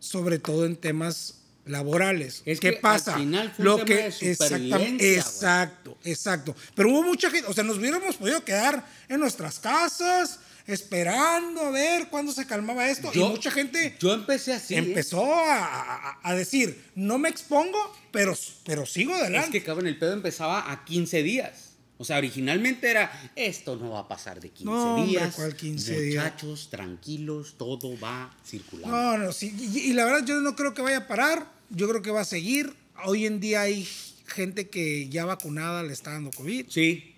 sobre 0.00 0.38
todo 0.40 0.66
en 0.66 0.76
temas 0.76 1.43
laborales. 1.66 2.42
Es 2.44 2.60
¿Qué 2.60 2.74
pasa? 2.74 3.14
Al 3.14 3.20
final 3.20 3.52
fue 3.54 3.64
lo 3.64 3.84
que 3.84 4.06
exactamente, 4.06 5.16
exacto, 5.16 5.96
exacto. 6.04 6.54
Pero 6.74 6.90
hubo 6.90 7.02
mucha 7.02 7.30
gente, 7.30 7.48
o 7.48 7.52
sea, 7.52 7.64
nos 7.64 7.78
hubiéramos 7.78 8.16
podido 8.16 8.44
quedar 8.44 8.84
en 9.08 9.20
nuestras 9.20 9.58
casas 9.58 10.40
esperando 10.66 11.60
a 11.60 11.70
ver 11.70 12.08
cuándo 12.08 12.32
se 12.32 12.46
calmaba 12.46 12.88
esto 12.88 13.10
y 13.12 13.18
mucha 13.18 13.50
gente 13.50 13.96
yo 14.00 14.14
empecé 14.14 14.54
así 14.54 14.74
¿eh? 14.74 14.78
empezó 14.78 15.22
a, 15.34 16.18
a, 16.22 16.34
decir 16.34 16.82
no 16.94 17.18
me 17.18 17.28
expongo 17.28 17.78
pero 18.10 18.34
pero 18.64 18.86
sigo 18.86 19.14
adelante 19.14 19.58
es 19.58 19.62
que 19.62 19.66
cabrón 19.66 19.88
el 19.88 19.98
pedo 19.98 20.14
empezaba 20.14 20.72
a 20.72 20.86
15 20.86 21.22
días 21.22 21.73
o 21.96 22.04
sea, 22.04 22.18
originalmente 22.18 22.90
era, 22.90 23.10
esto 23.36 23.76
no 23.76 23.90
va 23.90 24.00
a 24.00 24.08
pasar 24.08 24.40
de 24.40 24.50
15 24.50 25.04
días. 25.06 25.34
¿cuál 25.34 25.54
15 25.54 26.06
Muchachos, 26.08 26.68
tranquilos, 26.68 27.54
todo 27.56 27.98
va 28.00 28.34
circulando. 28.44 28.96
No, 28.96 29.18
no, 29.18 29.32
sí. 29.32 29.54
Y, 29.74 29.92
la 29.92 30.04
verdad 30.04 30.26
yo 30.26 30.40
no 30.40 30.56
creo 30.56 30.74
que 30.74 30.82
vaya 30.82 30.98
a 30.98 31.06
parar. 31.06 31.52
Yo 31.70 31.88
creo 31.88 32.02
que 32.02 32.10
va 32.10 32.22
a 32.22 32.24
seguir. 32.24 32.74
Hoy 33.04 33.26
en 33.26 33.38
día 33.38 33.62
hay 33.62 33.88
gente 34.26 34.68
que 34.68 35.08
ya 35.08 35.24
vacunada 35.24 35.82
le 35.84 35.92
está 35.92 36.12
dando 36.12 36.30
COVID. 36.32 36.66
Sí. 36.68 37.13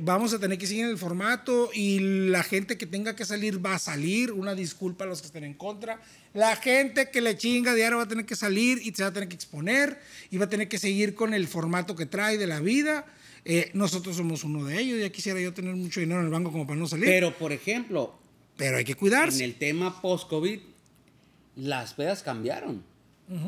Vamos 0.00 0.32
a 0.32 0.38
tener 0.38 0.56
que 0.56 0.66
seguir 0.66 0.84
en 0.84 0.90
el 0.90 0.98
formato 0.98 1.70
y 1.74 1.98
la 2.28 2.42
gente 2.42 2.78
que 2.78 2.86
tenga 2.86 3.14
que 3.14 3.26
salir 3.26 3.64
va 3.64 3.74
a 3.74 3.78
salir. 3.78 4.32
Una 4.32 4.54
disculpa 4.54 5.04
a 5.04 5.06
los 5.06 5.20
que 5.20 5.26
estén 5.26 5.44
en 5.44 5.52
contra. 5.52 6.00
La 6.32 6.56
gente 6.56 7.10
que 7.10 7.20
le 7.20 7.36
chinga 7.36 7.74
diario 7.74 7.98
va 7.98 8.04
a 8.04 8.08
tener 8.08 8.24
que 8.24 8.34
salir 8.34 8.78
y 8.82 8.94
se 8.94 9.02
va 9.02 9.10
a 9.10 9.12
tener 9.12 9.28
que 9.28 9.34
exponer 9.34 10.00
y 10.30 10.38
va 10.38 10.46
a 10.46 10.48
tener 10.48 10.68
que 10.68 10.78
seguir 10.78 11.14
con 11.14 11.34
el 11.34 11.46
formato 11.46 11.94
que 11.94 12.06
trae 12.06 12.38
de 12.38 12.46
la 12.46 12.60
vida. 12.60 13.04
Eh, 13.44 13.70
nosotros 13.74 14.16
somos 14.16 14.44
uno 14.44 14.64
de 14.64 14.80
ellos. 14.80 14.98
Ya 14.98 15.10
quisiera 15.10 15.40
yo 15.40 15.52
tener 15.52 15.74
mucho 15.74 16.00
dinero 16.00 16.20
en 16.20 16.26
el 16.26 16.32
banco 16.32 16.52
como 16.52 16.66
para 16.66 16.78
no 16.78 16.86
salir. 16.86 17.06
Pero, 17.06 17.36
por 17.36 17.52
ejemplo... 17.52 18.18
Pero 18.56 18.76
hay 18.76 18.84
que 18.84 18.94
cuidarse. 18.94 19.38
En 19.38 19.50
el 19.50 19.56
tema 19.56 20.00
post-COVID, 20.00 20.60
las 21.56 21.94
pedas 21.94 22.22
cambiaron. 22.22 22.84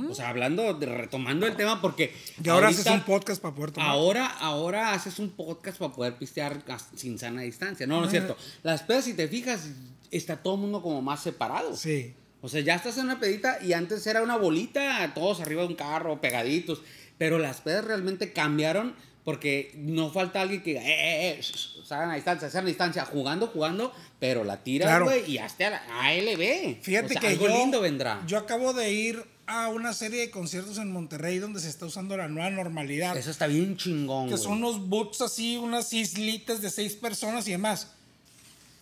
O 0.09 0.15
sea, 0.15 0.29
hablando, 0.29 0.75
de, 0.75 0.87
retomando 0.87 1.47
el 1.47 1.57
tema, 1.57 1.81
porque. 1.81 2.15
Y 2.43 2.49
ahora 2.49 2.69
haces 2.69 2.87
un 2.87 3.03
podcast 3.03 3.41
para 3.41 3.55
poder 3.55 3.73
tomar. 3.73 3.91
Ahora, 3.91 4.27
ahora 4.27 4.93
haces 4.93 5.19
un 5.19 5.31
podcast 5.31 5.79
para 5.79 5.93
poder 5.93 6.17
pistear 6.17 6.63
sin 6.95 7.19
sana 7.19 7.43
distancia. 7.43 7.87
No, 7.87 8.01
no 8.01 8.07
es 8.07 8.11
cierto. 8.11 8.37
Las 8.63 8.83
pedas, 8.83 9.05
si 9.05 9.15
te 9.15 9.29
fijas, 9.29 9.69
está 10.11 10.37
todo 10.37 10.55
el 10.55 10.61
mundo 10.61 10.83
como 10.83 11.03
más 11.03 11.23
separado. 11.23 11.77
Sí. 11.77 12.15
O 12.41 12.49
sea, 12.49 12.61
ya 12.61 12.75
estás 12.75 12.99
en 12.99 13.05
una 13.05 13.19
pedita 13.19 13.59
y 13.63 13.73
antes 13.73 14.07
era 14.07 14.23
una 14.23 14.37
bolita, 14.37 15.13
todos 15.15 15.41
arriba 15.41 15.63
de 15.63 15.69
un 15.69 15.77
carro, 15.77 16.21
pegaditos. 16.21 16.83
Pero 17.17 17.39
las 17.39 17.61
pedas 17.61 17.85
realmente 17.85 18.33
cambiaron 18.33 18.95
porque 19.25 19.73
no 19.77 20.11
falta 20.11 20.43
alguien 20.43 20.63
que 20.63 20.71
diga, 20.71 20.83
eh, 20.83 21.31
eh, 21.31 21.41
eh 21.41 21.95
a 21.95 22.15
distancia, 22.15 22.61
a 22.61 22.63
distancia, 22.63 23.05
jugando, 23.07 23.47
jugando, 23.47 23.93
pero 24.19 24.45
la 24.45 24.63
tira, 24.63 25.01
güey, 25.01 25.31
y 25.31 25.39
hasta 25.39 25.71
la 25.71 25.83
ALB. 26.03 26.83
Fíjate 26.83 27.17
que 27.17 27.29
algo 27.29 27.49
lindo 27.49 27.81
vendrá. 27.81 28.23
Yo 28.27 28.37
acabo 28.39 28.75
de 28.75 28.93
ir 28.93 29.34
a 29.47 29.69
una 29.69 29.93
serie 29.93 30.21
de 30.21 30.31
conciertos 30.31 30.79
en 30.79 30.91
Monterrey 30.93 31.39
donde 31.39 31.61
se 31.61 31.69
está 31.69 31.87
usando 31.87 32.17
la 32.17 32.29
nueva 32.29 32.51
normalidad. 32.51 33.17
Eso 33.17 33.31
está 33.31 33.47
bien 33.47 33.77
chingón. 33.77 34.29
Que 34.29 34.37
son 34.39 34.53
unos 34.55 34.89
boots 34.89 35.21
así, 35.21 35.57
unas 35.57 35.93
islitas 35.93 36.63
de 36.63 36.71
seis 36.71 36.95
personas 36.95 37.47
y 37.49 37.53
demás. 37.53 37.89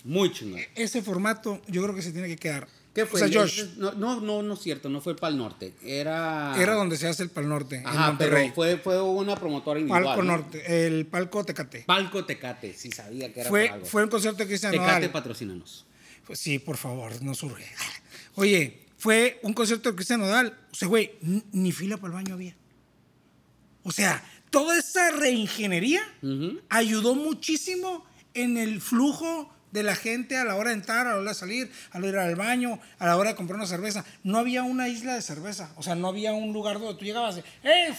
Muy 0.05 0.33
chingón. 0.33 0.61
E-, 0.61 0.69
ese 0.77 1.03
formato 1.03 1.61
yo 1.69 1.83
creo 1.83 1.95
que 1.95 2.03
se 2.03 2.13
tiene 2.13 2.29
que 2.29 2.37
quedar. 2.37 2.69
¿Qué 2.95 3.07
fue? 3.07 3.23
O 3.23 3.29
sea, 3.29 3.41
Josh. 3.41 3.65
No, 3.79 3.93
no, 3.93 4.21
no, 4.21 4.43
no 4.43 4.55
es 4.55 4.61
cierto, 4.61 4.91
no 4.91 5.01
fue 5.01 5.17
para 5.17 5.33
el 5.33 5.39
norte. 5.39 5.73
Era. 5.83 6.55
Era 6.61 6.75
donde 6.75 6.99
se 6.99 7.09
hace 7.09 7.23
el 7.23 7.31
Pal 7.31 7.49
Norte, 7.49 7.77
en 7.77 7.87
Ajá, 7.87 8.15
pero 8.19 8.33
Monterrey. 8.33 8.53
fue, 8.55 8.77
fue 8.77 9.01
una 9.01 9.35
promotora 9.35 9.81
individual. 9.81 10.05
Palco 10.05 10.23
¿no? 10.23 10.37
Norte, 10.37 10.87
el 10.87 11.07
Palco 11.07 11.43
Tecate. 11.43 11.85
Palco 11.87 12.25
Tecate, 12.27 12.75
sí 12.75 12.91
sabía 12.93 13.33
que 13.33 13.41
era 13.41 13.49
Fue, 13.49 13.71
algo. 13.71 13.87
fue 13.87 14.05
un 14.05 14.11
concierto 14.11 14.41
de 14.43 14.47
Cristian 14.47 14.73
Tecate, 14.73 15.09
patrocínanos. 15.09 15.87
Pues 16.27 16.39
sí, 16.39 16.59
por 16.59 16.77
favor, 16.77 17.11
no 17.23 17.35
surge. 17.35 17.65
Oye, 18.35 18.82
fue 19.03 19.41
un 19.43 19.53
concierto 19.53 19.91
de 19.91 19.97
Cristian 19.97 20.21
Nodal. 20.21 20.57
O 20.71 20.75
sea, 20.77 20.87
güey, 20.87 21.11
ni 21.51 21.73
fila 21.73 21.97
para 21.97 22.07
el 22.07 22.13
baño 22.13 22.35
había. 22.35 22.55
O 23.83 23.91
sea, 23.91 24.23
toda 24.49 24.79
esa 24.79 25.11
reingeniería 25.11 26.03
ayudó 26.69 27.17
muchísimo 27.17 28.07
en 28.33 28.57
el 28.57 28.81
flujo 28.81 29.53
de 29.73 29.83
la 29.83 29.97
gente 29.97 30.37
a 30.37 30.45
la 30.45 30.55
hora 30.55 30.71
de 30.71 30.77
entrar, 30.77 31.09
a 31.09 31.15
la 31.15 31.21
hora 31.21 31.31
de 31.31 31.35
salir, 31.35 31.73
a 31.91 31.99
la 31.99 32.07
hora 32.07 32.23
de 32.27 32.31
ir 32.31 32.39
al 32.39 32.47
baño, 32.47 32.79
a 33.01 33.07
la 33.07 33.17
hora 33.17 33.31
de 33.31 33.35
comprar 33.35 33.57
una 33.57 33.67
cerveza. 33.67 34.05
No 34.23 34.39
había 34.39 34.63
una 34.63 34.89
isla 34.89 35.17
de 35.17 35.23
cerveza. 35.23 35.73
O 35.75 35.83
sea, 35.83 35.97
no 35.97 36.07
había 36.07 36.33
un 36.33 36.53
lugar 36.53 36.79
donde 36.79 36.97
tú 36.97 37.05
llegabas 37.05 37.39
y, 37.39 37.41
¡eh! 37.67 37.93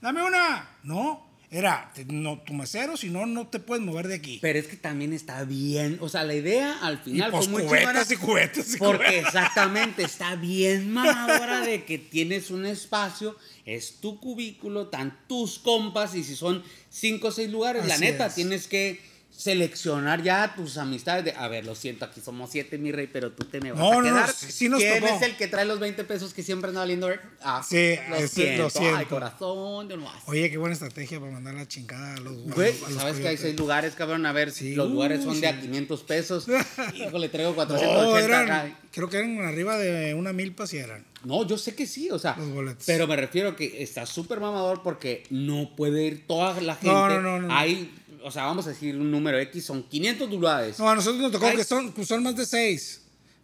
¡Dame 0.00 0.22
una! 0.22 0.68
No. 0.84 1.33
Era, 1.54 1.92
no, 2.08 2.40
tu 2.40 2.52
mesero, 2.52 2.96
si 2.96 3.10
no, 3.10 3.26
no 3.26 3.46
te 3.46 3.60
puedes 3.60 3.84
mover 3.84 4.08
de 4.08 4.16
aquí. 4.16 4.40
Pero 4.42 4.58
es 4.58 4.66
que 4.66 4.76
también 4.76 5.12
está 5.12 5.44
bien. 5.44 5.98
O 6.00 6.08
sea, 6.08 6.24
la 6.24 6.34
idea 6.34 6.78
al 6.82 6.94
Y 6.94 7.10
final 7.10 7.30
pues 7.30 7.44
fue 7.44 7.52
muy 7.52 7.62
cubetas 7.62 8.10
y 8.10 8.16
cubetas 8.16 8.74
y 8.74 8.78
Porque 8.78 9.04
cubetas. 9.06 9.26
exactamente, 9.34 10.02
está 10.04 10.34
bien 10.34 10.92
mamadora 10.92 11.60
de 11.60 11.84
que 11.84 11.98
tienes 11.98 12.50
un 12.50 12.66
espacio, 12.66 13.36
es 13.64 14.00
tu 14.00 14.18
cubículo, 14.18 14.82
están 14.82 15.16
tus 15.28 15.60
compas, 15.60 16.16
y 16.16 16.24
si 16.24 16.34
son 16.34 16.64
cinco 16.90 17.28
o 17.28 17.30
seis 17.30 17.48
lugares, 17.50 17.86
la 17.86 17.98
neta, 17.98 18.26
es. 18.26 18.34
tienes 18.34 18.66
que 18.66 19.00
seleccionar 19.36 20.22
ya 20.22 20.54
tus 20.56 20.78
amistades 20.78 21.24
de, 21.24 21.32
a 21.32 21.48
ver, 21.48 21.64
lo 21.66 21.74
siento, 21.74 22.04
aquí 22.04 22.20
somos 22.20 22.50
siete, 22.50 22.78
mi 22.78 22.92
rey, 22.92 23.08
pero 23.12 23.32
tú 23.32 23.44
te 23.44 23.60
me 23.60 23.72
vas 23.72 23.80
No, 23.80 23.92
a 23.92 23.94
no, 23.96 24.02
no, 24.02 24.08
quedar. 24.08 24.30
sí- 24.32 24.68
nos 24.68 24.80
¿Quién 24.80 25.00
tocó. 25.02 25.14
es 25.16 25.22
el 25.22 25.36
que 25.36 25.48
trae 25.48 25.64
los 25.64 25.80
20 25.80 26.04
pesos 26.04 26.32
que 26.32 26.42
siempre 26.42 26.68
anda 26.68 26.80
valiendo? 26.80 27.10
Ah, 27.42 27.62
Sí, 27.68 27.96
lo, 28.08 28.26
siento, 28.28 28.62
lo 28.64 28.70
siento. 28.70 28.96
ay, 28.96 29.06
corazón, 29.06 29.88
no 29.88 30.08
hago. 30.08 30.20
Oye, 30.26 30.50
qué 30.50 30.56
buena 30.56 30.74
estrategia 30.74 31.18
para 31.20 31.32
mandar 31.32 31.54
la 31.54 31.66
chingada 31.66 32.14
a 32.14 32.20
los 32.20 32.36
Güey, 32.54 32.74
a 32.86 32.88
los 32.90 32.98
sabes 32.98 33.18
que 33.18 33.28
hay 33.28 33.36
seis 33.36 33.56
lugares, 33.56 33.94
cabrón. 33.94 34.24
A 34.26 34.32
ver, 34.32 34.50
Sí, 34.52 34.74
los 34.74 34.90
lugares 34.90 35.22
son 35.24 35.40
de 35.40 35.48
a 35.48 35.60
500 35.60 36.02
pesos. 36.04 36.46
Híjole, 36.94 37.28
traigo 37.28 37.50
No, 37.50 37.56
480 37.56 38.24
eran, 38.24 38.50
acá. 38.50 38.78
creo 38.92 39.08
que 39.10 39.16
eran 39.18 39.38
arriba 39.40 39.76
de 39.78 40.14
una 40.14 40.32
milpa 40.32 40.66
si 40.66 40.78
eran. 40.78 41.04
No, 41.24 41.46
yo 41.46 41.56
sé 41.56 41.74
que 41.74 41.86
sí, 41.86 42.10
o 42.10 42.18
sea. 42.18 42.36
Los 42.38 42.50
boletos. 42.50 42.84
Pero 42.86 43.06
me 43.06 43.16
refiero 43.16 43.56
que 43.56 43.82
está 43.82 44.04
súper 44.04 44.40
mamador 44.40 44.82
porque 44.82 45.22
no 45.30 45.74
puede 45.74 46.04
ir 46.04 46.26
toda 46.26 46.60
la 46.60 46.74
gente. 46.74 46.88
No, 46.94 47.08
no, 47.08 47.20
no, 47.20 47.40
no. 47.48 47.54
Hay, 47.56 47.90
o 48.24 48.30
sea, 48.30 48.44
vamos 48.46 48.66
a 48.66 48.70
decir 48.70 48.96
un 48.96 49.10
número 49.10 49.38
X, 49.38 49.64
son 49.64 49.82
500 49.84 50.30
lugares. 50.30 50.78
No, 50.78 50.88
a 50.88 50.94
nosotros 50.94 51.20
nos 51.22 51.30
tocó 51.32 51.50
que 51.52 51.64
son, 51.64 51.92
que 51.92 52.04
son 52.04 52.22
más 52.22 52.34
de 52.36 52.46
seis. 52.46 53.02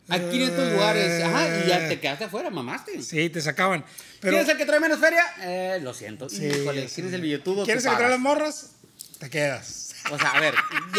Hay 0.08 0.20
500 0.28 0.58
Eh, 0.58 0.72
lugares. 0.72 1.22
Ajá, 1.24 1.46
y 1.64 1.68
ya 1.68 1.88
te 1.88 2.00
quedaste 2.00 2.24
afuera, 2.24 2.50
mamaste. 2.50 3.00
Sí, 3.02 3.28
te 3.30 3.40
sacaban. 3.40 3.84
Pero, 4.20 4.32
¿Quién 4.32 4.42
es 4.44 4.48
el 4.50 4.56
que 4.58 4.66
trae 4.66 4.80
menos 4.80 4.98
feria? 4.98 5.22
Eh, 5.42 5.78
lo 5.82 5.94
siento. 5.94 6.28
Sí, 6.28 6.46
Híjole, 6.46 6.88
sí. 6.88 6.94
¿quién 6.96 7.06
es 7.08 7.12
el 7.12 7.20
billetudo? 7.20 7.64
¿Quieres 7.64 7.84
Tú 7.84 7.90
entrar 7.90 8.08
a 8.08 8.10
las 8.12 8.20
morras? 8.20 8.72
Te 9.20 9.30
quedas. 9.30 9.94
O 10.10 10.18
sea, 10.18 10.30
a 10.30 10.40
ver, 10.40 10.54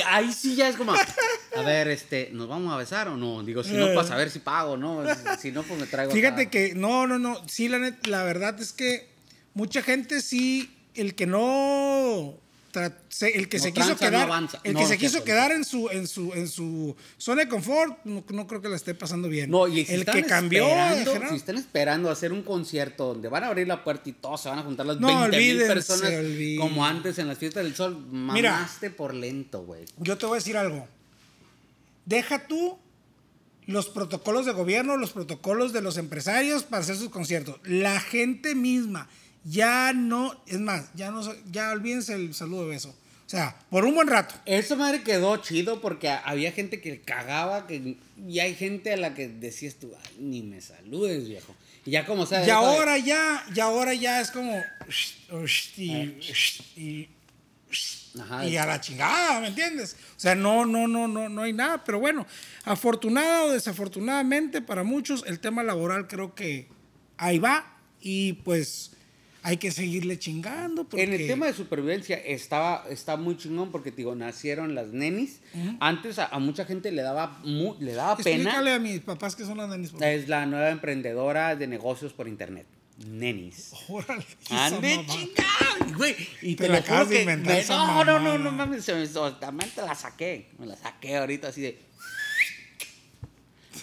ahí 0.05 0.31
sí 0.31 0.55
ya 0.55 0.69
es 0.69 0.77
como, 0.77 0.93
a 0.93 1.61
ver, 1.65 1.87
este, 1.87 2.29
¿nos 2.33 2.47
vamos 2.47 2.71
a 2.71 2.77
besar 2.77 3.07
o 3.07 3.17
no? 3.17 3.41
Digo, 3.43 3.63
si 3.63 3.73
no, 3.73 3.87
para 3.95 4.07
saber 4.07 4.29
si 4.29 4.37
pago, 4.39 4.77
¿no? 4.77 5.03
Si, 5.03 5.41
si 5.41 5.51
no, 5.51 5.63
pues 5.63 5.79
me 5.79 5.87
traigo. 5.87 6.13
Fíjate 6.13 6.43
acá. 6.43 6.51
que, 6.51 6.75
no, 6.75 7.07
no, 7.07 7.17
no. 7.17 7.41
Sí, 7.49 7.67
la, 7.67 7.79
net- 7.79 8.05
la 8.07 8.23
verdad 8.23 8.61
es 8.61 8.71
que 8.73 9.09
mucha 9.55 9.81
gente 9.81 10.21
sí, 10.21 10.77
el 10.93 11.15
que 11.15 11.25
no. 11.25 12.37
El 12.73 13.49
que 13.49 13.57
No 13.57 13.63
se 13.63 13.73
quiso 13.73 13.89
no 13.89 13.97
quedar, 13.97 14.29
el 14.63 14.75
que 14.75 14.81
no 14.81 14.87
se 14.87 14.97
quiso 14.97 15.23
quedar 15.23 15.51
en 15.51 15.63
su, 15.65 15.89
en 15.89 16.07
su, 16.07 16.33
en 16.33 16.47
su 16.47 16.95
zona 17.17 17.43
de 17.43 17.49
confort, 17.49 18.03
no, 18.05 18.47
creo 18.47 18.61
que 18.61 18.69
la 18.69 18.75
esté 18.75 18.95
pasando 18.95 19.27
bien. 19.29 19.49
No, 19.49 19.67
y 19.67 19.85
si 19.85 19.93
el 19.93 20.05
que 20.05 20.23
cambió, 20.23 20.65
si 21.29 21.35
están 21.35 21.57
esperando 21.57 22.09
hacer 22.09 22.31
un 22.31 22.43
concierto 22.43 23.07
donde 23.07 23.27
van 23.29 23.43
a 23.43 23.47
abrir 23.47 23.67
la 23.67 23.83
puerta 23.83 24.09
y 24.09 24.13
todos 24.13 24.41
se 24.41 24.49
van 24.49 24.59
a 24.59 24.63
juntar 24.63 24.85
las 24.85 24.99
No, 24.99 25.07
20 25.29 25.37
mil 25.37 25.57
personas 25.59 26.11
olvídense. 26.13 26.59
como 26.59 26.85
antes 26.85 27.17
en 27.19 27.27
las 27.27 27.37
fiestas 27.37 27.63
del 27.63 27.75
sol, 27.75 28.05
Mira. 28.11 28.53
mamaste 28.53 28.89
por 28.89 29.13
lento, 29.13 29.63
güey. 29.63 29.85
Yo 29.97 30.17
te 30.17 30.25
voy 30.25 30.35
a 30.35 30.39
decir 30.39 30.57
algo. 30.57 30.87
Deja 32.05 32.47
tú 32.47 32.77
los 33.67 33.89
protocolos 33.89 34.45
de 34.45 34.51
gobierno, 34.53 34.97
los 34.97 35.11
protocolos 35.11 35.71
de 35.73 35.81
los 35.81 35.97
empresarios 35.97 36.63
para 36.63 36.83
hacer 36.83 36.95
sus 36.95 37.09
conciertos. 37.09 37.59
La 37.63 37.99
gente 37.99 38.55
misma 38.55 39.07
ya 39.43 39.93
no, 39.93 40.35
es 40.47 40.59
más, 40.59 40.89
ya 40.93 41.11
no, 41.11 41.21
ya 41.51 41.71
olvídense 41.71 42.13
el 42.13 42.33
saludo 42.33 42.63
de 42.63 42.69
beso. 42.69 42.89
O 43.25 43.29
sea, 43.31 43.55
por 43.69 43.85
un 43.85 43.95
buen 43.95 44.09
rato. 44.09 44.35
Eso 44.45 44.75
madre 44.75 45.03
quedó 45.03 45.37
chido 45.37 45.79
porque 45.79 46.09
había 46.09 46.51
gente 46.51 46.81
que 46.81 46.99
cagaba 46.99 47.65
que, 47.65 47.95
y 48.27 48.39
hay 48.39 48.55
gente 48.55 48.91
a 48.91 48.97
la 48.97 49.13
que 49.13 49.29
decías 49.29 49.75
tú, 49.75 49.93
"Ay, 50.03 50.15
ni 50.19 50.41
me 50.41 50.59
saludes, 50.59 51.29
viejo. 51.29 51.55
Y 51.85 51.91
ya 51.91 52.05
como 52.05 52.25
sea. 52.25 52.43
Y 52.43 52.47
de- 52.47 52.51
ahora 52.51 52.97
ya, 52.97 53.45
y 53.55 53.59
ahora 53.61 53.93
ya 53.93 54.19
es 54.19 54.31
como 54.31 54.61
y, 55.77 55.91
y- 56.75 57.09
Ajá. 58.19 58.45
y 58.45 58.57
a 58.57 58.65
la 58.65 58.81
chingada, 58.81 59.39
¿me 59.39 59.47
entiendes? 59.47 59.95
O 60.17 60.19
sea, 60.19 60.35
no, 60.35 60.65
no, 60.65 60.87
no, 60.89 61.07
no, 61.07 61.29
no 61.29 61.41
hay 61.43 61.53
nada. 61.53 61.83
Pero 61.85 61.99
bueno, 61.99 62.27
afortunado 62.65 63.45
o 63.45 63.51
desafortunadamente 63.51 64.61
para 64.61 64.83
muchos, 64.83 65.23
el 65.25 65.39
tema 65.39 65.63
laboral 65.63 66.07
creo 66.09 66.35
que 66.35 66.67
ahí 67.17 67.39
va. 67.39 67.77
Y 68.01 68.33
pues 68.33 68.91
hay 69.43 69.57
que 69.57 69.71
seguirle 69.71 70.19
chingando. 70.19 70.83
Porque... 70.83 71.03
En 71.03 71.13
el 71.13 71.27
tema 71.27 71.45
de 71.47 71.53
supervivencia 71.53 72.15
estaba, 72.17 72.85
está 72.89 73.17
muy 73.17 73.37
chingón 73.37 73.71
porque, 73.71 73.91
digo, 73.91 74.13
nacieron 74.15 74.75
las 74.75 74.87
nenis. 74.87 75.39
Antes 75.79 76.19
a, 76.19 76.25
a 76.27 76.39
mucha 76.39 76.65
gente 76.65 76.91
le 76.91 77.01
daba, 77.01 77.39
mu- 77.43 77.75
le 77.79 77.93
daba 77.93 78.17
pena. 78.17 78.35
Explícale 78.37 78.71
a 78.73 78.79
mis 78.79 78.99
papás 79.01 79.35
que 79.35 79.43
son 79.45 79.57
las 79.57 79.69
nenis. 79.69 79.91
por. 79.91 80.03
Es 80.03 80.27
la 80.27 80.45
nueva 80.45 80.69
emprendedora 80.69 81.55
de 81.55 81.67
negocios 81.67 82.13
por 82.13 82.27
internet. 82.27 82.65
Nenis. 83.07 83.71
Órale, 83.89 84.23
¡Ande 84.51 85.03
chingada! 85.07 85.95
Güey, 85.97 86.15
y 86.43 86.55
Te 86.55 86.65
te, 86.65 86.69
lo 86.69 86.77
acabas 86.77 87.09
de 87.09 87.21
inventar 87.21 87.53
me- 87.55 87.59
esa 87.59 87.75
no, 87.77 88.03
no, 88.05 88.19
no, 88.19 88.37
no 88.37 88.51
mames, 88.51 88.85
se 88.85 88.93
me, 88.93 89.07
también 89.39 89.71
te 89.71 89.81
la 89.81 89.95
saqué. 89.95 90.49
Me 90.59 90.67
la 90.67 90.75
saqué 90.77 91.17
ahorita 91.17 91.47
así 91.47 91.61
de. 91.61 91.79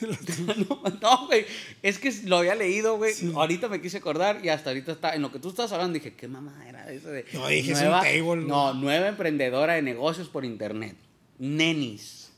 no, 1.03 1.27
güey. 1.27 1.47
Es 1.83 1.99
que 1.99 2.13
lo 2.25 2.39
había 2.39 2.55
leído, 2.55 2.97
güey. 2.97 3.13
Ahorita 3.35 3.69
me 3.69 3.81
quise 3.81 3.99
acordar 3.99 4.45
y 4.45 4.49
hasta 4.49 4.71
ahorita 4.71 4.93
está. 4.93 5.15
En 5.15 5.23
lo 5.23 5.33
que 5.33 5.39
tú 5.39 5.49
estás 5.49 5.73
hablando 5.73 5.95
dije, 5.95 6.15
¿qué 6.15 6.29
mamá 6.29 6.67
era 6.69 6.91
eso 6.91 7.09
de. 7.09 7.25
No, 7.33 7.47
dije, 7.49 7.73
es 7.73 7.81
un 7.81 7.91
table, 7.91 8.47
No, 8.47 8.75
nueva 8.75 9.09
emprendedora 9.09 9.75
de 9.75 9.83
negocios 9.83 10.29
por 10.29 10.45
internet. 10.45 10.97
Nenis. 11.39 12.31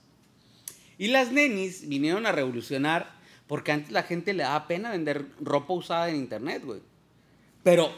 Y 0.98 1.08
las 1.08 1.32
nenis 1.32 1.88
vinieron 1.88 2.26
a 2.26 2.32
revolucionar 2.32 3.18
porque 3.46 3.72
antes 3.72 3.90
la 3.90 4.04
gente 4.04 4.32
le 4.32 4.44
daba 4.44 4.68
pena 4.68 4.90
vender 4.92 5.26
ropa 5.40 5.72
usada 5.72 6.08
en 6.08 6.16
internet, 6.16 6.62
güey. 6.64 6.80
Pero, 7.64 7.90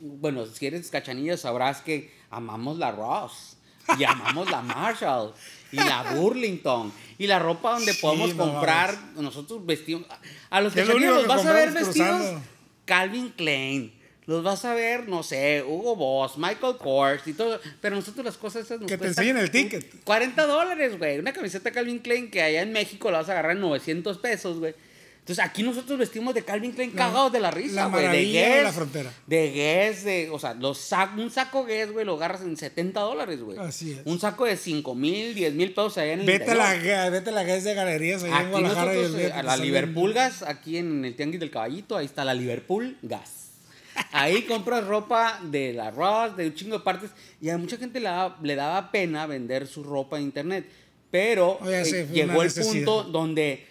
bueno, 0.00 0.46
si 0.46 0.66
eres 0.66 0.90
cachanilla 0.90 1.36
sabrás 1.36 1.80
que 1.80 2.12
amamos 2.30 2.78
la 2.78 2.90
Ross 2.90 3.56
y 3.98 4.04
amamos 4.04 4.50
la 4.50 4.62
Marshall 4.62 5.34
y 5.74 5.88
la 5.88 6.14
Burlington 6.14 6.92
y 7.18 7.26
la 7.26 7.38
ropa 7.38 7.72
donde 7.72 7.92
Sí, 7.92 7.98
podemos 8.00 8.34
no 8.34 8.44
comprar, 8.44 8.96
nosotros 9.16 9.64
vestimos, 9.64 10.06
a 10.50 10.60
los 10.60 10.72
¿Qué 10.72 10.80
es 10.80 10.88
lo 10.88 10.94
cachanillas 10.94 11.18
único 11.18 11.28
los 11.28 11.40
que 11.40 11.46
vas 11.46 11.46
a 11.46 11.52
ver 11.52 11.72
vestidos 11.72 12.16
cruzando? 12.16 12.42
Calvin 12.84 13.28
Klein. 13.30 13.92
Los 14.26 14.42
vas 14.42 14.64
a 14.64 14.72
ver, 14.72 15.06
no 15.06 15.22
sé, 15.22 15.62
Hugo 15.62 15.96
Boss, 15.96 16.38
Michael 16.38 16.76
Kors 16.78 17.26
y 17.26 17.34
todo. 17.34 17.60
Pero 17.82 17.96
nosotros 17.96 18.24
las 18.24 18.38
cosas 18.38 18.64
esas 18.64 18.80
nos 18.80 18.88
Que 18.88 18.96
te 18.96 19.08
enseñen 19.08 19.36
el 19.36 19.50
ticket. 19.50 20.02
40 20.02 20.46
dólares, 20.46 20.98
güey. 20.98 21.18
Una 21.18 21.34
camiseta 21.34 21.70
Calvin 21.70 21.98
Klein 21.98 22.30
que 22.30 22.40
allá 22.40 22.62
en 22.62 22.72
México 22.72 23.10
la 23.10 23.18
vas 23.18 23.28
a 23.28 23.32
agarrar 23.32 23.52
en 23.52 23.60
900 23.60 24.16
pesos, 24.18 24.58
güey. 24.58 24.74
Entonces 25.24 25.42
aquí 25.42 25.62
nosotros 25.62 25.98
vestimos 25.98 26.34
de 26.34 26.44
Calvin 26.44 26.72
Klein 26.72 26.90
La- 26.94 27.06
cagados 27.06 27.32
de 27.32 27.40
la 27.40 27.50
risa, 27.50 27.74
la 27.74 27.86
güey. 27.88 28.08
De 28.08 28.24
Guess. 28.30 28.62
la 28.62 28.72
frontera. 28.74 29.10
De 29.26 29.50
Guess, 29.52 30.04
de, 30.04 30.28
o 30.30 30.38
sea, 30.38 30.52
los 30.52 30.92
sac- 30.92 31.16
un 31.18 31.30
saco 31.30 31.64
Guess, 31.64 31.92
güey, 31.92 32.04
lo 32.04 32.16
agarras 32.16 32.42
en 32.42 32.54
70 32.58 33.00
dólares, 33.00 33.40
güey. 33.40 33.56
Así 33.58 33.92
es. 33.92 34.00
Un 34.04 34.20
saco 34.20 34.44
de 34.44 34.58
5 34.58 34.94
mil, 34.94 35.34
10 35.34 35.54
mil 35.54 35.70
pesos 35.70 35.96
allá 35.96 36.12
en 36.12 36.20
el 36.20 36.26
Vete 36.26 36.50
a 36.50 36.54
interior. 36.54 36.86
la, 36.98 37.08
vete 37.08 37.30
a 37.30 37.32
la 37.32 37.42
gas 37.44 37.64
de 37.64 37.72
galerías 37.74 38.22
allá 38.22 38.32
en 38.32 38.34
Aquí 38.42 38.50
Guadalajara. 38.50 38.94
y 38.94 38.96
nosotros, 38.98 39.20
eh, 39.22 39.32
a 39.32 39.36
que 39.36 39.42
la 39.44 39.56
Liverpool 39.56 40.12
Gas, 40.12 40.42
aquí 40.42 40.76
en 40.76 41.04
el 41.06 41.16
Tianguis 41.16 41.40
del 41.40 41.50
Caballito, 41.50 41.96
ahí 41.96 42.04
está 42.04 42.22
la 42.26 42.34
Liverpool 42.34 42.98
Gas. 43.00 43.30
Ahí 44.12 44.42
compras 44.42 44.84
ropa 44.84 45.40
de 45.42 45.72
la 45.72 45.90
Ross, 45.90 46.36
de 46.36 46.48
un 46.48 46.54
chingo 46.54 46.76
de 46.78 46.84
partes, 46.84 47.10
y 47.40 47.48
a 47.48 47.56
mucha 47.56 47.78
gente 47.78 47.98
le 47.98 48.08
daba, 48.10 48.36
le 48.42 48.56
daba 48.56 48.90
pena 48.90 49.26
vender 49.26 49.66
su 49.68 49.84
ropa 49.84 50.18
en 50.18 50.24
internet. 50.24 50.66
Pero 51.10 51.58
Oye, 51.62 51.80
eh, 51.80 51.84
sí, 51.86 52.12
llegó 52.12 52.42
el 52.42 52.48
necesidad. 52.48 52.72
punto 52.84 53.04
donde, 53.04 53.64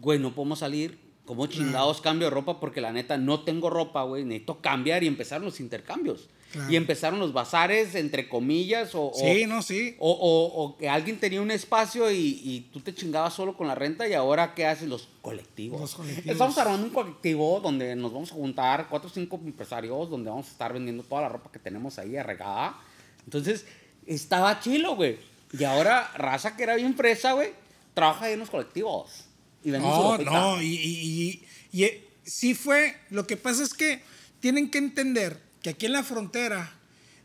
güey, 0.00 0.18
no 0.18 0.34
podemos 0.34 0.58
salir. 0.58 0.98
Como 1.28 1.46
chingados 1.46 2.00
cambio 2.00 2.26
de 2.26 2.30
ropa? 2.34 2.58
Porque 2.58 2.80
la 2.80 2.90
neta 2.90 3.16
no 3.18 3.40
tengo 3.44 3.70
ropa, 3.70 4.02
güey. 4.02 4.24
Necesito 4.24 4.60
cambiar 4.60 5.04
y 5.04 5.06
empezaron 5.06 5.44
los 5.44 5.60
intercambios. 5.60 6.28
Claro. 6.50 6.72
Y 6.72 6.76
empezaron 6.76 7.18
los 7.20 7.34
bazares, 7.34 7.94
entre 7.94 8.26
comillas, 8.26 8.94
o, 8.94 9.08
o- 9.08 9.14
Sí, 9.14 9.44
no, 9.46 9.60
sí. 9.60 9.94
o, 9.98 10.10
o- 10.10 10.62
o 10.64 10.76
que 10.78 10.88
alguien 10.88 11.20
tenía 11.20 11.42
un 11.42 11.50
espacio 11.50 12.10
y, 12.10 12.40
y 12.42 12.60
tú 12.72 12.80
te 12.80 12.94
chingabas 12.94 13.34
solo 13.34 13.54
con 13.54 13.68
la 13.68 13.74
renta 13.74 14.08
y 14.08 14.14
ahora 14.14 14.54
¿qué 14.54 14.64
hacen 14.64 14.88
los 14.88 15.08
colectivos? 15.20 15.78
Los 15.78 15.94
colectivos. 15.94 16.26
Estamos 16.32 16.56
armando 16.56 16.86
un 16.86 16.92
colectivo 16.94 17.60
donde 17.60 17.94
nos 17.94 18.12
vamos 18.14 18.32
a 18.32 18.34
juntar 18.34 18.86
cuatro 18.88 19.10
o 19.10 19.12
cinco 19.12 19.38
empresarios 19.44 20.08
donde 20.08 20.30
vamos 20.30 20.46
a 20.48 20.50
estar 20.52 20.72
vendiendo 20.72 21.02
toda 21.02 21.20
la 21.20 21.28
ropa 21.28 21.52
que 21.52 21.58
tenemos 21.58 21.98
ahí 21.98 22.16
arregada. 22.16 22.78
Entonces, 23.24 23.66
estaba 24.06 24.58
chilo, 24.60 24.96
güey. 24.96 25.18
Y 25.52 25.64
ahora 25.64 26.10
raza 26.16 26.56
que 26.56 26.62
era 26.62 26.76
bien 26.76 26.94
fresa, 26.94 27.32
güey, 27.34 27.50
trabaja 27.92 28.24
ahí 28.24 28.32
en 28.32 28.38
los 28.38 28.48
colectivos. 28.48 29.24
Y 29.64 29.70
No, 29.70 30.12
ropita. 30.12 30.30
no, 30.30 30.62
y, 30.62 30.66
y- 30.66 31.00
y- 31.02 31.42
y, 31.72 31.84
eh, 31.84 32.08
sí 32.24 32.54
fue. 32.54 32.96
Lo 33.10 33.26
que 33.26 33.36
pasa 33.36 33.62
es 33.62 33.74
que 33.74 34.00
tienen 34.40 34.70
que 34.70 34.78
entender 34.78 35.40
que 35.62 35.70
aquí 35.70 35.86
en 35.86 35.92
la 35.92 36.02
frontera 36.02 36.74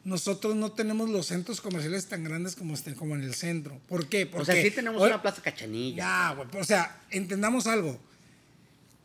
nosotros 0.04 0.56
no 0.56 0.72
tenemos 0.72 1.10
los 1.10 1.28
centros 1.28 1.62
comerciales 1.62 2.08
tan 2.08 2.24
grandes 2.24 2.56
como, 2.56 2.74
este- 2.74 2.94
como 2.96 3.16
en 3.16 3.22
el 3.24 3.34
centro. 3.36 3.80
¿Por 3.88 4.08
qué? 4.10 4.26
Porque, 4.26 4.42
O 4.52 4.54
sea, 4.54 4.62
sí 4.64 4.72
tenemos 4.72 5.02
hoy- 5.02 5.08
una 5.10 5.22
plaza 5.22 5.42
cachanilla. 5.42 5.98
Ya, 5.98 6.34
güey. 6.36 6.48
O 6.62 6.64
sea, 6.66 7.00
entendamos 7.12 7.68
algo. 7.68 8.00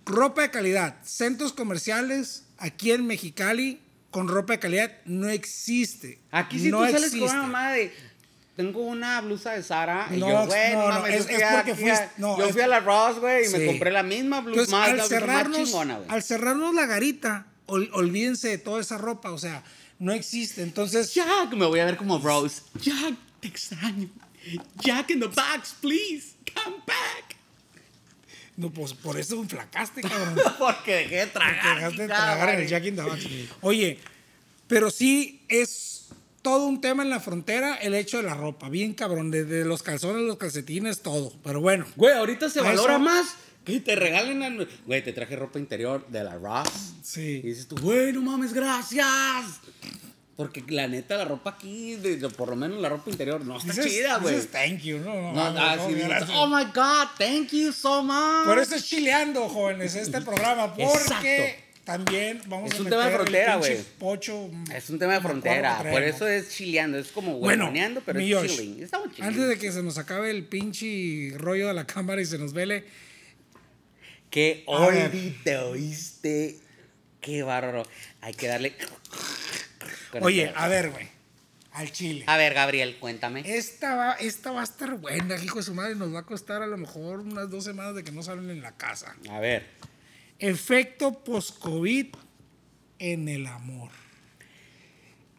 Ropa 0.07 0.43
de 0.43 0.51
calidad, 0.51 0.97
centros 1.05 1.53
comerciales 1.53 2.45
aquí 2.57 2.93
en 2.93 3.07
Mexicali 3.07 3.79
con 4.11 4.27
ropa 4.27 4.55
de 4.55 4.59
calidad 4.59 4.93
no 5.05 5.29
existe. 5.29 6.19
Aquí 6.31 6.59
sí 6.59 6.71
no 6.71 6.79
tú 6.79 6.85
sales 6.93 7.05
existe. 7.13 7.27
con 7.27 7.31
una 7.37 7.43
mamá 7.43 7.73
de. 7.73 7.93
Tengo 8.59 8.81
una 8.81 9.21
blusa 9.21 9.53
de 9.53 9.63
Sara. 9.63 10.09
Y 10.11 10.17
No, 10.17 10.29
yo, 10.29 10.47
güey, 10.47 10.73
no, 10.75 10.89
no, 10.89 11.07
es- 11.07 11.29
es 11.31 11.43
porque 11.55 11.77
fuiste- 11.77 12.11
no, 12.17 12.37
yo 12.37 12.47
es- 12.47 12.53
fui 12.53 12.61
a 12.61 12.67
la 12.67 12.81
Ross, 12.81 13.21
güey, 13.21 13.47
y 13.47 13.51
me 13.51 13.67
compré 13.67 13.93
la 13.93 14.03
misma 14.03 14.41
blusa 14.41 14.63
Entonces, 14.63 14.73
más, 14.73 14.89
al 14.91 14.97
la 14.97 15.03
blusa 15.05 15.15
más 15.15 15.21
cerrarnos, 15.21 15.69
chingona, 15.69 15.97
güey. 15.99 16.11
al 16.11 16.23
cerrarnos 16.25 16.75
la 16.75 16.87
garita, 16.87 17.47
ol- 17.67 17.89
olvídense 17.93 18.49
de 18.49 18.59
toda 18.59 18.81
esa 18.81 18.99
ropa, 18.99 19.31
o 19.31 19.39
sea, 19.39 19.63
no 20.01 20.13
existe. 20.13 20.63
Entonces, 20.65 21.15
Jack, 21.15 21.53
me 21.55 21.67
voy 21.67 21.79
a 21.79 21.85
ver 21.85 21.97
como 21.97 22.19
Rose. 22.19 22.63
Jack, 22.81 23.15
te 23.39 23.47
extraño. 23.47 24.09
Jack 24.83 25.11
in 25.11 25.21
the 25.21 25.27
box, 25.27 25.77
please. 25.81 26.33
Come 26.53 26.79
back. 26.85 27.37
no, 28.57 28.71
pues 28.71 28.93
por 28.93 29.17
eso 29.21 29.41
flacaste, 29.45 30.01
cabrón. 30.03 30.37
Porque 30.59 30.95
dejé 30.97 31.17
de 31.17 31.27
tragar. 31.29 31.77
dejaste 31.77 32.03
de 32.03 32.09
tragar 32.09 32.49
en 32.55 32.61
el. 32.63 32.67
Jack 32.67 32.85
in 32.87 32.97
the 32.97 33.03
Box. 33.03 33.25
Oye, 33.61 34.01
pero 34.67 34.91
sí 34.91 35.43
es 35.49 35.88
todo 36.43 36.67
un 36.67 36.81
tema 36.81 37.03
en 37.03 37.11
la 37.11 37.21
frontera 37.21 37.77
el 37.77 37.95
hecho 37.95 38.19
de 38.19 38.23
la 38.25 38.35
ropa, 38.35 38.69
bien 38.69 38.95
cabrón, 38.95 39.31
desde 39.31 39.65
los 39.65 39.83
calzones, 39.83 40.23
los 40.23 40.37
calcetines, 40.39 41.01
todo. 41.03 41.33
Pero 41.45 41.61
bueno, 41.61 41.87
Güey, 41.97 42.15
ahorita 42.15 42.49
se 42.49 42.61
valora 42.61 42.95
eso- 42.95 43.03
más 43.03 43.27
que 43.65 43.81
te 43.81 43.95
regalen. 43.97 44.43
a- 44.43 44.67
Güey, 44.87 45.05
te 45.05 45.13
traje 45.13 45.37
ropa 45.37 45.59
interior 45.59 46.07
de 46.09 46.25
la 46.25 46.35
Ross. 46.37 46.69
sí. 47.03 47.41
Y 47.45 47.49
dices 47.49 47.69
tú, 47.69 47.77
güey, 47.81 48.13
no 48.13 48.23
mames, 48.23 48.53
gracias. 48.53 49.07
Porque 50.37 50.63
la 50.69 50.87
neta, 50.87 51.17
la 51.17 51.25
ropa 51.25 51.51
aquí, 51.51 51.97
de- 51.97 52.17
de- 52.17 52.29
por 52.29 52.49
lo 52.49 52.55
menos 52.55 52.81
la 52.81 52.89
ropa 52.89 53.11
interior, 53.11 53.45
no 53.45 53.59
está 53.59 53.73
Dices- 53.73 53.87
chida, 53.93 54.19
güey. 54.19 54.37
dices 54.37 54.51
thank 54.53 54.79
you, 54.83 54.99
no, 54.99 55.13
no, 55.13 55.33
No, 55.33 55.51
no, 55.53 55.61
ah, 55.61 55.75
no, 55.77 55.89
sí, 55.89 56.33
oh 56.33 56.47
my 56.47 56.63
God, 56.73 57.09
thank 57.19 57.51
you 57.51 57.73
so 57.73 58.05
much. 58.05 58.47
Por 58.47 58.57
eso 58.61 58.77
es 58.77 58.85
chileando, 58.85 59.49
jóvenes, 59.49 59.97
este 59.97 60.21
programa, 60.21 60.69
porque 60.69 60.85
Exacto. 60.85 61.63
También 61.89 62.43
vamos 62.49 62.71
Es 62.71 62.79
a 62.79 62.83
un 62.83 62.91
tema 62.91 63.07
de 63.07 63.15
frontera, 63.15 63.57
güey. 63.57 63.79
Pocho. 63.99 64.51
Es 64.75 64.91
un 64.91 64.99
tema 64.99 65.15
de 65.15 65.21
frontera, 65.23 65.79
por 65.91 66.03
eso 66.03 66.29
es 66.29 66.51
chileando, 66.51 66.99
es 66.99 67.09
como 67.09 67.39
Bueno, 67.39 67.65
huevoneando, 67.65 68.03
pero 68.05 68.19
mi 68.19 68.31
es 68.31 68.37
Josh, 68.37 68.57
chilling. 68.59 68.83
Estamos 68.83 69.09
chilling. 69.11 69.25
Antes 69.25 69.49
de 69.49 69.59
que 69.59 69.73
se 69.73 69.83
nos 69.83 69.97
acabe 69.97 70.31
el 70.31 70.45
pinche 70.45 71.33
rollo 71.39 71.69
de 71.69 71.73
la 71.73 71.87
cámara 71.87 72.21
y 72.21 72.27
se 72.27 72.37
nos 72.37 72.53
vele, 72.53 72.85
Que 74.29 74.65
hoy 74.67 75.35
te 75.43 75.57
oíste. 75.57 76.59
Qué 77.23 77.43
bárbaro. 77.43 77.85
Hay 78.21 78.35
que 78.35 78.49
darle. 78.49 78.75
oye, 80.21 80.53
a 80.55 80.69
ver, 80.69 80.91
güey, 80.91 81.09
al 81.73 81.91
chile. 81.91 82.25
A 82.27 82.37
ver, 82.37 82.53
Gabriel, 82.53 82.99
cuéntame. 83.01 83.45
Esta 83.47 83.97
va, 83.97 84.13
esta 84.21 84.51
va 84.51 84.61
a 84.61 84.65
estar 84.65 84.95
buena, 84.97 85.43
hijo 85.43 85.57
de 85.57 85.63
su 85.63 85.73
madre, 85.73 85.95
nos 85.95 86.15
va 86.15 86.19
a 86.19 86.27
costar 86.27 86.61
a 86.61 86.67
lo 86.67 86.77
mejor 86.77 87.21
unas 87.21 87.49
dos 87.49 87.65
semanas 87.65 87.95
de 87.95 88.05
que 88.05 88.13
no 88.13 88.23
salen 88.23 88.51
en 88.51 88.61
la 88.61 88.73
casa. 88.73 89.17
A 89.31 89.41
ver. 89.41 89.67
Efecto 90.39 91.13
post-COVID 91.25 92.07
en 92.99 93.29
el 93.29 93.47
amor. 93.47 93.91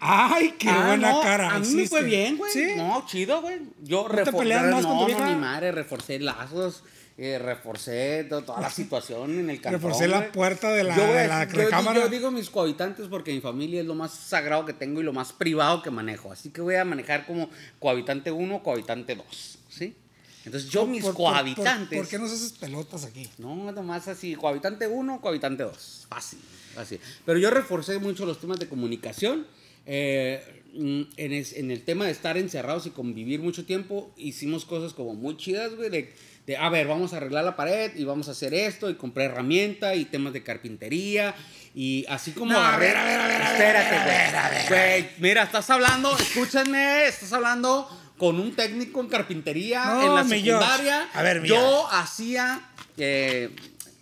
Ay, 0.01 0.55
qué 0.57 0.69
Ah, 0.69 0.87
buena 0.87 1.11
no, 1.11 1.21
cara. 1.21 1.55
A 1.55 1.59
mí 1.59 1.67
me 1.73 1.87
fue 1.87 2.03
bien, 2.03 2.37
güey. 2.37 2.51
Sí. 2.53 2.67
No, 2.77 3.05
chido, 3.05 3.41
güey. 3.41 3.59
Yo 3.81 4.05
te 4.05 4.17
reforcé. 4.17 4.53
No, 4.81 4.81
no, 4.81 5.07
mi 5.07 5.35
madre, 5.35 5.71
reforcé 5.71 6.19
lazos. 6.19 6.83
eh, 7.21 7.37
reforcé 7.37 8.23
to- 8.29 8.43
toda 8.45 8.61
la 8.61 8.69
situación 8.69 9.37
en 9.37 9.49
el 9.49 9.59
cantón. 9.59 9.81
Reforcé 9.81 10.07
la 10.07 10.31
puerta 10.31 10.71
de 10.71 10.85
la- 10.85 10.95
Yo, 10.95 11.05
güey, 11.05 11.17
de 11.17 11.27
la 11.27 11.43
yo- 11.49 11.57
recámara. 11.57 11.99
Yo, 11.99 12.07
digo 12.07 12.31
mis 12.31 12.49
cohabitantes 12.49 13.07
porque 13.09 13.33
mi 13.33 13.41
familia 13.41 13.81
es 13.81 13.85
lo 13.85 13.93
más 13.93 14.13
sagrado 14.13 14.63
que 14.63 14.71
tengo 14.71 15.01
y 15.01 15.03
lo 15.03 15.11
más 15.11 15.33
privado 15.33 15.81
que 15.83 15.91
manejo. 15.91 16.31
Así 16.31 16.49
que 16.49 16.61
voy 16.61 16.75
a 16.75 16.85
manejar 16.85 17.25
como 17.25 17.49
cohabitante 17.79 18.31
1, 18.31 18.63
cohabitante 18.63 19.15
2. 19.15 19.59
¿Sí? 19.67 19.97
Entonces 20.45 20.69
yo, 20.69 20.85
mis 20.85 21.03
Por- 21.03 21.13
por- 21.13 21.23
por- 21.25 21.33
cohabitantes. 21.33 21.99
¿Por, 21.99 22.07
qué 22.07 22.17
nos 22.17 22.31
haces 22.31 22.53
pelotas 22.53 23.03
aquí? 23.05 23.29
No, 23.37 23.71
nomás 23.71 24.07
así, 24.07 24.35
cohabitante 24.35 24.87
1, 24.87 25.21
cohabitante 25.21 25.63
2. 25.63 26.07
Fácil, 26.09 26.39
así. 26.77 26.99
Pero 27.25 27.39
yo 27.39 27.49
reforcé 27.49 27.99
mucho 27.99 28.25
los 28.25 28.39
temas 28.39 28.59
de 28.59 28.67
comunicación. 28.67 29.45
eh, 29.91 30.61
mm, 30.75 31.01
en, 31.17 31.33
es- 31.33 31.53
en 31.53 31.71
el 31.71 31.83
tema 31.83 32.05
de 32.05 32.11
estar 32.11 32.37
encerrados 32.37 32.85
y 32.85 32.91
convivir 32.91 33.39
mucho 33.41 33.65
tiempo, 33.65 34.13
hicimos 34.17 34.65
cosas 34.65 34.93
como 34.93 35.13
muy 35.15 35.35
chidas, 35.35 35.73
güey. 35.75 35.89
De, 35.89 36.13
de, 36.45 36.57
a 36.57 36.69
ver, 36.69 36.85
vamos 36.87 37.13
a 37.13 37.17
arreglar 37.17 37.43
la 37.43 37.55
pared 37.55 37.91
y 37.95 38.03
vamos 38.03 38.27
a 38.27 38.31
hacer 38.31 38.53
esto 38.53 38.89
y 38.89 38.95
compré 38.95 39.25
herramienta 39.25 39.95
y 39.95 40.05
temas 40.05 40.33
de 40.33 40.43
carpintería 40.43 41.33
y 41.73 42.05
así 42.07 42.31
como 42.33 42.51
No, 42.53 42.59
a 42.59 42.77
ver, 42.77 42.95
a 42.97 43.03
ver, 43.03 43.19
a 43.19 43.27
ver, 43.27 43.41
Espérate, 43.41 43.95
a 43.95 44.03
güey. 44.03 44.15
ver, 44.15 44.35
a 44.35 44.49
ver, 44.49 44.59
a 44.61 44.67
Güey, 44.69 45.09
mira, 45.19 45.43
estás 45.43 45.69
hablando, 45.71 46.15
escúchenme, 46.17 47.05
estás 47.07 47.33
hablando 47.33 47.89
con 48.19 48.39
un 48.39 48.53
técnico 48.55 48.99
en 49.01 49.07
carpintería 49.07 49.85
No, 49.85 50.01
en 50.03 50.13
la 50.15 50.21
Josh. 50.23 50.29
secundaria. 50.29 51.09
A 51.13 51.21
ver, 51.23 51.41
Yo 51.43 51.87
hacía 51.91 52.61
eh, 52.97 53.49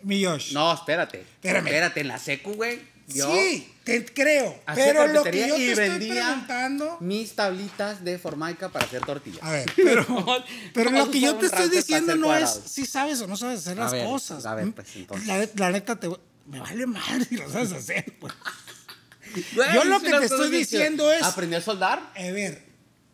Mi 0.03 0.25
Josh. 0.25 0.51
no, 0.51 0.73
espérate. 0.73 1.21
Espérame. 1.21 1.67
Espérate, 1.67 2.01
en 2.01 2.07
la 2.09 2.17
secu, 2.17 2.53
güey. 2.53 2.97
Yo 3.09 3.31
sí, 3.33 3.73
te 3.85 4.03
creo. 4.03 4.59
Pero 4.75 5.07
lo 5.07 5.23
que 5.23 5.47
yo 5.47 5.55
te 5.55 5.61
y 5.63 5.69
estoy 5.69 6.09
preguntando. 6.09 6.97
mis 6.99 7.33
tablitas 7.35 8.03
de 8.03 8.19
formaica 8.19 8.67
para 8.67 8.83
hacer 8.85 8.99
tortillas. 9.05 9.41
A 9.41 9.51
ver, 9.51 9.71
pero, 9.77 10.05
lo 10.91 11.09
que 11.09 11.21
yo 11.21 11.35
te 11.35 11.45
estoy 11.45 11.69
diciendo 11.69 12.17
no 12.17 12.35
es 12.35 12.49
si 12.65 12.85
sabes 12.85 13.21
o 13.21 13.27
no 13.27 13.37
sabes 13.37 13.59
hacer 13.61 13.79
A 13.79 13.83
las 13.83 13.93
ver, 13.93 14.03
cosas. 14.05 14.45
a 14.45 14.55
ver, 14.55 14.73
pues, 14.73 14.93
entonces. 14.97 15.25
La, 15.25 15.47
la 15.55 15.71
neta, 15.71 15.97
te, 15.97 16.09
me 16.47 16.59
vale 16.59 16.85
madre 16.85 17.23
si 17.23 17.37
lo 17.37 17.49
sabes 17.49 17.71
hacer. 17.71 18.13
pues. 18.19 18.33
Yo 19.73 19.83
lo 19.85 20.01
que 20.01 20.09
te 20.09 20.25
estoy 20.25 20.49
diciendo 20.49 21.09
es- 21.11 21.23
Aprendí 21.23 21.55
a 21.55 21.61
soldar. 21.61 22.11
A 22.13 22.31
ver, 22.31 22.65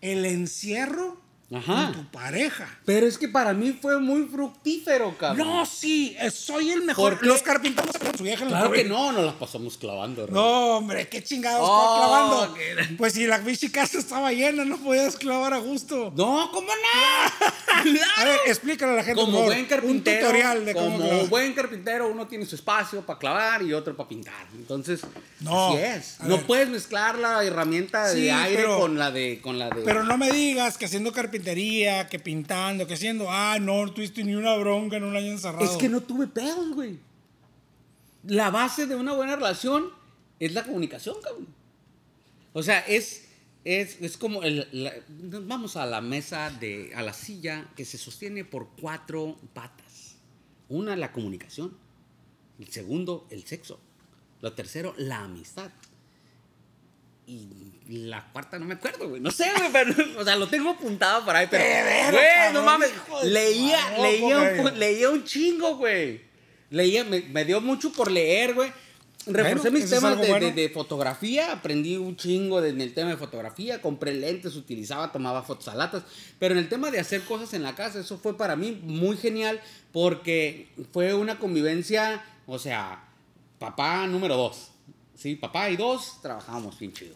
el 0.04 0.26
encierro 0.26 1.23
Ajá. 1.52 1.92
con 1.94 1.94
tu 2.06 2.12
pareja. 2.12 2.68
Pero 2.86 3.06
es 3.06 3.18
que 3.18 3.28
para 3.28 3.54
mí 3.54 3.78
fue 3.80 4.00
muy 4.00 4.24
fructífero, 4.28 5.16
cabrón. 5.18 5.48
No, 5.48 5.66
sí, 5.66 6.16
eh, 6.20 6.32
soy 6.32 6.72
el 6.72 6.82
mejor. 6.84 7.14
¿Por 7.14 7.22
qué? 7.22 7.26
Los 7.28 7.42
carpinteros 7.44 7.98
con 7.98 8.18
su 8.18 8.24
vieja 8.24 8.44
en 8.44 8.50
Claro 8.50 8.72
que 8.72 8.84
no, 8.86 9.12
nos 9.12 9.24
las 9.26 9.36
pasamos 9.36 9.78
clavando. 9.78 10.26
Rey. 10.26 10.34
No, 10.34 10.78
hombre, 10.78 11.08
qué 11.10 11.24
chingados 11.24 11.68
Oh, 11.70 11.96
clavando. 11.98 12.54
que- 12.56 12.96
Pues 12.96 13.14
si 13.14 13.28
la 13.28 13.38
bici 13.40 13.70
casa 13.72 14.00
estaba 14.00 14.32
llena, 14.32 14.66
no 14.66 14.78
podías 14.78 15.16
clavar 15.16 15.54
a 15.54 15.58
gusto. 15.60 16.12
No, 16.16 16.50
¿cómo 16.52 16.68
no? 16.68 17.48
A 18.18 18.24
ver, 18.24 18.40
explícale 18.48 18.94
a 18.94 18.96
la 18.96 19.04
gente. 19.04 19.20
como 19.22 19.44
buen 19.44 19.66
carpintero, 19.66 20.20
Un 20.20 20.26
tutorial 20.32 20.66
de 20.66 20.74
cómo 20.74 20.86
como 20.98 21.08
clavar. 21.10 21.28
buen 21.28 21.54
carpintero, 21.54 22.08
uno 22.08 22.28
tiene 22.28 22.46
su 22.46 22.56
espacio 22.56 23.02
para 23.06 23.20
clavar 23.20 23.62
y 23.64 23.74
otro 23.74 23.96
para 23.96 24.08
pintar. 24.10 24.34
Entonces, 24.56 25.02
No, 25.40 25.70
así 25.70 25.78
es. 25.78 26.20
a 26.22 26.26
No 26.26 26.38
ver. 26.38 26.46
puedes 26.46 26.70
mezclar 26.70 27.18
la 27.20 27.44
herramienta 27.44 28.10
Sí, 28.12 28.22
de 28.22 28.32
aire 28.32 28.58
pero- 28.64 28.80
con 28.80 28.98
la 28.98 29.12
de 29.12 29.40
con 29.42 29.60
la 29.60 29.70
de 29.70 29.82
Pero 29.84 30.04
no 30.04 30.18
me 30.18 30.32
digas 30.32 30.78
que 30.78 30.86
haciendo 30.86 31.12
carpintería, 31.44 32.08
que 32.10 32.20
pintando, 32.20 32.88
que 32.88 32.94
haciendo, 32.94 33.28
ah, 33.30 33.58
no, 33.60 33.86
no 33.86 33.94
tuviste 33.94 34.24
ni 34.24 34.36
una 34.36 34.56
bronca 34.56 34.98
en 34.98 35.04
un 35.04 35.16
año 35.16 35.32
encerrado. 35.32 35.64
Es 35.66 35.72
que 35.78 35.90
no 35.90 36.02
tuve 36.02 36.28
pedos, 36.28 36.74
güey. 36.74 36.98
La 38.26 38.50
base 38.50 38.88
de 38.88 38.96
una 38.96 39.14
buena 39.14 39.36
relación 39.36 39.90
es 40.40 40.54
la 40.54 40.64
comunicación, 40.64 41.16
cabrón. 41.22 41.48
O 42.54 42.64
sea, 42.64 42.80
es, 42.80 43.26
es, 43.66 44.02
es 44.02 44.18
como 44.18 44.44
el, 44.44 44.68
la- 44.72 44.94
vamos 45.42 45.76
a 45.76 45.86
la 45.86 46.00
mesa 46.02 46.50
de, 46.50 46.92
a 46.96 47.02
la 47.02 47.14
silla 47.14 47.68
que 47.76 47.84
se 47.86 47.98
sostiene 47.98 48.46
por 48.46 48.70
cuatro 48.80 49.38
patas. 49.54 50.16
Una, 50.70 50.96
la 50.96 51.12
comunicación. 51.12 51.76
El 52.60 52.68
segundo, 52.70 53.28
el 53.30 53.44
sexo. 53.46 53.80
Lo 54.42 54.54
tercero, 54.54 54.94
la 54.98 55.24
amistad. 55.24 55.72
Y 57.28 57.48
la 57.88 58.24
cuarta 58.32 58.58
no 58.60 58.66
me 58.66 58.76
acuerdo, 58.76 59.10
güey. 59.10 59.22
No 59.22 59.32
sé, 59.32 59.46
güey, 59.58 59.72
pero, 59.72 59.94
o 60.20 60.24
sea, 60.24 60.36
lo 60.36 60.48
tengo 60.48 60.72
apuntado 60.72 61.24
por 61.26 61.36
ahí, 61.36 61.48
pero. 61.50 61.64
Güey, 62.12 62.54
no 62.54 62.64
mames. 62.64 62.92
Leía, 63.24 63.98
leía, 64.02 64.38
un, 64.62 64.80
leía 64.80 65.10
un 65.10 65.24
chingo, 65.24 65.76
güey. 65.78 66.22
Leía, 66.70 67.04
me, 67.04 67.22
me 67.22 67.46
dio 67.46 67.62
mucho 67.62 67.92
por 67.92 68.10
leer, 68.12 68.54
güey. 68.54 68.72
Reforcé 69.26 69.70
Bueno, 69.70 69.80
mis 69.80 69.90
temas 69.90 70.20
de, 70.20 70.28
bueno. 70.28 70.46
de- 70.48 70.52
de 70.52 70.70
fotografía, 70.70 71.54
aprendí 71.54 71.96
un 71.96 72.18
chingo 72.18 72.60
de- 72.62 72.72
en 72.72 72.82
el 72.82 72.94
tema 72.94 73.12
de 73.12 73.16
fotografía, 73.16 73.82
compré 73.82 74.14
lentes, 74.14 74.56
utilizaba, 74.58 75.14
tomaba 75.14 75.44
fotos 75.44 75.70
a 75.70 75.76
latas, 75.76 76.04
pero 76.40 76.54
en 76.56 76.58
el 76.60 76.68
tema 76.68 76.92
de 76.92 77.00
hacer 77.00 77.22
cosas 77.22 77.54
en 77.54 77.64
la 77.64 77.74
casa, 77.74 78.02
eso 78.02 78.18
fue 78.18 78.36
para 78.36 78.58
mí 78.58 78.78
muy 78.84 79.16
genial 79.16 79.62
porque 79.94 80.68
fue 80.92 81.14
una 81.14 81.40
convivencia, 81.40 82.22
o 82.48 82.60
sea, 82.60 83.02
papá 83.60 84.06
número 84.08 84.36
dos, 84.36 84.72
¿sí? 85.16 85.36
Papá 85.36 85.70
y 85.70 85.78
dos 85.78 86.22
trabajábamos 86.22 86.78
bien 86.80 86.94
chido. 86.94 87.16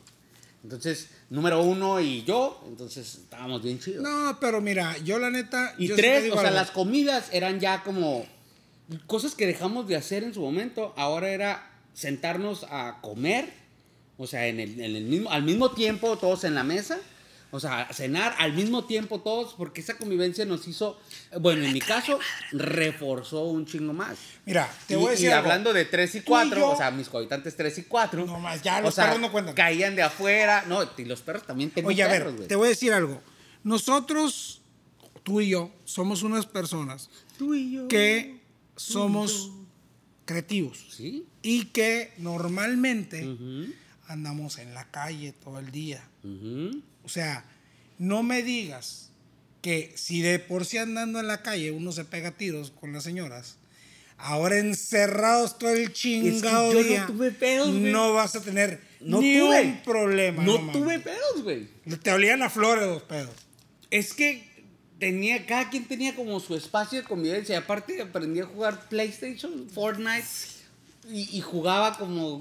Entonces, 0.64 1.10
número 1.30 1.62
uno 1.62 2.00
y 2.02 2.24
yo, 2.24 2.64
entonces 2.68 3.16
estábamos 3.16 3.64
bien 3.64 3.80
chidos. 3.80 4.04
No, 4.04 4.38
pero 4.40 4.60
mira, 4.60 4.98
yo 5.00 5.20
la 5.20 5.30
neta. 5.30 5.74
Y 5.78 5.88
yo 5.88 5.96
tres, 5.96 6.32
o 6.32 6.40
sea, 6.40 6.52
las 6.52 6.72
comidas 6.72 7.30
eran 7.32 7.60
ya 7.60 7.84
como 7.84 8.26
cosas 9.06 9.36
que 9.36 9.46
dejamos 9.46 9.88
de 9.88 9.96
hacer 9.96 10.24
en 10.24 10.34
su 10.34 10.42
momento. 10.42 10.94
Ahora 10.98 11.30
era 11.30 11.72
sentarnos 11.94 12.66
a 12.70 13.00
comer, 13.02 13.54
o 14.18 14.28
sea, 14.28 14.48
en 14.48 14.60
el, 14.60 14.80
en 14.82 14.96
el 14.96 15.06
mismo, 15.06 15.32
al 15.32 15.44
mismo 15.44 15.72
tiempo 15.72 16.18
todos 16.18 16.44
en 16.44 16.56
la 16.56 16.64
mesa, 16.64 17.00
O 17.58 17.60
sea, 17.60 17.88
cenar 17.92 18.36
al 18.38 18.54
mismo 18.54 18.86
tiempo 18.86 19.20
todos, 19.20 19.56
porque 19.56 19.82
esa 19.82 19.98
convivencia 19.98 20.46
nos 20.46 20.68
hizo, 20.68 21.00
bueno, 21.42 21.64
en 21.66 21.74
mi 21.74 21.80
caso, 21.82 22.20
reforzó 22.52 23.46
un 23.46 23.66
chingo 23.66 23.94
más. 23.94 24.18
Mira, 24.46 24.72
te 24.88 24.94
Y- 24.94 24.98
voy 24.98 25.08
a 25.08 25.12
decir 25.12 25.26
y 25.26 25.32
algo. 25.32 25.40
hablando 25.50 25.74
de 25.74 25.86
3 25.86 26.14
y 26.16 26.20
Tú 26.20 26.24
y 26.24 26.28
4, 26.28 26.60
yo- 26.60 26.70
o 26.70 26.78
sea, 26.78 26.92
mis 26.92 27.10
cohabitantes 27.10 27.56
3 27.58 27.78
y 27.80 27.84
4. 27.84 28.26
No 28.28 28.40
más, 28.40 28.62
ya 28.62 28.80
los 28.80 28.94
perros 28.94 29.20
no 29.20 29.32
cuentan. 29.32 29.56
Caían 29.56 29.96
de 29.96 30.04
afuera. 30.04 30.66
No, 30.68 30.88
y 30.98 31.06
los 31.06 31.22
perros 31.22 31.48
también 31.48 31.72
tenían 31.72 31.88
Oye, 31.90 32.04
a 32.04 32.08
ver, 32.08 32.20
perros, 32.22 32.36
güey. 32.36 32.48
te 32.48 32.56
voy 32.56 32.68
a 32.68 32.70
decir 32.70 32.94
algo. 32.94 33.22
Nosotros, 33.64 34.62
tú 35.24 35.42
y 35.42 35.50
yo, 35.50 35.72
somos 35.84 36.22
unas 36.24 36.46
personas 36.46 37.10
Tú 37.40 37.56
y 37.56 37.72
yo. 37.74 37.88
que 37.88 38.40
somos 38.76 39.52
creativos 40.26 40.86
Sí. 40.92 41.26
y 41.42 41.66
que 41.66 42.14
normalmente 42.18 43.28
Ujú, 43.28 43.74
andamos 44.08 44.58
en 44.58 44.74
la 44.74 44.86
calle 44.86 45.34
todo 45.34 45.60
el 45.60 45.72
día. 45.72 46.04
O 47.04 47.10
sea, 47.10 47.46
no 47.98 48.24
me 48.24 48.44
digas 48.44 49.10
que 49.62 49.94
si 49.96 50.22
de 50.22 50.40
por 50.40 50.66
sí 50.66 50.78
andando 50.78 51.20
en 51.20 51.28
la 51.28 51.42
calle 51.42 51.72
uno 51.72 51.92
se 51.92 52.06
pega 52.06 52.32
tiros 52.32 52.72
con 52.72 52.94
las 52.94 53.04
señoras, 53.04 53.58
ahora 54.18 54.58
encerrados 54.60 55.58
todo 55.58 55.72
el 55.72 55.94
chingado 55.94 56.74
yo 56.74 56.80
no 56.82 56.88
día, 56.88 57.06
tuve 57.08 57.32
pedos, 57.32 57.70
güey. 57.70 57.92
no 57.92 58.14
vas 58.14 58.36
a 58.36 58.42
tener 58.42 58.82
No 59.00 59.22
ni 59.22 59.38
tuve. 59.40 59.62
un 59.62 59.82
problema. 59.84 60.44
No, 60.44 60.58
mames. 60.60 60.74
tuve 60.74 61.00
pedos, 61.00 61.44
güey. 61.44 61.68
Te 62.02 62.12
olían 62.12 62.42
a 62.44 62.50
flores 62.50 62.88
los 62.88 63.04
pedos. 63.04 63.36
Es 63.90 64.14
que 64.14 64.48
tenía, 65.00 65.46
cada 65.46 65.70
quien 65.70 65.86
tenía 65.88 66.16
como 66.16 66.40
su 66.40 66.56
espacio 66.56 67.02
de 67.02 67.08
convivencia. 67.08 67.58
Aparte 67.60 68.02
aprendí 68.02 68.40
a 68.42 68.46
jugar 68.46 68.88
PlayStation, 68.90 69.70
Fortnite. 69.70 70.26
Y, 71.10 71.38
y 71.38 71.42
jugaba 71.42 71.98
como. 71.98 72.38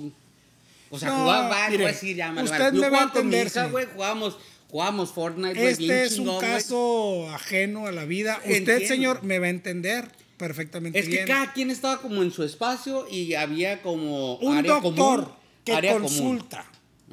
O 0.91 0.99
sea, 0.99 1.09
No, 1.09 1.21
jugaba, 1.23 1.69
mire, 1.71 1.85
ya, 2.15 2.33
usted. 2.43 2.73
Yo 2.73 2.81
me 2.81 2.91
va 2.91 3.01
a 3.01 3.05
entender, 3.05 3.51
güey. 3.71 3.87
Jugábamos, 3.93 4.39
jugábamos 4.71 5.13
Fortnite, 5.13 5.55
güey. 5.55 5.77
bien 5.77 5.91
Este 5.91 6.05
es 6.05 6.13
un 6.19 6.27
chingón, 6.27 6.41
caso 6.41 7.31
ajeno 7.31 7.87
a 7.87 7.93
la 7.93 8.05
vida. 8.05 8.39
Usted, 8.39 8.57
Entiendo. 8.57 8.87
señor, 8.87 9.23
me 9.23 9.39
va 9.39 9.47
a 9.47 9.51
entender 9.51 10.11
perfectamente 10.37 10.99
Es 10.99 11.07
que 11.07 11.13
bien. 11.13 11.27
cada 11.27 11.53
quien 11.53 11.71
estaba 11.71 12.01
como 12.01 12.23
en 12.23 12.31
su 12.31 12.43
espacio 12.43 13.07
y 13.11 13.35
había 13.35 13.83
como 13.83 14.37
un 14.37 14.59
área 14.59 14.73
doctor 14.75 15.25
común, 15.25 15.37
que 15.65 15.73
área 15.73 15.93
consulta 15.95 16.65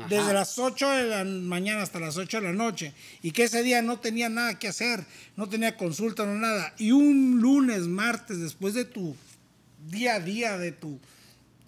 desde 0.09 0.33
las 0.33 0.57
8 0.57 0.89
de 0.89 1.03
la 1.03 1.23
mañana 1.23 1.83
hasta 1.83 1.99
las 1.99 2.17
8 2.17 2.41
de 2.41 2.47
la 2.47 2.53
noche 2.53 2.93
y 3.21 3.31
que 3.31 3.43
ese 3.43 3.61
día 3.63 3.81
no 3.81 3.99
tenía 3.99 4.27
nada 4.27 4.57
que 4.57 4.67
hacer, 4.67 5.05
no 5.35 5.47
tenía 5.47 5.77
consulta, 5.77 6.25
no 6.25 6.35
nada. 6.35 6.73
Y 6.77 6.91
un 6.91 7.39
lunes, 7.39 7.81
martes, 7.81 8.39
después 8.39 8.73
de 8.73 8.85
tu 8.85 9.15
día 9.89 10.15
a 10.15 10.19
día, 10.19 10.57
de 10.57 10.71
tu... 10.71 10.99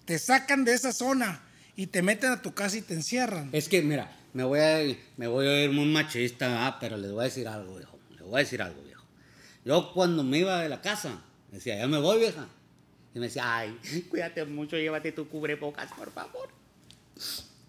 Te 0.04 0.18
sacan 0.18 0.64
de 0.64 0.74
esa 0.74 0.92
zona 0.92 1.40
y 1.76 1.86
te 1.88 2.02
meten 2.02 2.30
a 2.30 2.42
tu 2.42 2.54
casa 2.54 2.78
y 2.78 2.82
te 2.82 2.94
encierran. 2.94 3.50
Es 3.52 3.68
que, 3.68 3.82
mira, 3.82 4.10
me 4.32 4.44
voy 4.44 4.60
a, 4.60 4.78
me 5.18 5.26
voy 5.26 5.46
a 5.46 5.64
ir 5.64 5.70
muy 5.70 5.84
machista, 5.84 6.66
ah, 6.66 6.78
pero 6.80 6.96
les 6.96 7.12
voy 7.12 7.20
a 7.20 7.24
decir 7.24 7.46
algo, 7.46 7.76
viejo. 7.76 7.98
Les 8.10 8.22
voy 8.22 8.34
a 8.34 8.38
decir 8.38 8.62
algo, 8.62 8.82
viejo. 8.82 9.04
Yo 9.64 9.92
cuando 9.92 10.24
me 10.24 10.38
iba 10.38 10.62
de 10.62 10.70
la 10.70 10.80
casa, 10.80 11.22
decía, 11.52 11.76
ya 11.76 11.86
me 11.86 11.98
voy, 11.98 12.18
vieja. 12.18 12.48
Y 13.14 13.18
me 13.18 13.26
decía, 13.26 13.58
ay, 13.58 13.78
cuídate 14.10 14.44
mucho, 14.46 14.76
llévate 14.76 15.12
tu 15.12 15.28
cubrebocas, 15.28 15.92
por 15.92 16.10
favor. 16.10 16.48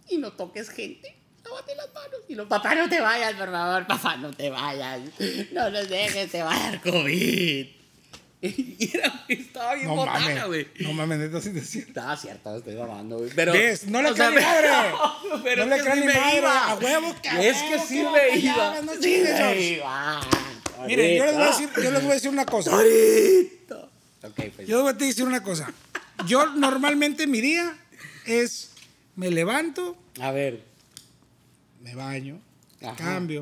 Y 0.09 0.17
no 0.17 0.31
toques 0.31 0.69
gente. 0.69 1.15
Lávate 1.43 1.75
las 1.75 1.93
manos. 1.93 2.19
Y 2.29 2.35
los 2.35 2.47
papá, 2.47 2.75
no 2.75 2.87
te 2.87 3.01
vayas, 3.01 3.33
por 3.33 3.51
favor, 3.51 3.87
papá, 3.87 4.17
no 4.17 4.31
te 4.31 4.49
vayas. 4.49 5.01
No 5.51 5.69
nos 5.69 5.89
dejes, 5.89 6.31
te 6.31 6.43
va 6.43 6.53
a 6.53 6.81
COVID. 6.81 7.76
Y 8.41 8.91
era, 8.93 9.25
estaba 9.27 9.73
bien 9.75 9.87
No 9.87 9.95
botana, 9.95 10.45
güey. 10.45 10.67
no 10.81 10.93
mames, 10.93 11.17
neta 11.19 11.41
sí 11.41 11.49
decía. 11.49 11.81
Estaba 11.81 12.15
cierto, 12.15 12.55
estoy 12.57 12.75
mamando, 12.75 13.17
güey. 13.17 13.31
Pero. 13.35 13.51
¿Ves? 13.53 13.87
No 13.87 14.01
le 14.01 14.11
crean 14.13 14.35
ni 14.35 14.41
madre. 14.41 14.67
no, 15.31 15.43
pero 15.43 15.65
No 15.65 15.75
le 15.75 15.81
crean 15.81 15.99
ni 16.01 16.05
madre. 16.05 16.37
iba. 16.37 16.65
A 16.71 16.75
huevo 16.75 17.15
a 17.31 17.41
Es 17.43 17.57
que 17.63 17.79
sí 17.79 18.03
me 18.03 18.19
te 18.31 18.39
iba. 18.39 18.81
no 18.83 18.93
Sí 19.01 19.23
me 19.23 19.61
iba. 19.61 20.21
Miren, 20.85 21.17
yo 21.17 21.25
les, 21.25 21.33
voy 21.33 21.43
a 21.43 21.47
decir, 21.47 21.69
yo 21.75 21.91
les 21.91 22.01
voy 22.03 22.11
a 22.11 22.13
decir 22.13 22.29
una 22.29 22.45
cosa. 22.45 22.71
Ahorita. 22.75 23.75
Ok, 24.23 24.33
pues. 24.55 24.67
Yo 24.67 24.75
les 24.77 24.83
voy 24.83 24.89
a 24.89 24.93
decir 24.93 25.23
una 25.25 25.41
cosa. 25.41 25.73
Yo 26.27 26.45
normalmente 26.53 27.25
mi 27.25 27.41
día 27.41 27.75
es, 28.25 28.71
me 29.15 29.31
levanto, 29.31 29.97
A 30.21 30.31
ver. 30.31 30.63
me 31.81 31.95
baño, 31.95 32.39
Ajá. 32.83 32.95
cambio, 32.95 33.41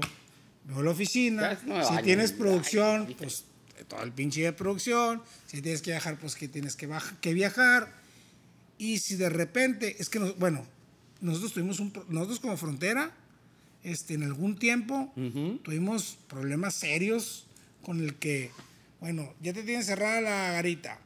me 0.66 0.74
voy 0.74 0.82
a 0.84 0.86
la 0.86 0.92
oficina. 0.92 1.60
No 1.66 1.84
si 1.84 1.90
baño, 1.94 2.04
tienes 2.04 2.32
producción, 2.32 3.14
pues 3.18 3.44
todo 3.88 4.04
el 4.04 4.12
pinche 4.12 4.42
de 4.42 4.54
producción. 4.54 5.22
Si 5.48 5.62
tienes 5.62 5.82
que 5.82 5.92
viajar, 5.92 6.18
pues 6.20 6.36
que 6.36 6.48
tienes 6.48 6.76
que, 6.76 6.88
baja- 6.88 7.16
que 7.22 7.34
viajar. 7.34 7.94
Y 8.78 9.00
si 9.00 9.16
de 9.16 9.30
repente, 9.30 9.96
es 10.00 10.10
que, 10.10 10.20
nos- 10.20 10.38
bueno, 10.38 10.66
nosotros 11.22 11.54
tuvimos 11.54 11.80
un, 11.80 11.94
nosotros 12.10 12.40
como 12.40 12.58
frontera, 12.58 13.12
este, 13.84 14.16
en 14.16 14.24
algún 14.24 14.58
tiempo, 14.58 15.12
tuvimos 15.64 16.18
problemas 16.28 16.74
serios 16.76 17.46
con 17.84 18.00
el 18.02 18.16
que, 18.16 18.52
bueno, 19.00 19.34
ya 19.42 19.54
te 19.54 19.64
tienen 19.64 19.84
cerrada 19.84 20.20
la 20.22 20.52
garita. 20.54 21.00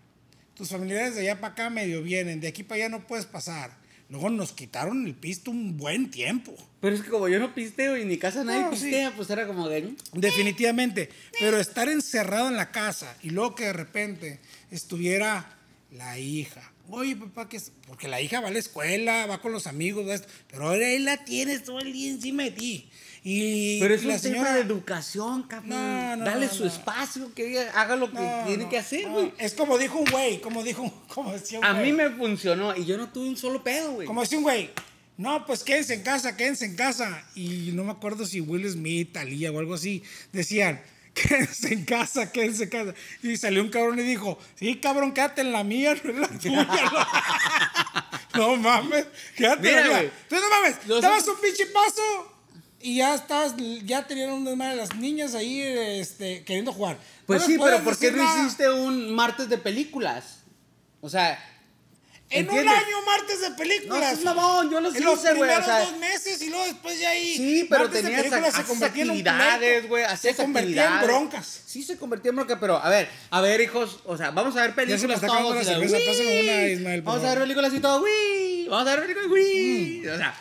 Tus 0.55 0.69
familiares 0.69 1.15
de 1.15 1.21
allá 1.21 1.39
para 1.41 1.53
acá 1.53 1.69
medio 1.69 2.01
vienen, 2.01 2.39
de 2.39 2.47
aquí 2.47 2.63
para 2.63 2.75
allá 2.85 2.89
no 2.89 3.05
puedes 3.05 3.25
pasar. 3.25 3.77
Luego 4.09 4.29
nos 4.31 4.53
quitaron 4.53 5.05
el 5.05 5.13
pisto 5.13 5.51
un 5.51 5.77
buen 5.77 6.09
tiempo. 6.09 6.55
Pero 6.81 6.95
es 6.95 7.01
que 7.03 7.09
como 7.09 7.27
yo 7.27 7.37
no 7.39 7.53
pisteo 7.53 7.95
y 7.95 8.01
en 8.01 8.07
mi 8.07 8.17
casa 8.17 8.43
nadie 8.43 8.61
No, 8.61 8.75
sí. 8.75 8.85
pistea, 8.85 9.13
pues 9.15 9.29
era 9.29 9.45
como 9.45 9.69
de. 9.69 9.93
Definitivamente. 10.13 11.09
Pero 11.39 11.59
estar 11.59 11.87
encerrado 11.89 12.47
en 12.47 12.55
la 12.57 12.71
casa 12.71 13.15
y 13.21 13.29
luego 13.29 13.53
que 13.53 13.65
de 13.65 13.73
repente 13.73 14.39
estuviera 14.71 15.57
la 15.91 16.17
hija. 16.17 16.71
Oye, 16.89 17.15
papá, 17.15 17.47
que 17.47 17.57
es? 17.57 17.71
Porque 17.87 18.07
la 18.07 18.19
hija 18.19 18.41
va 18.41 18.47
a 18.47 18.51
la 18.51 18.57
escuela, 18.57 19.27
va 19.27 19.41
con 19.41 19.51
los 19.51 19.67
amigos, 19.67 20.07
va 20.07 20.13
a 20.13 20.15
esto, 20.15 20.27
pero 20.49 20.69
ahora 20.69 20.87
ahí 20.87 20.97
la 20.97 21.23
tienes 21.23 21.63
todo 21.63 21.79
el 21.79 21.93
día 21.93 22.09
encima 22.09 22.43
de 22.43 22.51
ti. 22.51 22.89
Y 23.23 23.79
Pero 23.81 23.93
es 23.95 24.05
la 24.05 24.15
un 24.15 24.21
tema 24.21 24.51
de 24.53 24.61
educación, 24.61 25.43
cabrón. 25.43 25.69
No, 25.69 26.15
no, 26.15 26.25
Dale 26.25 26.45
no, 26.47 26.53
su 26.53 26.65
espacio, 26.65 27.33
que 27.33 27.59
haga 27.73 27.95
lo 27.97 28.09
que 28.11 28.19
tiene 28.47 28.69
que 28.69 28.77
hacer, 28.77 29.07
güey. 29.09 29.33
Es 29.37 29.53
como 29.53 29.77
dijo 29.77 29.97
un 29.99 30.09
güey, 30.09 30.39
como 30.39 30.63
dijo, 30.63 30.83
un- 30.83 30.89
como 31.13 31.33
decía 31.33 31.59
un 31.59 31.65
A 31.65 31.73
güey. 31.73 31.91
mí 31.91 31.93
me 31.97 32.09
funcionó 32.11 32.75
y 32.75 32.85
yo 32.85 32.97
no 32.97 33.09
tuve 33.09 33.27
un 33.27 33.35
solo 33.37 33.61
pedo, 33.63 33.91
güey. 33.91 34.07
Como 34.07 34.21
decía 34.21 34.37
un 34.37 34.43
güey, 34.45 34.69
no, 35.17 35.45
pues 35.45 35.63
quédense 35.65 35.95
en 35.95 36.03
casa, 36.03 36.37
quédense 36.37 36.63
en 36.65 36.77
casa. 36.77 37.23
Y 37.35 37.71
no 37.73 37.83
me 37.83 37.91
acuerdo 37.91 38.25
si 38.25 38.39
Will 38.39 38.69
Smith, 38.69 39.11
Talía 39.11 39.51
o 39.51 39.59
algo 39.59 39.73
así, 39.73 40.01
decían, 40.31 40.81
quédense 41.13 41.73
en 41.73 41.83
casa, 41.83 42.31
quédense 42.31 42.63
en 42.63 42.69
casa. 42.69 42.93
Y 43.21 43.35
salió 43.35 43.61
un 43.61 43.69
cabrón 43.69 43.99
y 43.99 44.03
dijo, 44.03 44.39
sí, 44.55 44.75
cabrón, 44.77 45.11
quédate 45.13 45.41
en 45.41 45.51
la 45.51 45.65
mía, 45.65 45.93
no 46.05 46.09
en 46.11 46.21
la 46.21 46.27
tuya. 46.29 46.67
no, 48.33 48.47
no 48.47 48.55
mames, 48.55 49.07
quédate 49.35 49.61
Mira, 49.67 49.81
en 49.81 49.89
la 49.89 49.99
mía. 50.03 50.11
Tú 50.29 50.35
no 50.35 50.49
mames, 50.49 51.01
dabas 51.01 51.27
un 51.27 51.41
pinche 51.41 51.65
paso 51.65 52.35
y 52.81 52.97
ya 52.97 53.15
estabas, 53.15 53.55
ya 53.85 54.07
tenían 54.07 54.31
un 54.31 54.45
desmadre 54.45 54.75
las 54.77 54.95
niñas 54.95 55.35
ahí 55.35 55.61
este, 55.61 56.43
queriendo 56.43 56.71
jugar. 56.73 56.97
Pues 57.25 57.41
No 57.41 57.47
sí, 57.47 57.57
pero 57.61 57.83
¿por 57.83 57.97
qué 57.97 58.11
no 58.11 58.23
nada. 58.23 58.41
hiciste 58.41 58.69
un 58.69 59.13
martes 59.13 59.49
de 59.49 59.57
películas? 59.57 60.37
O 61.01 61.09
sea, 61.09 61.37
En 62.29 62.41
¿entiendes? 62.45 62.71
un 62.71 62.77
año 62.77 63.01
martes 63.05 63.41
de 63.41 63.49
No, 63.49 63.55
películas. 63.55 63.99
seas 64.19 64.23
mamón, 64.23 64.69
yo 64.69 64.79
los 64.81 64.95
en 64.95 65.03
los 65.03 65.19
hice, 65.19 65.33
güey. 65.33 65.49
O 65.49 65.53
primeros 65.53 65.65
sea, 65.65 65.79
dos 65.79 65.97
meses 65.97 66.41
y 66.41 66.49
luego 66.49 66.65
después 66.65 66.99
ya 66.99 67.09
ahí. 67.09 67.35
Sí, 67.37 67.67
pero 67.69 67.89
tenías 67.89 68.21
se 68.27 68.35
actividades, 68.85 69.87
güey, 69.87 70.05
Se 70.17 70.35
convertía 70.35 70.99
en 71.01 71.07
broncas. 71.07 71.61
Sí 71.65 71.83
se 71.83 71.97
convertía 71.97 72.29
en 72.29 72.35
bronca, 72.35 72.59
pero 72.59 72.77
a 72.77 72.89
ver, 72.89 73.09
a 73.29 73.41
ver, 73.41 73.61
hijos, 73.61 73.99
o 74.05 74.15
sea, 74.17 74.31
vamos 74.31 74.55
a 74.55 74.61
ver 74.61 74.75
películas 74.75 75.19
todos. 75.21 75.55
la 75.55 75.63
cerveza, 75.63 75.97
una, 75.97 76.67
Ismael, 76.67 77.01
Vamos 77.01 77.23
a 77.23 77.29
ver 77.29 77.39
películas 77.39 77.73
y 77.73 77.79
todo, 77.79 78.01
uy. 78.03 78.67
Vamos 78.69 78.87
a 78.87 78.95
ver 78.95 79.01
películas, 79.01 79.31
uy. 79.31 80.01
Mm. 80.05 80.09
O 80.13 80.17
sea, 80.17 80.35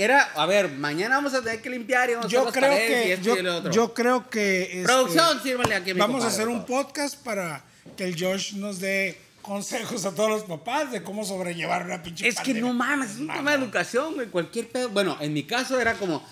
era, 0.00 0.22
a 0.34 0.46
ver, 0.46 0.70
mañana 0.70 1.16
vamos 1.16 1.34
a 1.34 1.42
tener 1.42 1.60
que 1.62 1.70
limpiar 1.70 2.10
y 2.10 2.14
vamos 2.14 2.26
a 2.26 2.28
Yo 2.28 2.48
hacer 2.48 2.62
las 2.62 2.70
creo 2.70 2.84
y 2.84 2.92
que 2.92 3.12
esto 3.12 3.24
yo, 3.24 3.36
y 3.36 3.42
lo 3.42 3.56
otro. 3.58 3.70
yo 3.72 3.94
creo 3.94 4.30
que 4.30 4.62
este, 4.62 4.82
Producción, 4.84 5.42
sírvale 5.42 5.74
aquí 5.74 5.90
a 5.90 5.94
mi 5.94 6.00
vamos 6.00 6.24
a 6.24 6.28
hacer 6.28 6.48
un 6.48 6.64
podcast 6.66 7.16
para 7.16 7.64
que 7.96 8.04
el 8.04 8.20
Josh 8.20 8.54
nos 8.54 8.80
dé 8.80 9.18
consejos 9.42 10.04
a 10.06 10.14
todos 10.14 10.30
los 10.30 10.42
papás 10.44 10.90
de 10.90 11.02
cómo 11.02 11.24
sobrellevar 11.24 11.84
una 11.84 12.02
pinche 12.02 12.26
Es 12.26 12.40
que 12.40 12.54
no 12.54 12.72
mames, 12.72 13.10
es 13.12 13.18
un 13.18 13.28
tema 13.28 13.50
de 13.56 13.62
educación, 13.62 14.14
güey. 14.14 14.28
Cualquier 14.28 14.68
pedo. 14.68 14.88
Bueno, 14.88 15.16
en 15.20 15.32
mi 15.32 15.44
caso 15.44 15.78
era 15.78 15.94
como, 15.94 16.24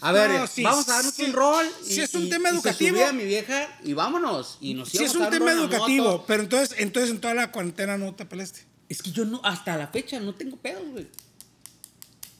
a 0.00 0.12
No, 0.12 0.14
ver, 0.14 0.48
sí, 0.48 0.62
vamos 0.62 0.88
a 0.88 0.94
darnos 0.94 1.18
un 1.18 1.32
rol. 1.32 1.66
Sí 1.84 2.00
es 2.00 2.14
un 2.14 2.30
tema 2.30 2.50
y 2.50 2.54
educativo. 2.54 2.96
Se 2.96 3.02
subía 3.04 3.12
mi 3.12 3.24
vieja 3.24 3.68
y 3.82 3.92
vámonos. 3.92 4.56
Y 4.60 4.74
nos 4.74 4.94
íbamos 4.94 5.14
es 5.14 5.20
a 5.20 5.24
un 5.24 5.30
tema 5.30 5.52
educativo, 5.52 6.24
pero 6.26 6.42
entonces, 6.42 6.76
entonces 6.78 7.10
en 7.10 7.20
toda 7.20 7.34
la 7.34 7.50
cuarentena 7.50 7.98
no 7.98 8.14
te 8.14 8.24
peleaste. 8.24 8.60
Es 8.88 9.02
que 9.02 9.10
yo 9.12 9.24
no, 9.24 9.40
hasta 9.44 9.76
la 9.76 9.88
fecha 9.88 10.18
no 10.20 10.34
tengo 10.34 10.56
pedos, 10.56 10.82
güey. 10.90 11.08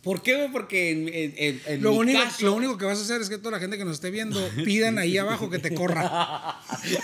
¿Por 0.03 0.23
qué, 0.23 0.35
güey? 0.37 0.51
Porque 0.51 0.93
en, 0.93 1.09
en- 1.09 1.35
en- 1.37 1.63
en 1.67 1.83
Lo 1.83 1.93
mi 1.93 1.99
único, 1.99 2.23
caso... 2.23 2.47
lo 2.47 2.55
único 2.55 2.79
que 2.79 2.87
vas 2.87 2.99
a 2.99 3.03
hacer 3.03 3.21
es 3.21 3.29
que 3.29 3.37
toda 3.37 3.51
la 3.53 3.59
gente 3.59 3.77
que 3.77 3.85
nos 3.85 3.95
esté 3.97 4.11
viendo 4.11 4.41
pidan 4.65 4.99
ahí 4.99 5.19
abajo 5.19 5.51
que 5.51 5.59
te 5.59 5.75
corra. 5.75 6.59
es 6.85 6.97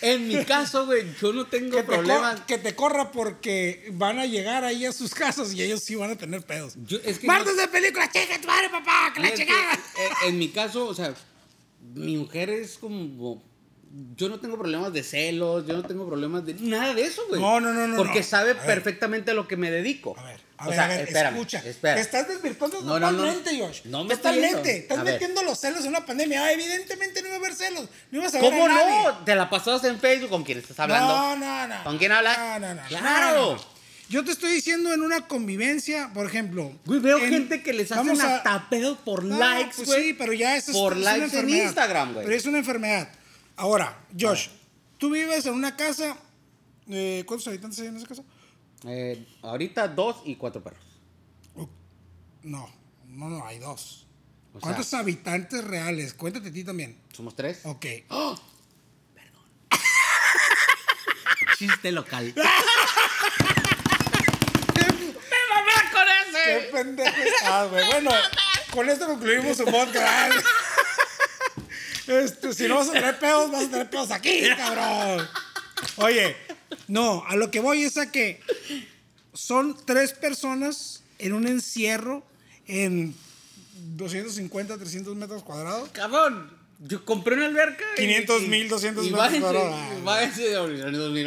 que 0.00 0.12
en 0.12 0.26
mi 0.26 0.44
caso, 0.44 0.86
güey, 0.86 1.04
yo 1.20 1.32
no 1.32 1.46
tengo 1.46 1.70
que, 1.76 1.82
te 1.82 1.84
problemas. 1.84 2.36
cor- 2.36 2.46
que 2.46 2.58
te 2.58 2.74
corra 2.74 3.12
porque 3.12 3.90
van 3.92 4.18
a 4.18 4.26
llegar 4.26 4.64
ahí 4.64 4.84
a 4.86 4.92
sus 4.92 5.14
casas 5.14 5.52
y 5.54 5.62
ellos 5.62 5.84
sí 5.84 5.94
van 5.94 6.10
a 6.10 6.16
tener 6.16 6.42
pedos. 6.42 6.74
Yo- 6.84 6.98
es 7.04 7.20
que 7.20 7.28
Martes 7.28 7.56
de 7.56 7.68
película, 7.68 8.10
chica 8.10 8.40
tu 8.40 8.46
madre, 8.48 8.68
papá, 8.70 9.12
que 9.14 9.20
la 9.20 9.32
chingada. 9.32 9.78
en 10.26 10.36
mi 10.36 10.48
caso, 10.48 10.86
o 10.86 10.94
sea, 10.94 11.14
mi 11.94 12.16
mujer 12.16 12.50
es 12.50 12.76
como 12.76 13.40
yo 14.16 14.28
no 14.28 14.40
tengo 14.40 14.58
problemas 14.58 14.92
de 14.92 15.02
celos, 15.02 15.66
yo 15.66 15.74
no 15.74 15.82
tengo 15.84 16.06
problemas 16.06 16.44
de 16.44 16.54
nada 16.54 16.94
de 16.94 17.02
eso, 17.04 17.22
güey. 17.28 17.40
No, 17.40 17.60
no, 17.60 17.72
no, 17.72 17.86
no, 17.86 17.96
Porque 17.96 18.20
no. 18.20 18.24
sabe 18.26 18.50
A 18.50 18.54
ver. 18.54 18.64
perfectamente 18.66 19.30
a 19.30 19.34
lo 19.34 19.46
que 19.46 19.56
me 19.56 19.70
dedico. 19.70 20.14
A 20.18 20.24
ver, 20.24 20.40
a 20.56 20.64
O 20.64 20.68
ver, 20.70 20.74
sea, 20.76 20.84
a 20.84 20.88
ver, 20.88 21.00
espérame, 21.02 21.34
escucha. 21.34 21.58
espera. 21.64 21.94
Te 21.96 22.00
estás 22.00 22.28
desvirtuando 22.28 22.80
No, 22.82 22.98
no, 22.98 23.10
no. 23.12 23.18
totalmente, 23.18 23.58
Josh. 23.58 23.80
No 23.84 24.04
me 24.04 24.16
Totalmente. 24.16 24.78
Estás 24.78 24.98
A 24.98 25.02
ver. 25.04 25.12
metiendo 25.14 25.42
los 25.42 25.58
celos 25.60 25.82
en 25.82 25.88
una 25.88 26.04
pandemia. 26.04 26.44
Ah, 26.44 26.52
evidentemente 26.52 27.20
no 27.22 27.28
iba 27.28 27.36
a 27.36 27.38
haber 27.38 27.54
celos. 27.54 27.88
No 28.10 28.18
ibas 28.20 28.34
a 28.34 28.40
ver 28.40 28.50
¿Cómo 28.50 28.64
a 28.64 28.68
nadie. 28.68 29.02
no? 29.04 29.18
¿Te 29.24 29.34
la 29.36 29.48
pasabas 29.48 29.84
en 29.84 30.00
Facebook? 30.00 30.30
¿Con 30.30 30.42
quién 30.44 30.58
estás 30.58 30.78
hablando? 30.80 31.08
No, 31.14 31.36
no, 31.36 31.66
no. 31.68 31.84
¿Con 31.84 31.98
quién 31.98 32.12
hablas? 32.12 32.38
No, 32.38 32.58
no, 32.60 32.74
no. 32.74 32.82
¡Claro! 32.88 33.36
No, 33.36 33.50
no, 33.52 33.56
no. 33.56 33.74
Yo 34.10 34.22
te 34.22 34.32
estoy 34.32 34.52
diciendo 34.52 34.92
en 34.92 35.02
una 35.02 35.26
convivencia, 35.26 36.10
por 36.12 36.26
ejemplo. 36.26 36.72
Güey, 36.84 37.00
veo 37.00 37.18
en- 37.18 37.30
gente 37.30 37.62
que 37.62 37.72
les 37.72 37.90
hacen 37.90 38.20
hasta 38.20 38.68
pedo 38.68 38.96
por 38.96 39.24
No, 39.24 39.38
likes, 39.38 39.72
pues 39.76 39.88
güey. 39.88 40.02
Sí, 40.04 40.12
pero 40.14 40.32
ya 40.34 40.56
eso 40.56 40.72
es- 40.72 40.76
Por 40.76 40.92
es 40.92 40.98
una 40.98 41.10
likes 41.12 41.24
en 41.24 41.30
enfermedad. 41.30 41.64
Instagram, 41.64 42.12
güey. 42.12 42.26
Pero 42.26 42.36
es 42.36 42.46
una 42.46 42.58
enfermedad. 42.58 43.08
Ahora, 43.56 44.04
Josh, 44.18 44.48
tú 44.98 45.10
vives 45.10 45.46
en 45.46 45.54
una 45.54 45.76
casa. 45.76 46.16
eh, 46.88 47.24
¿Cuántos 47.26 47.48
habitantes 47.48 47.78
hay 47.80 47.86
en 47.88 47.96
esa 47.96 48.06
casa? 48.06 48.22
Eh, 48.86 49.26
ahorita 49.42 49.88
dos 49.88 50.22
y 50.24 50.36
cuatro 50.36 50.62
perros. 50.62 50.82
No, 52.42 52.68
no, 53.06 53.28
no, 53.30 53.46
hay 53.46 53.58
dos. 53.58 54.06
O 54.52 54.60
¿Cuántos 54.60 54.86
sea- 54.86 54.98
habitantes 55.00 55.64
reales? 55.64 56.14
Cuéntate 56.14 56.48
a 56.48 56.52
ti 56.52 56.62
también. 56.64 57.00
¿Somos 57.12 57.34
tres? 57.34 57.60
Ok. 57.64 57.86
Chiste 61.58 61.92
local. 61.92 62.34
¡Qué 66.44 66.68
pendejo 66.72 67.16
estás, 67.22 67.70
güey! 67.70 67.86
Bueno, 67.86 68.10
con 68.72 68.90
esto 68.90 69.06
concluimos 69.06 69.56
su 69.56 69.64
podcast. 69.64 70.34
Este, 72.06 72.52
si 72.52 72.68
no 72.68 72.76
vas 72.76 72.88
a 72.88 72.92
tener 72.92 73.18
pedos, 73.18 73.50
vas 73.50 73.64
a 73.64 73.70
tener 73.70 73.90
pedos 73.90 74.10
aquí, 74.10 74.42
cabrón. 74.56 75.26
Oye, 75.96 76.36
no, 76.88 77.24
a 77.26 77.36
lo 77.36 77.50
que 77.50 77.60
voy 77.60 77.82
es 77.82 77.96
a 77.96 78.10
que 78.10 78.40
son 79.32 79.76
tres 79.84 80.12
personas 80.12 81.02
en 81.18 81.32
un 81.32 81.46
encierro 81.46 82.22
en 82.66 83.14
250, 83.96 84.78
300 84.78 85.16
metros 85.16 85.42
cuadrados. 85.42 85.88
Cabrón, 85.90 86.50
yo 86.86 87.04
compré 87.04 87.34
una 87.34 87.46
alberca. 87.46 87.82
y- 87.96 88.00
500 88.02 88.42
y- 88.42 88.46
mil, 88.48 88.68
200 88.68 89.04
y 89.04 89.10
metros 89.10 89.26
váyanse, 89.26 89.40
cuadrados. 89.40 89.78
y 89.98 90.04
váyanse 90.04 90.42
de 90.42 90.54
dos 90.54 91.10
mil. 91.12 91.26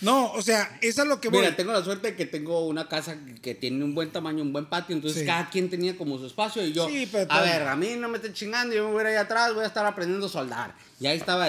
No, 0.00 0.32
o 0.32 0.40
sea, 0.42 0.78
es 0.80 0.98
a 0.98 1.04
lo 1.04 1.20
que 1.20 1.28
voy. 1.28 1.40
Mira, 1.40 1.56
tengo 1.56 1.72
la 1.72 1.82
suerte 1.82 2.08
de 2.12 2.16
que 2.16 2.26
tengo 2.26 2.66
una 2.66 2.88
casa 2.88 3.16
que 3.42 3.54
tiene 3.54 3.82
un 3.84 3.94
buen 3.94 4.10
tamaño, 4.12 4.42
un 4.42 4.52
buen 4.52 4.66
patio, 4.66 4.94
entonces 4.94 5.20
Sí. 5.20 5.26
cada 5.26 5.50
quien 5.50 5.68
tenía 5.70 5.96
como 5.96 6.18
su 6.18 6.26
espacio 6.26 6.64
y 6.66 6.72
yo, 6.72 6.86
Sí, 6.88 7.08
pero 7.10 7.30
a 7.32 7.40
ver, 7.40 7.62
a 7.62 7.74
mí 7.76 7.96
no 7.98 8.08
me 8.08 8.18
estén 8.18 8.34
chingando, 8.34 8.74
yo 8.74 8.84
me 8.86 8.92
voy 8.92 9.00
a 9.00 9.02
ir 9.02 9.06
ahí 9.08 9.16
atrás, 9.16 9.52
voy 9.54 9.64
a 9.64 9.66
estar 9.66 9.84
aprendiendo 9.86 10.26
a 10.26 10.28
soldar. 10.28 10.74
Y 11.00 11.06
ahí 11.06 11.16
estaba, 11.18 11.48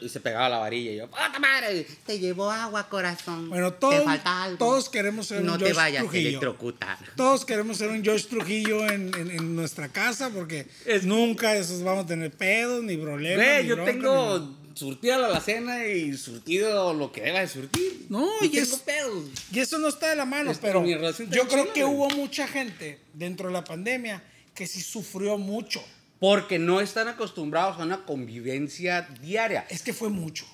y 0.00 0.08
se 0.08 0.20
pegaba 0.20 0.48
la 0.48 0.58
varilla 0.58 0.92
y 0.92 0.96
yo, 0.96 1.08
¡puta 1.08 1.38
madre! 1.38 1.86
Te 2.06 2.18
llevó 2.18 2.50
agua, 2.50 2.88
corazón. 2.88 3.48
Bueno, 3.50 3.72
Te 3.72 3.78
todos, 3.80 4.04
falta 4.04 4.44
algo. 4.44 4.58
todos 4.58 4.88
queremos 4.88 5.26
ser 5.26 5.42
No 5.42 5.52
un 5.52 5.58
te 5.58 5.64
George 5.66 5.76
vayas 5.76 6.00
a 6.00 6.04
Trujillo. 6.04 6.28
electrocutar. 6.28 6.98
Todos 7.16 7.44
queremos 7.44 7.76
ser 7.76 7.90
un 7.90 8.02
George 8.02 8.26
Trujillo 8.28 8.84
en, 8.90 9.14
en- 9.14 9.30
en 9.30 9.54
nuestra 9.56 9.88
casa 9.88 10.30
porque 10.30 10.66
Es- 10.86 11.04
nunca 11.04 11.54
esos 11.56 11.82
vamos 11.82 12.04
a 12.04 12.08
tener 12.08 12.30
pedos 12.30 12.82
ni 12.82 12.96
problemas. 12.96 13.44
Güey, 13.46 13.62
ni 13.62 13.68
yo 13.68 13.74
broncas, 13.76 13.94
tengo 13.94 14.38
ni- 14.38 14.68
surtida 14.78 15.18
la 15.18 15.26
alacena 15.26 15.86
y 15.86 16.16
surtido 16.16 16.94
lo 16.94 17.10
que 17.12 17.20
deba 17.22 17.40
de 17.40 17.48
surtir. 17.48 18.06
No, 18.08 18.20
No 18.20 18.30
y 18.46 18.48
tengo 18.48 18.62
es- 18.76 18.80
pedos. 18.82 19.24
Y 19.52 19.58
eso 19.58 19.78
no 19.78 19.88
está 19.88 20.08
de 20.10 20.16
la 20.16 20.24
mano, 20.24 20.50
Es- 20.52 20.58
pero 20.58 20.84
yo 20.86 21.48
creo 21.48 21.72
que 21.72 21.82
güey. 21.82 21.94
hubo 21.94 22.10
mucha 22.10 22.46
gente 22.48 23.00
dentro 23.12 23.48
de 23.48 23.52
la 23.54 23.64
pandemia 23.64 24.22
que 24.54 24.66
sí 24.66 24.80
sufrió 24.80 25.36
mucho. 25.36 25.82
Porque 26.20 26.58
no 26.58 26.80
están 26.80 27.08
acostumbrados 27.08 27.78
a 27.78 27.84
una 27.84 28.04
convivencia 28.04 29.02
diaria. 29.20 29.66
Es 29.70 29.82
que 29.82 29.92
fue 29.92 30.08
mucho. 30.08 30.46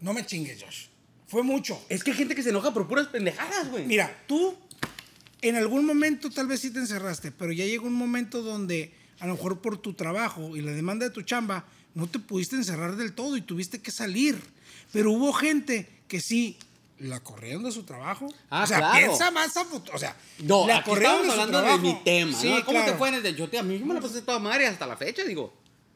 No 0.00 0.12
me 0.12 0.24
chingues, 0.24 0.62
Josh. 0.62 0.86
Fue 1.26 1.42
mucho. 1.42 1.80
Es 1.88 2.04
que 2.04 2.10
hay 2.10 2.16
gente 2.16 2.34
que 2.34 2.42
se 2.42 2.50
enoja 2.50 2.72
por 2.74 2.86
puras 2.86 3.08
pendejadas, 3.08 3.70
güey. 3.70 3.86
Mira, 3.86 4.24
tú 4.26 4.56
en 5.40 5.56
algún 5.56 5.84
momento 5.84 6.30
tal 6.30 6.46
vez 6.46 6.60
sí 6.60 6.70
te 6.70 6.78
encerraste, 6.78 7.32
pero 7.32 7.52
ya 7.52 7.64
llegó 7.64 7.86
un 7.86 7.94
momento 7.94 8.42
donde 8.42 8.92
a 9.18 9.26
lo 9.26 9.34
mejor 9.34 9.60
por 9.60 9.78
tu 9.78 9.94
trabajo 9.94 10.56
y 10.56 10.60
la 10.60 10.72
demanda 10.72 11.06
de 11.06 11.12
tu 11.12 11.22
chamba 11.22 11.66
no 11.94 12.06
te 12.06 12.18
pudiste 12.18 12.56
encerrar 12.56 12.96
del 12.96 13.12
todo 13.12 13.36
y 13.36 13.42
tuviste 13.42 13.80
que 13.80 13.90
salir. 13.90 14.40
Pero 14.92 15.12
hubo 15.12 15.32
gente 15.32 15.88
que 16.06 16.20
sí 16.20 16.58
la 16.98 17.20
corrieron 17.20 17.62
de 17.64 17.72
su 17.72 17.82
trabajo. 17.84 18.26
Ah, 18.50 18.62
o 18.64 18.66
sea, 18.66 18.78
claro. 18.78 18.98
piensa 19.06 19.30
más 19.30 19.56
a 19.56 19.64
futuro. 19.64 19.96
O 19.96 19.98
sea, 19.98 20.16
No, 20.40 20.66
la 20.66 20.76
aquí 20.78 20.90
corrieron 20.90 21.16
estamos 21.22 21.36
de 21.36 21.42
su 21.52 21.56
hablando 21.56 21.72
de 21.72 21.78
mi 21.94 22.04
tema, 22.04 22.38
Sí, 22.38 22.48
¿no? 22.50 22.64
¿Cómo 22.64 22.78
claro. 22.78 22.92
te 22.92 22.98
fue 22.98 23.08
en 23.08 23.14
el 23.16 23.22
de 23.22 23.34
yo? 23.34 23.48
te- 23.48 23.58
A 23.58 23.62
mí 23.62 23.78
me 23.78 23.94
la 23.94 24.00
pasé 24.00 24.22
toda 24.22 24.38
madre 24.38 24.66
hasta 24.66 24.86
la 24.86 24.96
fecha, 24.96 25.24
digo. 25.24 25.52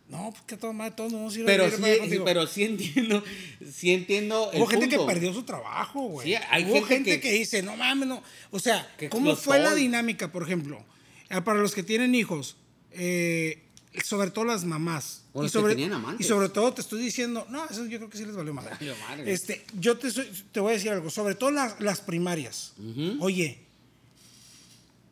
No, 0.09 0.31
pues 0.31 0.43
que 0.47 0.57
todo 0.57 0.73
vamos 0.73 1.35
a 1.35 1.37
ir 1.37 1.43
a 1.43 1.47
Pero 1.47 1.69
sí, 1.69 1.83
sí, 2.11 2.21
pero 2.25 2.47
sí 2.47 2.63
entiendo, 2.65 3.25
sí 3.73 3.93
entiendo 3.93 4.51
el 4.53 4.61
Hubo 4.63 4.69
gente 4.69 4.89
que 4.89 5.01
perdió 5.01 5.33
su 5.35 5.43
trabajo, 5.43 6.01
güey. 6.03 6.29
Sí, 6.29 6.35
hay 6.49 6.63
Hubo 6.65 6.75
gente 6.75 6.89
gente, 6.95 7.11
que- 7.11 7.21
que... 7.21 7.33
dice, 7.33 7.63
no 7.63 7.77
mames, 7.77 8.07
no. 8.09 8.23
O 8.53 8.61
sea, 8.61 8.89
¿cómo 9.11 9.35
fue 9.35 9.59
la 9.59 9.75
dinámica, 9.75 10.31
por 10.31 10.45
ejemplo? 10.45 10.85
Eh, 11.29 11.41
Para 11.41 11.59
los 11.59 11.75
que 11.75 11.83
tienen 11.83 12.15
hijos, 12.15 12.57
eh, 12.93 13.65
sobre 14.05 14.31
todo 14.31 14.45
las 14.45 14.65
mamás. 14.65 15.23
O 15.33 15.45
y 15.45 15.49
sobre. 15.49 15.77
Y 16.19 16.25
sobre 16.25 16.49
todo 16.49 16.73
te 16.75 16.81
estoy 16.81 17.01
diciendo, 17.03 17.47
no, 17.51 17.65
eso 17.67 17.85
yo 17.87 17.99
creo 17.99 18.11
que 18.11 18.19
sí 18.19 18.25
les 18.25 18.35
valió 18.37 18.53
madre. 18.55 18.71
Valió 18.71 18.95
madre. 19.09 19.33
Este, 19.33 19.65
yo 19.79 19.97
te, 19.99 20.11
te 20.13 20.61
voy 20.61 20.71
a 20.73 20.75
decir 20.75 20.91
algo, 20.91 21.11
sobre 21.11 21.35
todo 21.35 21.51
las, 21.51 21.81
las 21.81 22.01
primarias. 22.01 22.73
Oye, 23.21 23.61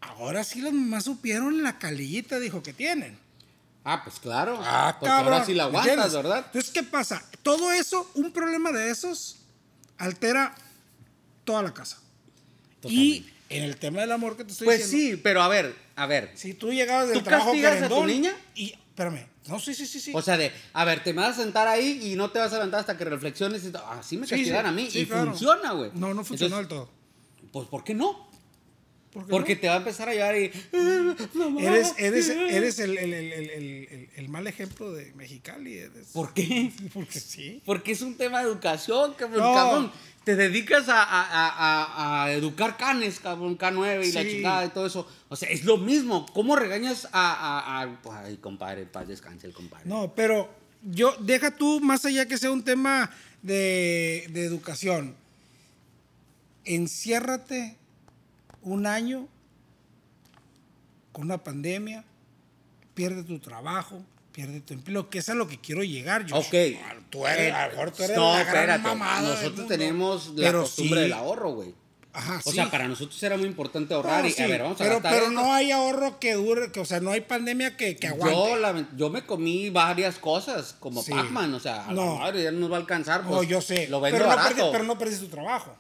ahora 0.01 0.45
sí 0.45 0.61
las 0.61 0.73
mamás 0.73 1.05
supieron 1.05 1.63
la 1.63 1.79
calillita, 1.79 2.39
dijo, 2.39 2.63
que 2.63 2.73
tienen. 2.73 3.19
Ah, 3.85 4.03
pues 4.03 4.19
claro. 4.19 4.59
Ah, 4.63 4.97
porque 4.99 5.11
cabrón. 5.11 5.35
ahora 5.35 5.45
sí 5.45 5.55
la 5.55 5.69
¿me 5.69 5.79
aguantas? 5.79 6.13
¿verdad? 6.15 6.45
Entonces, 6.47 6.71
¿qué 6.73 6.83
pasa? 6.83 7.23
Todo 7.43 7.71
eso, 7.73 8.11
un 8.15 8.33
problema 8.33 8.73
de 8.73 8.91
esos, 8.91 9.37
altera 9.99 10.55
toda 11.45 11.63
la 11.63 11.75
casa. 11.75 11.99
Y 12.85 13.27
en 13.51 13.63
el 13.65 13.77
tema 13.77 14.01
del 14.01 14.13
amor 14.13 14.37
que 14.37 14.45
te 14.45 14.53
estoy 14.53 14.65
Pues 14.67 14.91
diciendo. 14.91 15.17
sí, 15.17 15.21
pero 15.23 15.43
a 15.43 15.49
ver, 15.49 15.75
a 15.97 16.07
ver. 16.07 16.31
Si 16.35 16.55
tú 16.55 16.73
llegabas 16.73 17.09
del 17.09 17.19
¿Tú 17.19 17.25
trabajo 17.25 17.51
castigas 17.51 17.83
a 17.83 17.89
tu 17.89 18.05
niña? 18.07 18.35
Y, 18.55 18.71
espérame. 18.73 19.27
No, 19.47 19.61
sí, 19.61 19.75
sí, 19.75 19.87
sí, 19.87 20.01
sí. 20.01 20.13
O 20.15 20.23
sea, 20.23 20.37
de, 20.39 20.51
a 20.73 20.85
ver, 20.85 21.03
te 21.05 21.13
me 21.13 21.21
vas 21.23 21.39
a 21.39 21.43
sentar 21.43 21.69
ahí 21.69 22.01
y 22.13 22.17
no 22.17 22.31
te 22.31 22.39
vas 22.39 22.51
a 22.53 22.57
levantar 22.57 22.81
hasta 22.81 22.97
que 22.97 23.05
reflexiones. 23.05 23.63
y 23.65 23.73
Así 23.91 24.17
me 24.17 24.27
Sí, 24.27 24.31
castigan 24.37 24.65
sí, 24.65 24.69
a 24.69 24.73
mí. 24.73 24.91
sí, 24.91 25.01
y 25.01 25.07
claro. 25.07 25.27
funciona, 25.31 25.73
güey. 25.73 25.91
no, 25.95 26.15
no 26.15 26.25
funcionó 26.25 26.57
del 26.57 26.69
todo. 26.69 26.91
Pues, 27.53 27.69
¿por 27.69 27.85
qué 27.85 27.95
no? 27.95 28.33
¿Por 29.13 29.27
qué 29.27 29.31
Porque 29.31 29.55
no? 29.55 29.61
te 29.61 29.69
va 29.69 29.75
a 29.75 29.77
empezar 29.77 30.09
a 30.09 30.13
llevar 30.15 30.37
y. 30.37 30.51
"Ah, 30.73 31.15
mamá, 31.35 31.61
Eres, 31.61 31.95
eres, 31.99 32.29
eh". 32.31 32.57
eres 32.57 32.79
el, 32.81 32.99
el- 32.99 33.13
el- 33.15 33.33
el- 33.33 33.51
el- 33.51 33.89
el- 33.91 34.09
el 34.17 34.29
mal 34.29 34.47
ejemplo 34.49 34.93
de 34.93 35.13
Mexicali. 35.15 35.79
Eres, 35.79 36.09
¿Por 36.13 36.33
qué? 36.35 36.73
Porque 36.95 37.21
sí. 37.21 37.63
Porque 37.65 37.93
es 37.93 38.01
un 38.03 38.17
tema 38.17 38.41
de 38.41 38.47
educación, 38.49 39.15
cabrón. 39.15 39.85
No. 39.85 39.93
Te 40.25 40.37
dedicas 40.37 40.89
a, 40.89 41.03
a- 41.03 42.25
a- 42.25 42.33
educar 42.33 42.77
canes, 42.79 43.21
cabrón, 43.21 43.59
K9 43.59 44.07
y 44.09 44.13
la 44.13 44.23
chingada 44.23 44.65
y 44.65 44.69
todo 44.71 44.87
eso. 44.87 45.07
O 45.29 45.37
sea, 45.37 45.51
es 45.51 45.65
lo 45.65 45.77
mismo. 45.77 46.25
¿Cómo 46.33 46.57
regañas 46.57 47.07
a. 47.13 47.33
a- 47.33 47.83
a- 47.83 48.23
ay, 48.25 48.37
compadre, 48.39 48.87
paz 48.87 49.07
descanse 49.07 49.47
el 49.47 49.53
compadre. 49.53 49.85
No, 49.87 50.13
pero 50.15 50.49
yo, 50.83 51.15
deja 51.21 51.51
tú, 51.55 51.81
más 51.81 52.05
allá 52.07 52.27
que 52.27 52.39
sea 52.39 52.51
un 52.51 52.63
tema 52.65 53.11
de, 53.43 54.27
de 54.31 54.45
educación, 54.47 55.15
enciérrate 56.65 57.77
un 58.63 58.87
año 58.87 59.29
con 61.13 61.25
una 61.25 61.39
pandemia, 61.45 62.05
pierde 62.95 63.23
tu 63.25 63.39
trabajo, 63.39 64.03
pierde 64.35 64.61
tu 64.61 64.75
empleo, 64.75 65.09
que 65.09 65.19
es 65.21 65.29
a 65.29 65.35
lo 65.35 65.47
que 65.47 65.59
quiero 65.61 65.85
llegar. 65.85 66.29
Josh. 66.29 66.47
Ok. 66.49 66.55
Tú 67.09 67.25
eres, 67.27 67.49
Eh, 67.49 67.53
a 67.53 67.67
lo 67.67 67.71
mejor 67.73 67.91
tú 67.93 68.03
eres 68.03 68.17
no, 68.17 68.33
la 68.33 68.43
gran 68.43 68.55
espérate. 68.57 68.83
mamada 68.83 69.21
Nosotros 69.35 69.69
tenemos 69.69 70.29
la 70.35 70.47
Pero 70.47 70.63
costumbre 70.63 70.97
sí. 70.97 71.03
del 71.05 71.13
ahorro, 71.13 71.51
güey. 71.53 71.75
Ajá, 72.13 72.41
O 72.45 72.51
sí. 72.51 72.57
sea, 72.57 72.71
para 72.71 72.87
nosotros 72.89 73.21
era 73.23 73.37
muy 73.37 73.47
importante 73.47 73.93
ahorrar 73.95 74.23
No, 74.23 74.29
y 74.29 74.33
sí, 74.33 74.43
a 74.43 74.47
ver, 74.47 74.63
vamos 74.63 74.81
a 74.81 74.85
pero, 74.85 75.01
pero 75.03 75.17
esto. 75.17 75.31
no 75.31 75.53
hay 75.53 75.71
ahorro 75.73 76.19
que 76.21 76.35
dure, 76.35 76.71
que, 76.71 76.79
o 76.81 76.85
sea, 76.85 77.01
no 77.01 77.11
hay 77.11 77.21
pandemia 77.23 77.77
que, 77.77 77.97
que 77.97 78.07
aguante. 78.09 78.37
yo, 78.37 78.57
la- 78.57 78.89
yo 78.97 79.11
me 79.11 79.25
comí 79.27 79.71
varias 79.71 80.17
cosas, 80.19 80.77
como 80.79 81.03
Sí. 81.03 81.11
Pac-Man, 81.13 81.55
o 81.55 81.61
sea, 81.61 81.85
a 81.87 81.93
la 81.93 81.93
No. 82.05 82.17
madre 82.17 82.43
ya 82.45 82.51
no 82.53 82.61
nos 82.61 82.71
va 82.73 82.77
a 82.77 82.81
alcanzar. 82.81 83.25
no, 83.25 83.31
Pues, 83.31 83.49
yo 83.49 83.61
sé. 83.61 83.89
Lo 83.89 84.01
vendo 84.01 84.19
pero, 84.19 84.31
no 84.31 84.37
perdí- 84.43 84.71
pero 84.73 84.85
no 84.85 84.97
perdiste 84.99 85.25
tu 85.27 85.31
trabajo. 85.31 85.77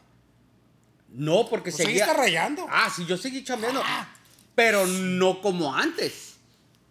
No, 1.10 1.46
porque 1.48 1.70
Pues 1.70 1.76
seguía. 1.76 2.04
seguiste 2.06 2.14
rayando. 2.20 2.66
Ah, 2.68 2.90
sí, 2.94 3.04
yo 3.06 3.16
seguí 3.16 3.44
chambeando. 3.44 3.80
Ah. 3.84 4.08
Pero 4.56 4.86
no 4.86 5.40
como 5.40 5.72
antes. 5.74 6.33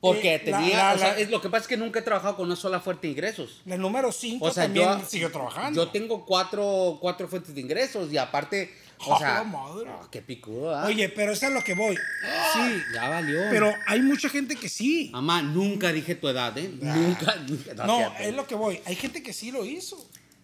Porque 0.03 0.35
Eh, 0.35 0.41
la- 0.45 0.57
tenía. 0.59 0.77
la- 0.77 0.93
o 0.93 0.97
sea, 0.97 1.13
la- 1.13 1.19
es, 1.19 1.29
lo 1.29 1.39
que 1.41 1.49
pasa 1.49 1.61
es 1.61 1.67
que 1.69 1.77
nunca 1.77 1.99
he 1.99 2.01
trabajado 2.01 2.35
con 2.35 2.45
una 2.47 2.57
sola 2.57 2.81
fuente 2.81 3.07
de 3.07 3.11
ingresos. 3.13 3.61
La 3.65 3.77
número 3.77 4.11
5 4.11 4.45
O 4.45 4.51
sea, 4.51 4.63
también 4.65 4.99
yo, 4.99 5.05
siguió 5.07 5.31
trabajando. 5.31 5.81
yo 5.85 5.91
tengo 5.91 6.25
cuatro, 6.25 6.97
cuatro 6.99 7.27
fuentes 7.29 7.55
de 7.55 7.61
ingresos 7.61 8.11
y 8.11 8.17
aparte. 8.17 8.73
O 9.05 9.13
¡Ah, 9.15 9.19
sea. 9.19 9.33
la 9.35 9.43
madre! 9.45 9.89
ah, 9.89 10.07
qué 10.11 10.21
picudo, 10.21 10.73
¿ah? 10.75 10.85
Oye, 10.85 11.09
pero 11.09 11.31
eso 11.33 11.47
es 11.47 11.53
lo 11.53 11.61
que 11.63 11.73
voy. 11.73 11.95
Sí, 11.95 12.59
Ya 12.93 13.09
valió. 13.09 13.39
pero 13.49 13.73
hay 13.87 14.01
mucha 14.01 14.27
gente 14.29 14.55
que 14.55 14.67
sí. 14.69 15.09
Mamá, 15.13 15.41
nunca 15.41 15.91
dije 15.91 16.15
tu 16.15 16.27
edad, 16.27 16.57
¿eh? 16.57 16.69
Nunca, 16.81 17.35
nunca. 17.47 17.73
No, 17.85 17.97
cierto. 17.97 18.17
es 18.19 18.33
lo 18.35 18.45
que 18.47 18.55
voy. 18.55 18.79
Hay 18.85 18.95
gente 18.95 19.23
que 19.23 19.31
sí 19.33 19.51
lo 19.51 19.65
hizo. 19.65 19.97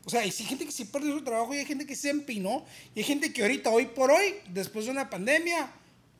O 0.05 0.09
sea, 0.09 0.21
hay 0.21 0.31
gente 0.31 0.65
que 0.65 0.71
sí 0.71 0.85
perdió 0.85 1.13
su 1.13 1.21
trabajo 1.23 1.53
y 1.53 1.57
hay 1.59 1.65
gente 1.65 1.85
que 1.85 1.95
se 1.95 2.09
empinó. 2.09 2.65
Y 2.95 2.99
hay 2.99 3.05
gente 3.05 3.31
que 3.33 3.41
ahorita, 3.43 3.69
hoy 3.69 3.85
por 3.87 4.09
hoy, 4.09 4.35
después 4.49 4.85
de 4.85 4.91
una 4.91 5.09
pandemia, 5.09 5.71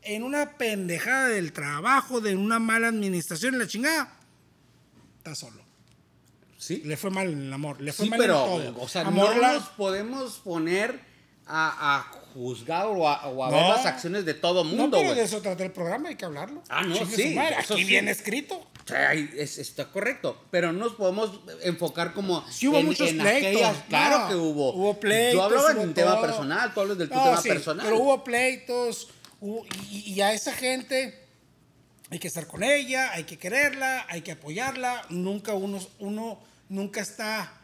en 0.01 0.23
una 0.23 0.57
pendejada 0.57 1.27
del 1.29 1.51
trabajo, 1.53 2.21
de 2.21 2.35
una 2.35 2.59
mala 2.59 2.87
administración, 2.87 3.53
en 3.55 3.59
la 3.59 3.67
chingada, 3.67 4.13
está 5.17 5.35
solo. 5.35 5.61
Sí. 6.57 6.81
Le 6.85 6.97
fue 6.97 7.09
mal 7.09 7.27
en 7.31 7.43
el 7.43 7.53
amor. 7.53 7.79
Le 7.81 7.93
fue 7.93 8.05
Sí, 8.05 8.09
mal 8.09 8.19
pero, 8.19 8.59
en 8.61 8.73
todo. 8.73 8.81
o 8.83 8.87
sea, 8.87 9.01
amor 9.01 9.35
no 9.35 9.41
la- 9.41 9.53
nos 9.53 9.63
podemos 9.69 10.39
poner 10.39 10.99
a, 11.47 11.97
a 11.97 12.01
juzgar 12.33 12.85
o 12.87 13.07
a, 13.07 13.25
o 13.27 13.43
a 13.43 13.49
ver 13.49 13.61
No. 13.61 13.69
las 13.69 13.85
acciones 13.85 14.25
de 14.25 14.33
todo 14.35 14.63
No, 14.63 14.69
mundo, 14.71 14.97
pero 14.97 15.09
güey. 15.09 15.19
de 15.19 15.23
eso 15.25 15.41
trata 15.41 15.63
el 15.63 15.71
programa, 15.71 16.09
hay 16.09 16.15
que 16.15 16.25
hablarlo. 16.25 16.61
Ah, 16.69 16.83
no, 16.83 16.95
Chingue 16.95 17.15
sí, 17.15 17.37
Aquí 17.37 17.73
sí. 17.75 17.83
viene 17.85 18.11
escrito. 18.11 18.65
Es- 19.35 19.59
está 19.59 19.85
correcto, 19.85 20.43
pero 20.49 20.73
no 20.73 20.79
nos 20.85 20.93
podemos 20.93 21.41
enfocar 21.61 22.13
como 22.13 22.43
Sí 22.49 22.67
hubo 22.67 22.81
muchos 22.81 23.09
pleitos, 23.11 23.61
aquellas- 23.61 23.83
claro 23.87 24.19
no, 24.19 24.27
que 24.29 24.35
hubo. 24.35 24.73
hubo 24.73 24.99
pleitos, 24.99 25.33
Yo 25.35 25.43
hablaba 25.43 25.71
en 25.71 25.77
un 25.77 25.93
tema 25.93 26.19
personal, 26.19 26.73
tú 26.73 26.81
hablas 26.81 26.97
del 26.97 27.07
tu 27.09 27.15
No, 27.15 27.23
tema 27.23 27.41
sí, 27.41 27.49
personal. 27.49 27.85
Pero 27.85 27.99
hubo 27.99 28.23
pleitos 28.23 29.09
y, 29.41 30.13
y 30.13 30.21
a 30.21 30.33
esa 30.33 30.53
gente 30.53 31.27
hay 32.09 32.19
que 32.19 32.27
estar 32.27 32.47
con 32.47 32.63
ella, 32.63 33.11
hay 33.11 33.23
que 33.23 33.37
quererla, 33.37 34.05
hay 34.09 34.21
que 34.21 34.31
apoyarla. 34.31 35.05
Nunca 35.09 35.53
uno, 35.53 35.79
uno 35.99 36.39
nunca 36.67 37.01
está 37.01 37.59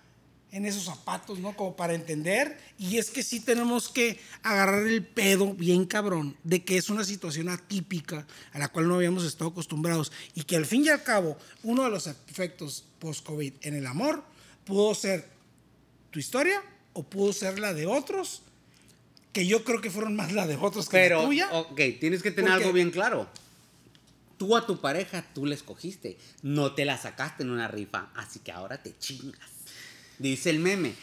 en 0.51 0.65
esos 0.65 0.85
zapatos, 0.85 1.39
¿no? 1.39 1.55
Como 1.55 1.75
para 1.75 1.95
entender. 1.95 2.57
Y 2.77 2.97
es 2.97 3.09
que 3.09 3.23
sí 3.23 3.39
tenemos 3.39 3.89
que 3.89 4.19
agarrar 4.43 4.87
el 4.87 5.05
pedo 5.05 5.53
bien 5.53 5.85
cabrón 5.85 6.37
de 6.43 6.63
que 6.63 6.77
es 6.77 6.89
una 6.89 7.03
situación 7.03 7.49
atípica 7.49 8.25
a 8.53 8.59
la 8.59 8.69
cual 8.69 8.87
no 8.87 8.95
habíamos 8.95 9.25
estado 9.25 9.49
acostumbrados 9.49 10.11
y 10.33 10.43
que 10.43 10.55
al 10.55 10.65
fin 10.65 10.85
y 10.85 10.89
al 10.89 11.03
cabo 11.03 11.37
uno 11.63 11.83
de 11.83 11.89
los 11.89 12.07
efectos 12.07 12.85
post-COVID 12.99 13.53
en 13.61 13.75
el 13.75 13.85
amor 13.85 14.23
pudo 14.63 14.95
ser 14.95 15.27
tu 16.11 16.19
historia 16.19 16.63
o 16.93 17.03
pudo 17.03 17.33
ser 17.33 17.59
la 17.59 17.73
de 17.73 17.87
otros, 17.87 18.43
que 19.35 19.45
yo 19.45 19.65
creo 19.65 19.81
que 19.81 19.91
fueron 19.91 20.15
más 20.15 20.31
la 20.31 20.47
de 20.47 20.55
otros 20.55 20.87
que 20.87 20.95
Pero, 20.95 21.19
la 21.19 21.25
tuya. 21.25 21.49
ok, 21.51 21.81
tienes 21.99 22.23
que 22.23 22.31
tener 22.31 22.53
algo 22.53 22.71
bien 22.71 22.89
claro. 22.89 23.27
Tú 24.37 24.55
a 24.55 24.65
tu 24.65 24.79
pareja, 24.79 25.25
tú 25.33 25.45
la 25.45 25.55
escogiste. 25.55 26.17
No 26.41 26.71
te 26.73 26.85
la 26.85 26.97
sacaste 26.97 27.43
en 27.43 27.49
una 27.49 27.67
rifa, 27.67 28.07
así 28.15 28.39
que 28.39 28.53
ahora 28.53 28.81
te 28.81 28.97
chingas. 28.97 29.49
Dice 30.19 30.51
el 30.51 30.59
meme. 30.59 30.93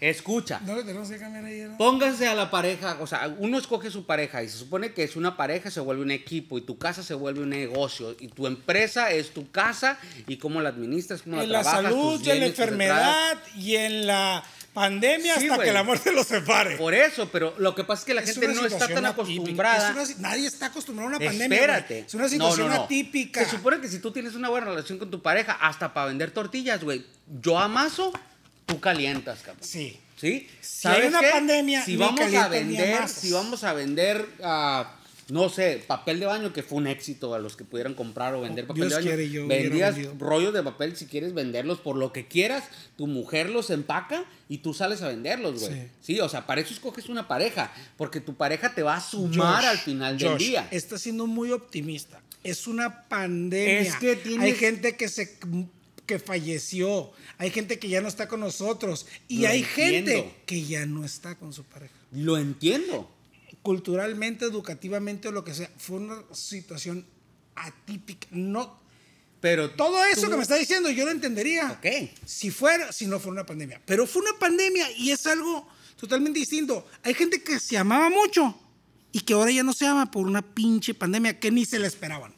Escucha. 0.00 0.60
No 0.64 0.76
tenemos 0.76 1.08
que 1.10 1.18
cambiar 1.18 1.44
ahí, 1.44 1.60
¿no? 1.62 1.76
Pónganse 1.76 2.28
a 2.28 2.34
la 2.34 2.52
pareja, 2.52 2.98
o 3.00 3.06
sea, 3.08 3.34
uno 3.38 3.58
escoge 3.58 3.90
su 3.90 4.06
pareja 4.06 4.44
y 4.44 4.48
se 4.48 4.58
supone 4.58 4.92
que 4.92 5.02
es 5.02 5.16
una 5.16 5.36
pareja, 5.36 5.70
se 5.70 5.80
vuelve 5.80 6.02
un 6.02 6.10
equipo 6.12 6.58
y 6.58 6.62
tu 6.62 6.78
casa 6.78 7.02
se 7.02 7.14
vuelve 7.14 7.40
un 7.40 7.50
negocio 7.50 8.14
y 8.20 8.28
tu 8.28 8.46
empresa 8.46 9.10
es 9.10 9.30
tu 9.30 9.50
casa 9.50 9.98
y 10.28 10.36
cómo 10.36 10.60
la 10.60 10.68
administras, 10.68 11.22
cómo 11.22 11.36
la 11.36 11.42
En 11.44 11.52
la 11.52 11.64
salud 11.64 12.20
y 12.24 12.30
en 12.30 12.40
la 12.40 12.46
enfermedad 12.46 13.38
y 13.56 13.74
en 13.76 14.06
la 14.06 14.44
pandemia 14.72 15.34
Sí, 15.38 15.44
hasta 15.44 15.56
güey. 15.56 15.68
que 15.68 15.72
la 15.74 15.82
muerte 15.82 16.12
los 16.12 16.26
separe. 16.26 16.76
Por 16.76 16.94
eso, 16.94 17.28
pero 17.30 17.54
lo 17.58 17.74
que 17.74 17.84
pasa 17.84 18.00
es 18.00 18.06
que 18.06 18.14
la 18.14 18.22
Es 18.22 18.32
gente 18.32 18.48
no 18.48 18.66
está 18.66 18.88
tan 18.88 19.04
acostumbrada. 19.06 19.88
Es 19.90 19.94
una 19.96 20.06
si- 20.06 20.14
nadie 20.16 20.46
está 20.46 20.66
acostumbrado 20.66 21.12
a 21.12 21.16
una 21.16 21.24
pandemia. 21.24 21.56
Espérate. 21.58 21.98
Es 22.00 22.14
una 22.14 22.28
situación 22.28 22.68
No, 22.68 22.72
no, 22.72 22.78
no. 22.78 22.84
atípica. 22.84 23.44
Se 23.44 23.50
supone 23.50 23.80
que 23.80 23.88
si 23.88 23.98
tú 23.98 24.10
tienes 24.12 24.34
una 24.34 24.48
buena 24.48 24.66
relación 24.66 24.98
con 24.98 25.10
tu 25.10 25.20
pareja, 25.22 25.52
hasta 25.60 25.92
para 25.92 26.06
vender 26.06 26.30
tortillas, 26.30 26.82
güey. 26.82 27.04
Yo 27.40 27.58
amaso, 27.58 28.12
tú 28.66 28.80
calientas, 28.80 29.40
cabrón. 29.40 29.62
Sí. 29.62 29.98
¿Sí? 30.16 30.48
Si 30.60 30.86
hay 30.86 31.08
una 31.08 31.20
pandemia, 31.20 31.84
si 31.84 31.96
vamos 31.96 32.20
a 32.20 32.22
calientas 32.24 32.50
ni 32.52 32.58
vender, 32.76 32.96
amasas. 32.98 33.18
si 33.20 33.32
vamos 33.32 33.64
a 33.64 33.72
vender, 33.72 34.24
no 35.32 35.48
sé, 35.48 35.82
papel 35.86 36.20
de 36.20 36.26
baño, 36.26 36.52
que 36.52 36.62
fue 36.62 36.76
un 36.76 36.86
éxito 36.86 37.32
a 37.34 37.38
los 37.38 37.56
que 37.56 37.64
pudieran 37.64 37.94
comprar 37.94 38.34
o 38.34 38.42
vender 38.42 38.66
papel 38.66 38.82
Dios 38.82 38.90
de 38.90 38.94
baño. 38.96 39.06
quiere, 39.06 39.30
yo 39.30 39.46
Vendías 39.48 39.96
rollos 40.18 40.52
de 40.52 40.62
papel 40.62 40.94
si 40.94 41.06
quieres 41.06 41.32
venderlos 41.32 41.78
por 41.80 41.96
lo 41.96 42.12
que 42.12 42.26
quieras, 42.28 42.64
tu 42.98 43.06
mujer 43.06 43.48
los 43.48 43.70
empaca 43.70 44.26
y 44.50 44.58
tú 44.58 44.74
sales 44.74 45.00
a 45.00 45.08
venderlos, 45.08 45.60
güey. 45.60 45.72
Sí. 45.72 45.88
Sí. 46.02 46.20
o 46.20 46.28
sea, 46.28 46.46
para 46.46 46.60
eso 46.60 46.74
escoges 46.74 47.08
una 47.08 47.28
pareja, 47.28 47.72
porque 47.96 48.20
tu 48.20 48.34
pareja 48.34 48.74
te 48.74 48.82
va 48.82 48.96
a 48.96 49.00
sumar 49.00 49.62
Josh, 49.62 49.70
al 49.70 49.78
final 49.78 50.18
del 50.18 50.36
día. 50.36 50.68
Está 50.70 50.98
siendo 50.98 51.26
muy 51.26 51.50
optimista. 51.50 52.20
Es 52.44 52.66
una 52.66 53.08
pandemia. 53.08 53.80
Es 53.80 53.96
que 53.96 54.16
tienes- 54.16 54.44
Hay 54.44 54.54
gente 54.54 54.96
que 54.96 55.08
se 55.08 55.38
que 56.04 56.18
falleció, 56.18 57.12
hay 57.38 57.50
gente 57.50 57.78
que 57.78 57.88
ya 57.88 58.00
no 58.02 58.08
está 58.08 58.28
con 58.28 58.40
nosotros 58.40 59.06
y 59.28 59.42
Lo 59.42 59.48
hay 59.48 59.60
entiendo. 59.60 60.10
gente 60.10 60.34
que 60.44 60.62
ya 60.64 60.84
no 60.84 61.04
está 61.04 61.36
con 61.36 61.52
su 61.54 61.62
pareja. 61.64 61.94
Lo 62.10 62.36
entiendo. 62.36 63.08
Culturalmente, 63.62 64.44
educativamente 64.44 65.28
o 65.28 65.32
lo 65.32 65.44
que 65.44 65.54
sea, 65.54 65.70
fue 65.78 65.98
una 65.98 66.16
situación 66.32 67.06
atípica. 67.54 68.26
No, 68.32 68.80
Pero 69.40 69.70
todo 69.70 70.04
eso 70.04 70.22
tú- 70.22 70.30
que 70.30 70.36
me 70.36 70.42
está 70.42 70.56
diciendo 70.56 70.90
yo 70.90 71.04
lo 71.04 71.10
entendería. 71.10 71.72
Ok. 71.78 72.10
Si 72.24 72.50
fuera, 72.50 72.92
si 72.92 73.06
no 73.06 73.18
fuera 73.18 73.32
una 73.40 73.46
pandemia. 73.46 73.80
Pero 73.84 74.06
fue 74.06 74.22
una 74.22 74.38
pandemia 74.38 74.90
y 74.92 75.10
es 75.10 75.26
algo 75.26 75.66
totalmente 75.96 76.38
distinto. 76.40 76.86
Hay 77.02 77.14
gente 77.14 77.42
que 77.42 77.58
se 77.60 77.76
amaba 77.76 78.08
mucho 78.10 78.56
y 79.12 79.20
que 79.20 79.34
ahora 79.34 79.50
ya 79.50 79.62
no 79.62 79.72
se 79.72 79.86
ama 79.86 80.10
por 80.10 80.26
una 80.26 80.42
pinche 80.42 80.94
pandemia 80.94 81.38
que 81.38 81.50
ni 81.50 81.64
se 81.64 81.78
la 81.78 81.86
esperaban. 81.86 82.34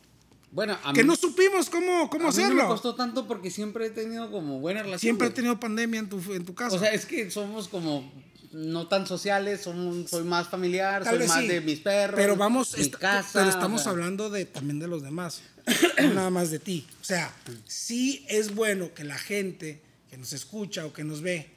Bueno, 0.51 0.79
a 0.85 0.93
Que 0.93 1.03
mí, 1.03 1.09
no 1.09 1.17
supimos 1.17 1.69
cómo, 1.69 2.09
cómo 2.09 2.29
a 2.29 2.31
mí 2.31 2.37
no 2.37 2.43
hacerlo. 2.45 2.63
me 2.63 2.69
costó 2.69 2.95
tanto 2.95 3.27
porque 3.27 3.51
siempre 3.51 3.87
he 3.87 3.91
tenido 3.91 4.31
como 4.31 4.61
buena 4.61 4.83
relación. 4.83 5.01
Siempre 5.01 5.29
he 5.29 5.31
tenido 5.31 5.59
pandemia 5.59 5.99
en 6.01 6.09
tu, 6.09 6.21
en 6.33 6.45
tu 6.45 6.55
casa. 6.55 6.77
O 6.77 6.79
sea, 6.79 6.93
es 6.93 7.05
que 7.07 7.31
somos 7.31 7.67
como 7.69 8.11
no 8.55 8.87
tan 8.89 9.07
sociales, 9.07 9.63
somos, 9.63 10.09
soy 10.09 10.25
más 10.25 10.49
familiar, 10.49 11.03
Tal 11.05 11.19
soy 11.19 11.29
más 11.29 11.41
sí, 11.43 11.49
de 11.49 11.61
mis 11.61 11.81
perros, 11.81 12.17
Pero 12.17 12.37
vamos, 12.37 12.75
mi 12.77 12.83
est- 12.85 12.95
casa. 12.97 13.31
pero 13.33 13.47
o 13.47 13.51
estamos 13.51 13.83
sea, 13.83 13.91
hablando 13.93 14.31
de 14.31 14.45
también 14.47 14.79
de 14.79 14.87
los 14.89 15.03
demás, 15.03 15.43
no 16.01 16.15
nada 16.15 16.31
más 16.31 16.51
de 16.51 16.59
ti. 16.61 16.87
O 17.01 17.05
sea, 17.05 17.35
sí 17.67 18.25
es 18.29 18.55
bueno 18.55 18.95
que 18.95 19.05
la 19.05 19.19
gente 19.19 19.83
que 20.09 20.17
nos 20.17 20.33
escucha 20.33 20.87
o 20.87 20.93
que 20.93 21.05
nos 21.05 21.21
ve 21.21 21.51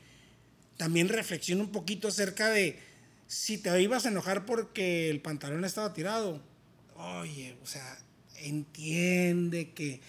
también 0.78 1.10
reflexione 1.10 1.62
un 1.62 1.72
poquito 1.72 2.08
acerca 2.08 2.50
de 2.50 2.80
si 3.28 3.58
te 3.58 3.82
ibas 3.82 4.06
a 4.06 4.10
enojar 4.10 4.46
porque 4.46 5.10
el 5.10 5.22
pantalón 5.22 5.66
estaba 5.66 5.94
tirado. 5.94 6.42
Oye, 6.96 7.56
o 7.64 7.68
sea, 7.68 7.98
entiende 8.38 9.72
que 9.72 10.02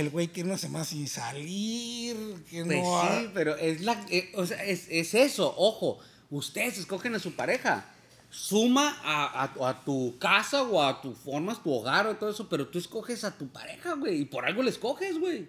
el 0.00 0.10
güey 0.10 0.28
tiene 0.28 0.50
una 0.50 0.58
semana 0.58 0.84
sin 0.84 1.06
salir, 1.08 2.16
que 2.50 2.64
Pues 2.64 2.82
no 2.82 3.02
sí, 3.08 3.30
pero 3.34 3.56
es, 3.56 3.80
la, 3.82 4.04
eh, 4.10 4.32
o 4.34 4.46
sea, 4.46 4.62
es, 4.64 4.86
es 4.90 5.14
eso, 5.14 5.54
ojo, 5.56 5.98
ustedes 6.30 6.78
escogen 6.78 7.14
a 7.14 7.18
su 7.18 7.32
pareja. 7.34 7.90
Suma 8.30 8.98
a, 9.04 9.44
a- 9.44 9.68
a 9.70 9.84
tu 9.84 10.18
casa 10.18 10.64
o 10.64 10.82
a 10.82 11.00
tu 11.00 11.14
formas, 11.14 11.62
tu 11.62 11.72
hogar 11.72 12.06
o 12.08 12.16
todo 12.16 12.30
eso, 12.30 12.48
pero 12.48 12.66
tú 12.66 12.78
escoges 12.80 13.22
a 13.22 13.36
tu 13.38 13.46
pareja, 13.48 13.94
güey, 13.94 14.22
y 14.22 14.24
por 14.24 14.44
algo 14.44 14.62
le 14.62 14.70
escoges, 14.70 15.18
güey. 15.20 15.46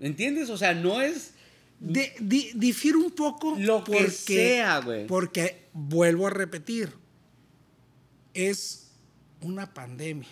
¿Entiendes? 0.00 0.50
O 0.50 0.56
sea, 0.58 0.74
no 0.74 1.00
es... 1.00 1.32
De- 1.78 2.14
di- 2.20 2.50
difiere 2.54 2.98
un 2.98 3.10
poco 3.12 3.54
Lo 3.58 3.82
que 3.84 4.10
sea, 4.10 4.80
güey. 4.80 5.06
Porque 5.06 5.68
vuelvo 5.72 6.26
a 6.26 6.30
repetir, 6.30 6.92
es 8.34 8.90
una 9.40 9.72
pandemia. 9.72 10.28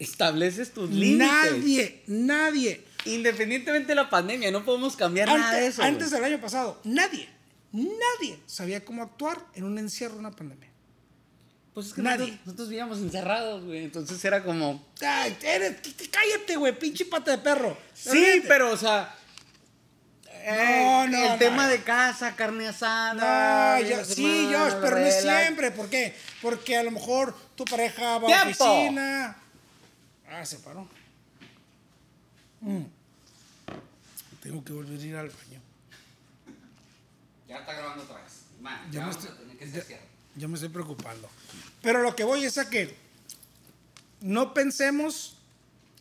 Estableces 0.00 0.72
tus 0.74 0.90
límites. 0.90 1.28
Nadie, 1.28 2.02
nadie. 2.08 2.84
Independientemente 3.04 3.88
de 3.88 3.94
la 3.94 4.10
pandemia, 4.10 4.50
no 4.50 4.64
podemos 4.64 4.96
cambiar 4.96 5.28
nada 5.28 5.52
de 5.54 5.66
eso. 5.68 5.82
antes 5.82 6.10
del 6.10 6.24
año 6.24 6.40
pasado, 6.40 6.80
nadie, 6.84 7.28
nadie 7.72 8.38
sabía 8.46 8.84
cómo 8.84 9.02
actuar 9.02 9.38
en 9.54 9.64
un 9.64 9.78
encierro 9.78 10.14
de 10.14 10.20
una 10.20 10.30
pandemia. 10.32 10.68
Pues 11.72 11.86
es 11.88 11.92
que 11.94 12.02
nadie. 12.02 12.18
nosotros, 12.26 12.46
nosotros 12.46 12.68
vivíamos 12.70 12.98
encerrados, 12.98 13.64
güey. 13.64 13.84
Entonces 13.84 14.22
era 14.24 14.42
como. 14.42 14.84
Ay, 15.06 15.36
eres- 15.42 15.76
cállate, 16.10 16.56
güey, 16.56 16.76
pinche 16.78 17.04
pata 17.04 17.30
de 17.30 17.38
perro. 17.38 17.76
Sí, 17.94 18.42
pero, 18.48 18.72
o 18.72 18.76
sea. 18.76 19.14
eh, 20.32 20.80
No, 20.82 21.06
no, 21.08 21.22
El 21.24 21.28
no. 21.32 21.36
tema 21.38 21.68
de 21.68 21.82
casa, 21.82 22.34
carne 22.34 22.68
asada. 22.68 23.78
No, 23.80 23.88
yo- 23.88 23.96
la 23.98 24.04
sí, 24.04 24.50
Josh, 24.52 24.74
pero 24.80 24.98
no 24.98 25.04
es 25.06 25.20
siempre. 25.22 25.70
¿Por 25.70 25.88
qué? 25.88 26.14
Porque 26.42 26.76
a 26.76 26.82
lo 26.82 26.90
mejor 26.90 27.34
tu 27.54 27.64
pareja 27.64 28.18
va 28.18 28.28
a 28.40 28.42
¡Tiempo! 28.44 28.64
oficina. 28.64 29.36
Ah, 30.30 30.44
se 30.46 30.58
paró. 30.58 30.86
Mm. 32.60 32.82
Tengo 34.42 34.64
que 34.64 34.72
volver 34.72 34.98
a 35.00 35.04
ir 35.04 35.16
al 35.16 35.28
baño. 35.28 35.60
Ya 37.48 37.58
está 37.58 37.72
grabando 37.74 38.04
otra 38.04 38.16
vez. 38.22 38.32
Man, 38.60 38.90
Ya 38.92 39.04
me 39.06 39.10
estoy- 39.10 39.28
a 39.30 39.36
tener 39.36 39.56
que 39.58 39.66
ya- 39.66 39.72
cerciar. 39.72 40.00
Ya 40.36 40.46
me 40.48 40.54
estoy 40.54 40.68
preocupando. 40.68 41.28
Pero 41.82 42.02
lo 42.02 42.14
que 42.14 42.22
voy 42.24 42.44
es 42.44 42.56
a 42.58 42.70
que 42.70 42.94
no 44.20 44.54
pensemos 44.54 45.34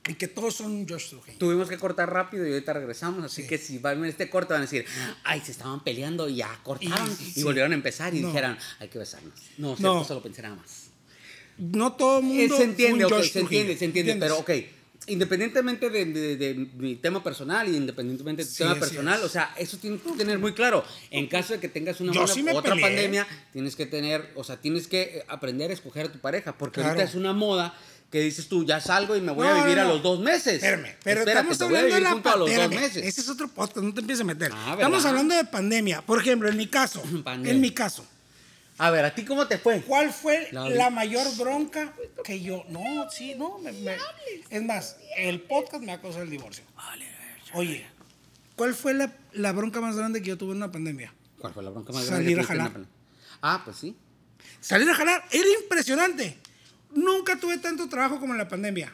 en 0.06 0.16
que 0.16 0.28
todos 0.28 0.56
son 0.56 0.72
un 0.72 0.88
Josh 0.88 1.10
Trujillo. 1.10 1.38
Tuvimos 1.40 1.68
que 1.70 1.78
cortar 1.78 2.12
rápido 2.12 2.46
y 2.48 2.52
ahorita 2.52 2.74
regresamos. 2.74 3.24
Así 3.24 3.42
Sí. 3.42 3.48
que 3.48 3.58
si 3.58 3.80
van 3.80 3.98
a 3.98 4.02
ver 4.02 4.10
este 4.12 4.30
corte, 4.30 4.54
van 4.54 4.62
a 4.62 4.66
decir: 4.66 4.86
Ay, 5.24 5.42
se 5.42 5.52
estaban 5.52 5.84
peleando 5.84 6.30
y 6.30 6.36
ya 6.38 6.60
cortaron. 6.64 7.10
Y- 7.20 7.24
Y, 7.24 7.32
sí. 7.32 7.44
volvieron 7.44 7.72
a 7.72 7.76
empezar 7.76 8.14
y 8.14 8.22
No. 8.22 8.28
dijeron: 8.28 8.58
Hay 8.80 8.90
que 8.90 9.00
besarnos. 9.00 9.34
No, 9.58 9.70
No. 9.72 9.76
cierto, 9.78 10.04
solo 10.06 10.22
pensé 10.22 10.42
nada 10.44 10.56
más. 10.56 10.89
No 11.60 11.94
todo 11.94 12.20
el 12.20 12.26
mundo. 12.26 12.58
se 12.58 12.64
entiende, 12.64 13.06
fue 13.06 13.08
un 13.08 13.14
ok, 13.14 13.20
Josh 13.20 13.32
se 13.32 13.40
entiende, 13.42 13.78
se 13.78 13.86
entiende, 13.86 14.12
¿entiendes? 14.14 14.30
pero 14.30 14.40
ok. 14.40 14.66
Independientemente 15.08 15.90
de, 15.90 16.06
de- 16.06 16.38
de 16.38 16.54
mi 16.78 16.96
tema 16.96 17.24
personal 17.24 17.68
y 17.68 17.76
independientemente 17.76 18.44
de 18.44 18.48
tu 18.50 18.54
Sí, 18.56 18.64
tema 18.64 18.76
personal, 18.76 19.20
es. 19.20 19.26
o 19.26 19.30
sea, 19.30 19.54
eso 19.58 19.78
tienes 19.78 20.02
que 20.02 20.12
tener 20.12 20.38
muy 20.38 20.54
claro. 20.54 20.84
En 21.10 21.28
caso 21.28 21.54
de 21.54 21.60
que 21.60 21.68
tengas 21.68 22.00
una 22.00 22.12
buena- 22.12 22.28
sí 22.32 22.46
otra 22.54 22.76
peleé. 22.76 22.82
pandemia, 22.86 23.28
tienes 23.52 23.76
que 23.76 23.86
tener, 23.88 24.30
o 24.36 24.44
sea, 24.44 24.58
tienes 24.58 24.88
que 24.88 25.02
eh, 25.02 25.24
aprender 25.28 25.72
a 25.72 25.74
escoger 25.74 26.08
a 26.08 26.12
tu 26.12 26.20
pareja, 26.20 26.56
porque 26.58 26.76
Claro. 26.76 26.90
ahorita 26.90 27.06
es 27.10 27.16
una 27.16 27.34
moda 27.34 27.74
que 28.12 28.22
dices 28.22 28.48
tú, 28.50 28.66
ya 28.66 28.80
salgo 28.82 29.16
y 29.16 29.22
me 29.22 29.32
voy 29.32 29.48
No, 29.48 29.54
a 29.54 29.64
vivir 29.64 29.78
no, 29.78 29.82
a 29.84 29.86
no. 29.86 29.94
los 29.94 30.04
dos 30.04 30.20
meses. 30.20 30.56
Espérame, 30.56 30.96
pero 31.04 31.22
Espérate, 31.22 31.30
estamos 31.52 31.62
a 31.62 31.66
hablando 31.66 31.96
de 31.96 32.02
la 32.02 32.12
junto 32.12 32.30
a 32.30 32.36
los 32.38 32.50
dos 32.50 32.58
pandemia. 32.60 32.80
meses. 32.88 33.04
Ese 33.06 33.22
es 33.22 33.30
otro 33.30 33.48
podcast, 33.48 33.78
no 33.78 33.94
te 33.94 34.02
empieces 34.02 34.22
a 34.22 34.26
meter. 34.26 34.52
Ah, 34.54 34.74
estamos 34.78 35.06
hablando 35.06 35.36
de 35.36 35.44
pandemia. 35.46 36.02
Por 36.04 36.20
ejemplo, 36.22 36.50
en 36.50 36.58
mi 36.58 36.68
caso, 36.68 37.02
Pandemia. 37.24 37.52
en 37.54 37.62
mi 37.62 37.72
caso, 37.72 38.06
A 38.80 38.90
ver, 38.92 39.04
¿a 39.06 39.14
ti 39.14 39.26
cómo 39.26 39.46
te 39.48 39.58
fue? 39.58 39.82
¿cuál 39.82 40.12
fue 40.12 40.48
La- 40.52 40.70
la, 40.70 40.90
mayor 40.90 41.28
bronca 41.38 41.94
que 42.24 42.42
yo? 42.42 42.64
No, 42.70 43.10
sí, 43.12 43.36
no. 43.36 43.58
me- 43.60 43.72
me- 43.74 43.98
es 44.50 44.64
más, 44.64 44.98
el 45.18 45.42
podcast 45.42 45.82
me 45.84 45.88
va 45.92 45.94
a 46.00 46.02
causar 46.02 46.24
el 46.24 46.30
divorcio. 46.30 46.64
Oye, 47.54 47.86
¿cuál 48.56 48.74
fue 48.74 48.94
la, 48.94 49.14
la 49.34 49.52
bronca 49.52 49.82
más 49.82 49.96
grande 49.98 50.22
que 50.22 50.30
yo 50.30 50.38
tuve 50.38 50.52
en 50.52 50.58
una 50.58 50.72
pandemia? 50.72 51.14
¿Cuál 51.40 51.54
fue 51.54 51.64
la 51.64 51.70
bronca 51.72 51.92
más 51.94 52.06
Salir 52.06 52.36
grande? 52.38 52.44
a 52.44 52.48
que 52.48 52.54
en 52.54 52.58
la 52.58 52.64
jalar. 52.70 52.88
Ah, 53.42 53.62
pues 53.66 53.78
sí. 53.78 53.96
Salir 54.62 54.90
a 54.90 54.96
jalar 54.96 55.24
era 55.32 55.48
impresionante. 55.62 56.38
Nunca 56.94 57.38
tuve 57.40 57.58
tanto 57.58 57.88
trabajo 57.90 58.20
como 58.20 58.34
en 58.34 58.38
la 58.40 58.48
pandemia. 58.48 58.94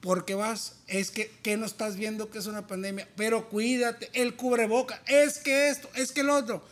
¿Por 0.00 0.24
qué 0.24 0.34
vas? 0.34 0.80
Es 0.88 1.12
que, 1.12 1.30
que 1.42 1.56
no 1.56 1.64
estás 1.64 1.96
viendo 1.96 2.28
que 2.28 2.38
es 2.38 2.46
una 2.46 2.66
pandemia. 2.66 3.08
Pero 3.16 3.48
cuídate, 3.48 4.10
el 4.14 4.34
cubreboca, 4.34 5.00
es 5.06 5.38
que 5.38 5.68
esto, 5.68 5.88
es 5.94 6.10
que 6.10 6.22
el 6.22 6.30
otro. 6.30 6.64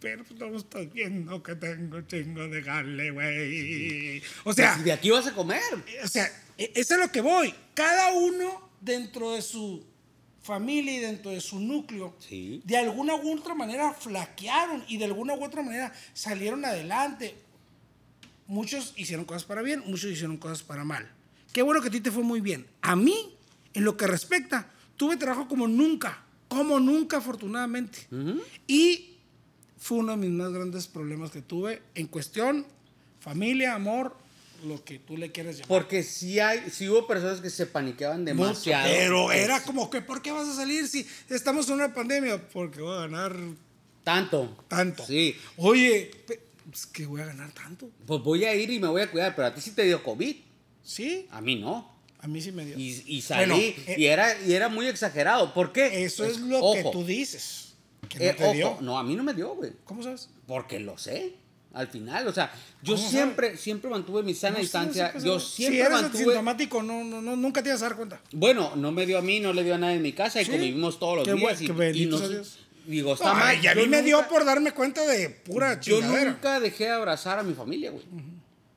Pero 0.00 0.24
no 0.38 0.56
estás 0.56 0.92
viendo 0.92 1.42
que 1.42 1.54
tengo 1.54 2.00
chingo 2.02 2.48
de 2.48 2.62
jale, 2.62 3.10
güey. 3.10 4.22
O 4.44 4.52
sea, 4.52 4.72
Pues, 4.74 4.84
de 4.84 4.92
aquí 4.92 5.10
vas 5.10 5.26
a 5.26 5.32
comer. 5.34 5.60
o 6.04 6.08
sea, 6.08 6.26
e- 6.58 6.72
eso 6.74 6.94
es 6.94 7.00
lo 7.00 7.12
que 7.12 7.20
voy. 7.20 7.54
Cada 7.74 8.12
uno 8.12 8.70
dentro 8.80 9.32
de 9.32 9.42
su 9.42 9.84
familia 10.42 10.96
y 10.96 11.00
dentro 11.00 11.30
de 11.30 11.40
su 11.40 11.60
núcleo, 11.60 12.16
Sí. 12.18 12.62
de 12.64 12.76
alguna 12.78 13.14
u 13.14 13.36
otra 13.38 13.54
manera 13.54 13.92
flaquearon 13.92 14.84
y 14.88 14.96
de 14.96 15.04
alguna 15.04 15.34
u 15.34 15.44
otra 15.44 15.62
manera 15.62 15.92
salieron 16.14 16.64
adelante. 16.64 17.36
Muchos 18.46 18.94
hicieron 18.96 19.24
cosas 19.26 19.44
para 19.44 19.62
bien, 19.62 19.82
muchos 19.86 20.10
hicieron 20.10 20.36
cosas 20.36 20.62
para 20.62 20.82
mal. 20.84 21.08
Qué 21.52 21.62
bueno 21.62 21.80
que 21.80 21.88
a 21.88 21.90
ti 21.90 22.00
te 22.00 22.10
fue 22.10 22.22
muy 22.24 22.40
bien. 22.40 22.66
A 22.80 22.96
mí, 22.96 23.36
en 23.74 23.84
lo 23.84 23.96
que 23.96 24.06
respecta, 24.06 24.68
tuve 24.96 25.16
trabajo 25.16 25.46
como 25.46 25.68
nunca, 25.68 26.24
como 26.48 26.80
nunca 26.80 27.18
afortunadamente. 27.18 28.06
Y 28.66 29.09
fue 29.80 29.98
uno 29.98 30.12
de 30.12 30.18
mis 30.18 30.30
más 30.30 30.52
grandes 30.52 30.86
problemas 30.86 31.32
que 31.32 31.42
tuve 31.42 31.82
en 31.96 32.06
cuestión 32.06 32.64
familia, 33.18 33.74
amor, 33.74 34.16
lo 34.64 34.84
que 34.84 34.98
tú 34.98 35.16
le 35.16 35.32
quieras 35.32 35.56
llamar. 35.56 35.68
Porque 35.68 36.02
sí, 36.02 36.38
hay, 36.38 36.70
sí 36.70 36.88
hubo 36.88 37.06
personas 37.06 37.40
que 37.40 37.50
se 37.50 37.66
paniqueaban 37.66 38.24
demasiado. 38.24 38.88
Pero 38.88 39.32
Es- 39.32 39.40
era 39.44 39.62
como 39.64 39.90
que, 39.90 40.00
¿por 40.02 40.20
qué 40.22 40.30
vas 40.32 40.48
a 40.48 40.54
salir 40.54 40.86
si 40.86 41.06
estamos 41.30 41.66
en 41.68 41.74
una 41.74 41.92
pandemia? 41.94 42.40
Porque 42.50 42.80
voy 42.82 42.94
a 42.96 43.00
ganar 43.00 43.34
Tanto. 44.04 44.56
tanto. 44.68 45.04
Sí. 45.06 45.34
Oye, 45.56 46.10
pues 46.26 46.86
que 46.86 47.06
voy 47.06 47.20
a 47.22 47.26
ganar 47.26 47.50
tanto. 47.52 47.90
Pues 48.06 48.22
voy 48.22 48.44
a 48.44 48.54
ir 48.54 48.70
y 48.70 48.78
me 48.78 48.88
voy 48.88 49.02
a 49.02 49.10
cuidar, 49.10 49.34
pero 49.34 49.48
a 49.48 49.54
ti 49.54 49.60
sí 49.60 49.70
te 49.72 49.82
dio 49.84 50.02
COVID. 50.02 50.36
Sí, 50.84 51.26
A 51.30 51.40
mí 51.40 51.56
no. 51.56 51.90
a 52.20 52.26
mí 52.26 52.40
sí 52.42 52.52
me 52.52 52.64
dio. 52.64 52.78
Y, 52.78 53.02
y 53.06 53.22
salí 53.22 53.46
Bueno, 53.50 53.56
eh, 53.86 53.94
y, 53.98 54.04
era, 54.06 54.40
y 54.42 54.52
era 54.52 54.68
muy 54.68 54.86
exagerado. 54.86 55.52
¿Por 55.54 55.72
qué? 55.72 56.04
Eso 56.04 56.24
Pues, 56.24 56.36
es 56.36 56.42
lo 56.42 56.58
ojo, 56.58 56.74
que 56.74 56.82
tú 56.92 57.04
dices. 57.04 57.59
No 58.02 58.08
eh, 58.24 58.34
te 58.36 58.44
ojo, 58.44 58.52
dio. 58.52 58.76
No, 58.80 58.98
a 58.98 59.02
mí 59.04 59.14
no 59.14 59.22
me 59.22 59.34
dio, 59.34 59.54
güey. 59.54 59.72
¿Cómo 59.84 60.02
sabes? 60.02 60.28
Porque 60.46 60.80
lo 60.80 60.98
sé. 60.98 61.34
Al 61.72 61.86
final, 61.86 62.26
o 62.26 62.32
sea, 62.32 62.52
yo 62.82 62.96
¿Cómo 62.96 63.08
siempre, 63.08 63.56
siempre 63.56 63.88
mantuve 63.88 64.24
mi 64.24 64.34
sana 64.34 64.54
No 64.54 64.60
distancia. 64.60 65.04
no 65.04 65.12
sé 65.12 65.18
qué 65.20 65.24
yo 65.24 65.38
siempre 65.38 65.76
si 65.78 65.80
eres 65.86 66.02
mantuve. 66.02 66.22
asintomático, 66.22 66.82
no, 66.82 67.04
no, 67.04 67.22
no, 67.22 67.36
nunca 67.36 67.62
te 67.62 67.68
ibas 67.68 67.80
a 67.82 67.84
dar 67.84 67.96
cuenta. 67.96 68.20
Bueno, 68.32 68.72
no 68.74 68.90
me 68.90 69.06
dio 69.06 69.18
a 69.18 69.22
mí, 69.22 69.38
no 69.38 69.52
le 69.52 69.62
dio 69.62 69.76
a 69.76 69.78
nadie 69.78 69.94
en 69.96 70.02
mi 70.02 70.12
casa 70.12 70.42
y 70.42 70.44
Sí. 70.46 70.50
convivimos 70.50 70.98
todos 70.98 71.18
los 71.18 71.24
Qué 71.24 71.34
días. 71.34 71.42
buen- 71.42 71.54
y, 71.62 71.66
qué 71.66 71.72
y 71.72 71.76
bendito 71.76 72.10
no- 72.10 72.18
sea 72.18 72.28
Dios. 72.28 72.58
Digo, 72.86 73.12
está 73.14 73.30
Ay, 73.30 73.56
mal. 73.58 73.64
y 73.64 73.68
a 73.68 73.74
yo 73.74 73.82
mí 73.82 73.86
me 73.88 74.02
dio 74.02 74.26
por 74.26 74.44
darme 74.44 74.72
cuenta 74.72 75.06
de 75.06 75.30
pura 75.30 75.78
Yo 75.80 76.00
chingadera. 76.00 76.30
nunca 76.32 76.58
dejé 76.58 76.84
de 76.86 76.90
abrazar 76.90 77.38
a 77.38 77.44
mi 77.44 77.54
familia, 77.54 77.92
güey. 77.92 78.04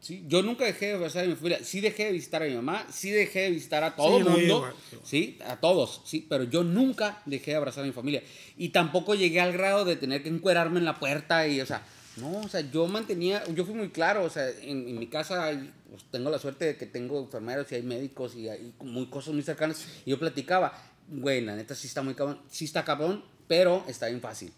Sí, 0.04 0.26
yo 0.28 0.42
nunca 0.42 0.66
dejé 0.66 0.88
de 0.88 0.94
abrazar 0.96 1.24
a 1.24 1.28
mi 1.28 1.36
familia. 1.36 1.60
Sí 1.64 1.80
dejé 1.80 2.06
de 2.06 2.12
visitar 2.12 2.44
a 2.44 2.46
mi 2.46 2.54
mamá, 2.54 2.86
sí 2.92 3.10
dejé 3.10 3.44
de 3.44 3.52
visitar 3.52 3.86
a 3.86 3.96
todo 3.96 4.10
Sí, 4.10 4.18
el 4.18 4.24
no, 4.26 4.32
mundo. 4.32 4.74
Sí, 5.06 5.40
a 5.48 5.56
todos, 5.62 6.02
sí, 6.04 6.26
pero 6.30 6.44
yo 6.44 6.66
nunca 6.66 7.22
dejé 7.26 7.52
de 7.52 7.58
abrazar 7.58 7.86
a 7.86 7.88
mi 7.88 7.94
familia. 7.94 8.22
Y 8.58 8.70
tampoco 8.70 9.16
llegué 9.16 9.40
al 9.40 9.54
grado 9.54 9.86
de 9.86 9.96
tener 9.96 10.22
que 10.22 10.28
encuerarme 10.28 10.80
en 10.80 10.86
la 10.86 11.00
puerta 11.00 11.48
y, 11.48 11.62
o 11.62 11.66
sea, 11.66 11.86
no, 12.18 12.42
o 12.42 12.48
sea, 12.50 12.60
yo 12.70 12.86
mantenía, 12.88 13.44
yo 13.56 13.64
fui 13.64 13.76
muy 13.76 13.92
claro, 13.92 14.26
o 14.26 14.30
sea, 14.30 14.50
en, 14.50 14.90
en 14.90 15.00
mi 15.00 15.08
casa 15.08 15.52
pues, 15.90 16.04
tengo 16.12 16.30
la 16.30 16.38
suerte 16.38 16.66
de 16.66 16.76
que 16.76 16.86
tengo 16.86 17.20
enfermeros 17.22 17.72
y 17.72 17.76
hay 17.76 17.84
médicos 17.84 18.36
y 18.36 18.50
hay 18.50 18.74
muy, 18.82 19.06
cosas 19.06 19.34
muy 19.34 19.44
cercanas. 19.44 19.88
Y 20.06 20.10
yo 20.10 20.20
platicaba, 20.20 20.78
güey, 21.08 21.40
la 21.40 21.56
neta 21.56 21.76
sí 21.76 21.88
está 21.88 22.02
muy 22.02 22.14
cabrón, 22.14 22.40
sí 22.50 22.66
está 22.66 22.84
cabrón, 22.84 23.24
pero 23.48 23.86
está 23.88 24.08
bien 24.08 24.20
fácil. 24.20 24.52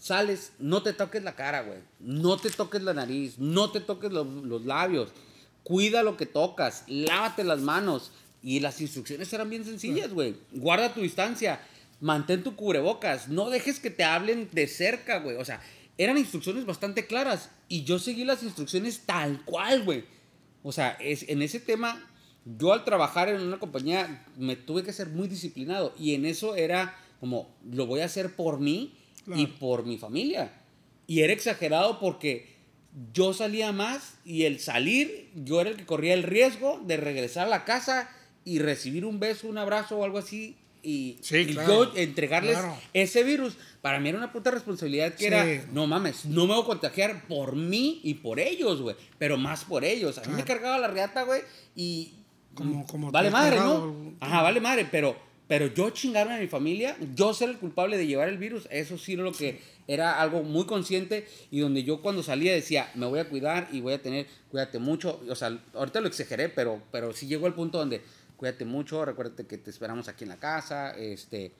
Sales, 0.00 0.54
no 0.58 0.82
te 0.82 0.94
toques 0.94 1.22
la 1.22 1.36
cara, 1.36 1.60
güey. 1.60 1.78
No 2.00 2.38
te 2.38 2.48
toques 2.48 2.82
la 2.82 2.94
nariz, 2.94 3.38
no 3.38 3.70
te 3.70 3.80
toques 3.80 4.10
los, 4.10 4.64
labios. 4.64 5.10
Cuida 5.62 6.02
lo 6.02 6.16
que 6.16 6.24
tocas, 6.24 6.84
lávate 6.88 7.44
las 7.44 7.60
manos. 7.60 8.10
Y 8.42 8.60
las 8.60 8.80
instrucciones 8.80 9.30
eran 9.34 9.50
bien 9.50 9.62
sencillas, 9.62 10.10
güey. 10.10 10.36
Guarda 10.52 10.94
tu 10.94 11.02
distancia, 11.02 11.60
mantén 12.00 12.42
tu 12.42 12.56
cubrebocas, 12.56 13.28
no 13.28 13.50
dejes 13.50 13.78
que 13.78 13.90
te 13.90 14.02
hablen 14.02 14.48
de 14.52 14.66
cerca, 14.66 15.18
güey. 15.18 15.36
O 15.36 15.44
sea, 15.44 15.60
eran 15.98 16.16
instrucciones 16.16 16.64
bastante 16.64 17.06
claras. 17.06 17.50
Y 17.68 17.84
yo 17.84 17.98
seguí 17.98 18.24
las 18.24 18.42
instrucciones 18.42 19.00
tal 19.04 19.44
cual, 19.44 19.84
güey. 19.84 20.04
O 20.62 20.72
sea, 20.72 20.92
es, 20.92 21.28
en 21.28 21.42
ese 21.42 21.60
tema, 21.60 22.02
yo 22.46 22.72
al 22.72 22.86
trabajar 22.86 23.28
en 23.28 23.42
una 23.42 23.58
compañía 23.58 24.26
me 24.38 24.56
tuve 24.56 24.82
que 24.82 24.94
ser 24.94 25.08
muy 25.10 25.28
disciplinado. 25.28 25.92
Y 25.98 26.14
en 26.14 26.24
eso 26.24 26.56
era 26.56 26.96
como, 27.20 27.54
lo 27.70 27.84
voy 27.84 28.00
a 28.00 28.06
hacer 28.06 28.34
por 28.34 28.60
mí 28.60 28.94
y 29.26 29.46
Claro. 29.46 29.50
por 29.58 29.86
mi 29.86 29.98
familia. 29.98 30.52
Y 31.06 31.20
era 31.22 31.32
exagerado 31.32 31.98
porque 31.98 32.48
yo 33.12 33.32
salía 33.32 33.72
más 33.72 34.14
y 34.24 34.44
el 34.44 34.60
salir, 34.60 35.30
yo 35.34 35.60
era 35.60 35.70
el 35.70 35.76
que 35.76 35.86
corría 35.86 36.14
el 36.14 36.22
riesgo 36.22 36.80
de 36.86 36.96
regresar 36.96 37.46
a 37.46 37.50
la 37.50 37.64
casa 37.64 38.10
y 38.44 38.58
recibir 38.58 39.04
un 39.04 39.20
beso, 39.20 39.48
un 39.48 39.58
abrazo 39.58 39.98
o 39.98 40.04
algo 40.04 40.18
así. 40.18 40.56
Y, 40.82 41.18
Sí, 41.20 41.36
y 41.36 41.46
claro. 41.52 41.92
yo 41.92 41.96
entregarles 41.96 42.56
Claro. 42.56 42.74
ese 42.94 43.22
virus, 43.22 43.54
para 43.82 44.00
mí 44.00 44.08
era 44.08 44.16
una 44.16 44.32
puta 44.32 44.50
responsabilidad 44.50 45.12
que 45.12 45.18
Sí. 45.18 45.26
era, 45.26 45.44
no 45.72 45.86
mames, 45.86 46.24
no 46.24 46.46
me 46.46 46.54
voy 46.54 46.62
a 46.62 46.66
contagiar 46.66 47.26
por 47.28 47.54
mí 47.54 48.00
y 48.02 48.14
por 48.14 48.40
ellos, 48.40 48.80
güey, 48.80 48.96
pero 49.18 49.36
más 49.36 49.64
por 49.64 49.84
ellos. 49.84 50.16
A 50.16 50.22
mí 50.22 50.32
me 50.34 50.44
cargaba 50.44 50.78
la 50.78 50.88
riata, 50.88 51.24
güey, 51.24 51.42
y... 51.76 52.12
Como- 52.54 52.86
como 52.86 53.10
vale 53.12 53.30
madre, 53.30 53.56
cargado 53.56 53.74
¿no? 53.78 53.84
algún- 53.84 54.16
Ajá, 54.20 54.42
vale 54.42 54.60
madre, 54.60 54.88
pero, 54.90 55.16
pero 55.50 55.66
yo 55.66 55.90
chingarme 55.90 56.34
a 56.36 56.38
mi 56.38 56.46
familia, 56.46 56.96
yo 57.16 57.34
ser 57.34 57.48
el 57.48 57.58
culpable 57.58 57.98
de 57.98 58.06
llevar 58.06 58.28
el 58.28 58.38
virus, 58.38 58.68
eso 58.70 58.96
sí 58.96 59.14
era 59.14 59.24
lo 59.24 59.32
que 59.32 59.60
era 59.88 60.20
algo 60.20 60.44
muy 60.44 60.64
consciente 60.64 61.26
y 61.50 61.58
donde 61.58 61.82
yo 61.82 62.02
cuando 62.02 62.22
salía 62.22 62.52
decía, 62.52 62.88
me 62.94 63.06
voy 63.06 63.18
a 63.18 63.28
cuidar 63.28 63.66
y 63.72 63.80
voy 63.80 63.94
a 63.94 64.00
tener, 64.00 64.28
cuídate 64.48 64.78
mucho, 64.78 65.20
o 65.28 65.34
sea, 65.34 65.58
ahorita 65.74 66.00
lo 66.02 66.06
exageré, 66.06 66.50
pero, 66.50 66.80
pero 66.92 67.12
sí 67.12 67.26
llegó 67.26 67.48
el 67.48 67.54
punto 67.54 67.78
donde, 67.78 68.00
cuídate 68.36 68.64
mucho, 68.64 69.04
recuérdate 69.04 69.44
que 69.48 69.58
te 69.58 69.70
esperamos 69.70 70.06
aquí 70.06 70.22
en 70.22 70.30
la 70.30 70.38
casa, 70.38 70.92
este, 70.92 71.50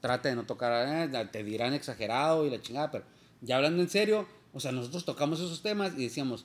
trata 0.00 0.28
de 0.28 0.36
no 0.36 0.44
tocar, 0.46 0.72
a- 0.72 1.30
te 1.32 1.42
dirán 1.42 1.74
exagerado 1.74 2.46
y 2.46 2.50
la 2.50 2.60
chingada, 2.62 2.92
pero 2.92 3.04
ya 3.40 3.56
hablando 3.56 3.82
en 3.82 3.88
serio, 3.90 4.28
o 4.52 4.60
sea, 4.60 4.70
nosotros 4.70 5.04
tocamos 5.04 5.40
esos 5.40 5.60
temas 5.60 5.94
y 5.98 6.04
decíamos, 6.04 6.44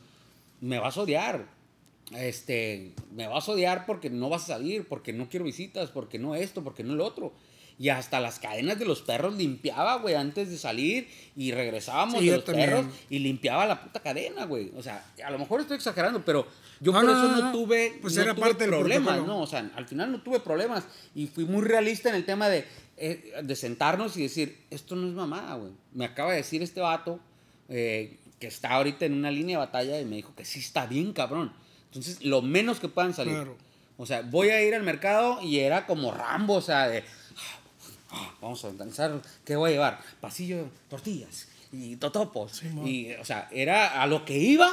me 0.60 0.80
vas 0.80 0.98
a 0.98 1.02
odiar, 1.02 1.46
este, 2.16 2.94
me 3.14 3.28
vas 3.28 3.48
a 3.48 3.52
odiar 3.52 3.86
porque 3.86 4.10
no 4.10 4.30
vas 4.30 4.44
a 4.44 4.48
salir, 4.58 4.88
porque 4.88 5.14
no 5.14 5.30
quiero 5.30 5.46
visitas, 5.46 5.90
porque 5.90 6.20
no 6.20 6.36
esto, 6.36 6.64
porque 6.64 6.84
no 6.84 6.96
lo 6.96 7.06
otro. 7.06 7.34
Y 7.78 7.88
hasta 7.90 8.20
las 8.20 8.40
cadenas 8.40 8.78
de 8.78 8.84
los 8.84 9.02
perros 9.02 9.36
limpiaba, 9.36 9.96
güey, 10.00 10.16
antes 10.16 10.50
de 10.50 10.58
salir 10.58 11.08
y 11.38 11.54
regresábamos 11.54 12.20
Sí, 12.20 12.26
de 12.28 12.36
los 12.36 12.44
también. 12.44 12.70
perros 12.70 12.86
y 13.10 13.20
limpiaba 13.20 13.66
la 13.66 13.82
puta 13.82 14.02
cadena, 14.02 14.44
güey. 14.46 14.72
O 14.76 14.84
sea, 14.84 15.06
a 15.24 15.32
lo 15.32 15.40
mejor 15.40 15.62
estoy 15.62 15.78
exagerando, 15.78 16.26
pero 16.26 16.46
yo 16.82 16.92
No, 16.92 17.00
por 17.00 17.06
no, 17.10 17.12
eso 17.18 17.32
no, 17.32 17.42
no, 17.46 17.52
tuve, 17.54 17.98
Pues 18.02 18.16
no 18.18 18.24
era 18.24 18.34
tuve 18.36 18.42
parte 18.48 18.68
problemas, 18.68 19.08
protocolo. 19.14 19.34
¿no? 19.38 19.42
O 19.44 19.48
sea, 19.48 19.72
al 19.76 19.88
final 19.88 20.12
no 20.12 20.22
tuve 20.22 20.42
problemas 20.42 20.84
y 21.16 21.28
fui 21.28 21.46
muy 21.46 21.62
realista 21.64 22.10
en 22.10 22.16
el 22.16 22.26
tema 22.26 22.50
de, 22.50 22.66
eh, 22.98 23.32
de 23.44 23.56
sentarnos 23.56 24.18
y 24.18 24.24
decir, 24.24 24.58
esto 24.72 24.98
no 24.98 25.08
es 25.08 25.14
mamá, 25.14 25.56
güey. 25.56 25.72
Me 25.94 26.04
acaba 26.04 26.32
de 26.32 26.38
decir 26.38 26.62
este 26.62 26.82
vato 26.82 27.22
eh, 27.70 28.18
que 28.42 28.48
está 28.48 28.72
ahorita 28.72 29.06
en 29.06 29.14
una 29.14 29.32
línea 29.32 29.58
de 29.58 29.66
batalla 29.66 30.02
y 30.02 30.06
me 30.06 30.18
dijo 30.18 30.36
que 30.36 30.44
sí 30.44 30.60
está 30.60 30.86
bien, 30.86 31.14
cabrón. 31.14 31.54
Entonces, 31.90 32.24
lo 32.24 32.42
menos 32.42 32.80
que 32.80 32.88
puedan 32.88 33.14
salir. 33.14 33.34
Claro. 33.34 33.58
O 33.98 34.06
sea, 34.06 34.22
voy 34.22 34.50
a 34.50 34.62
ir 34.64 34.74
al 34.76 34.84
mercado 34.84 35.42
y 35.42 35.60
era 35.60 35.86
como 35.86 36.14
Rambo, 36.14 36.56
o 36.56 36.62
sea, 36.62 36.88
de, 36.88 37.04
"Ah, 38.12 38.34
vamos 38.42 38.64
a 38.64 38.68
organizar, 38.68 39.22
¿qué 39.46 39.56
voy 39.56 39.72
a 39.72 39.74
llevar? 39.74 40.02
Pasillo, 40.22 40.70
tortillas 40.90 41.48
y 41.72 41.96
totopos. 41.98 42.64
mon. 42.64 42.88
y, 42.88 43.14
o 43.14 43.26
sea, 43.26 43.48
era 43.52 44.02
a 44.02 44.08
lo 44.08 44.26
que 44.26 44.38
iba 44.38 44.72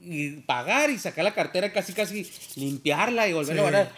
y 0.00 0.30
pagar 0.40 0.90
y 0.90 0.98
sacar 0.98 1.24
la 1.24 1.34
cartera, 1.34 1.72
casi, 1.72 1.92
casi 1.92 2.30
limpiarla 2.56 3.28
y 3.28 3.32
volverla 3.32 3.62
a 3.62 3.66
Sí. 3.66 3.70
guardar. 3.72 3.92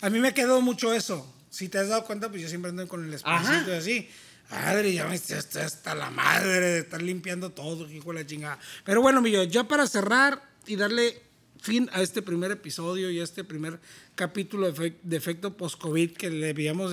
A 0.00 0.10
mí 0.10 0.18
me 0.20 0.32
quedó 0.34 0.60
mucho 0.60 0.92
eso. 0.94 1.26
Si 1.50 1.68
te 1.68 1.78
has 1.78 1.88
dado 1.88 2.04
cuenta, 2.04 2.28
pues 2.28 2.40
yo 2.42 2.48
siempre 2.48 2.70
ando 2.70 2.86
con 2.88 3.04
el 3.04 3.12
espacito 3.14 3.70
y 3.70 3.74
así. 3.74 4.08
Madre, 4.50 4.92
ya 4.92 5.06
me 5.06 5.14
hasta 5.16 5.94
la 5.94 6.10
madre 6.10 6.60
de 6.60 6.78
estar 6.80 7.00
limpiando 7.02 7.50
todo, 7.50 7.90
hijo 7.90 8.12
de 8.12 8.20
la 8.20 8.26
chingada. 8.26 8.58
Pero 8.84 9.00
bueno, 9.02 9.20
mi 9.22 9.30
yo, 9.30 9.42
ya 9.44 9.64
para 9.64 9.86
cerrar 9.86 10.42
y 10.66 10.76
darle 10.76 11.20
fin 11.64 11.88
a 11.92 12.02
este 12.02 12.20
primer 12.20 12.50
episodio 12.50 13.10
y 13.10 13.18
a 13.20 13.24
este 13.24 13.42
primer 13.42 13.80
capítulo 14.14 14.70
de, 14.70 14.74
efec- 14.78 15.00
de 15.02 15.16
efecto 15.16 15.56
post-COVID 15.56 16.12
que 16.12 16.28
le 16.28 16.52
veíamos. 16.52 16.92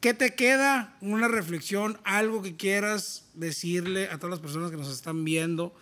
¿Qué 0.00 0.12
te 0.12 0.34
queda? 0.34 0.96
Una 1.00 1.28
reflexión, 1.28 1.98
algo 2.02 2.42
que 2.42 2.56
quieras 2.56 3.24
decirle 3.34 4.08
a 4.08 4.18
todas 4.18 4.32
las 4.32 4.40
personas 4.40 4.70
que 4.72 4.76
nos 4.76 4.92
están 4.92 5.24
viendo. 5.24 5.72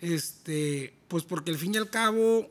Este, 0.00 0.94
pues 1.08 1.24
porque 1.24 1.50
al 1.50 1.58
fin 1.58 1.74
y 1.74 1.78
al 1.78 1.90
cabo, 1.90 2.48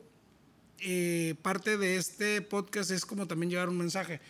eh, 0.80 1.34
parte 1.40 1.78
de 1.78 1.96
este 1.96 2.42
podcast 2.42 2.90
es 2.90 3.06
como 3.06 3.26
también 3.26 3.50
llevar 3.50 3.70
un 3.70 3.78
mensaje. 3.78 4.20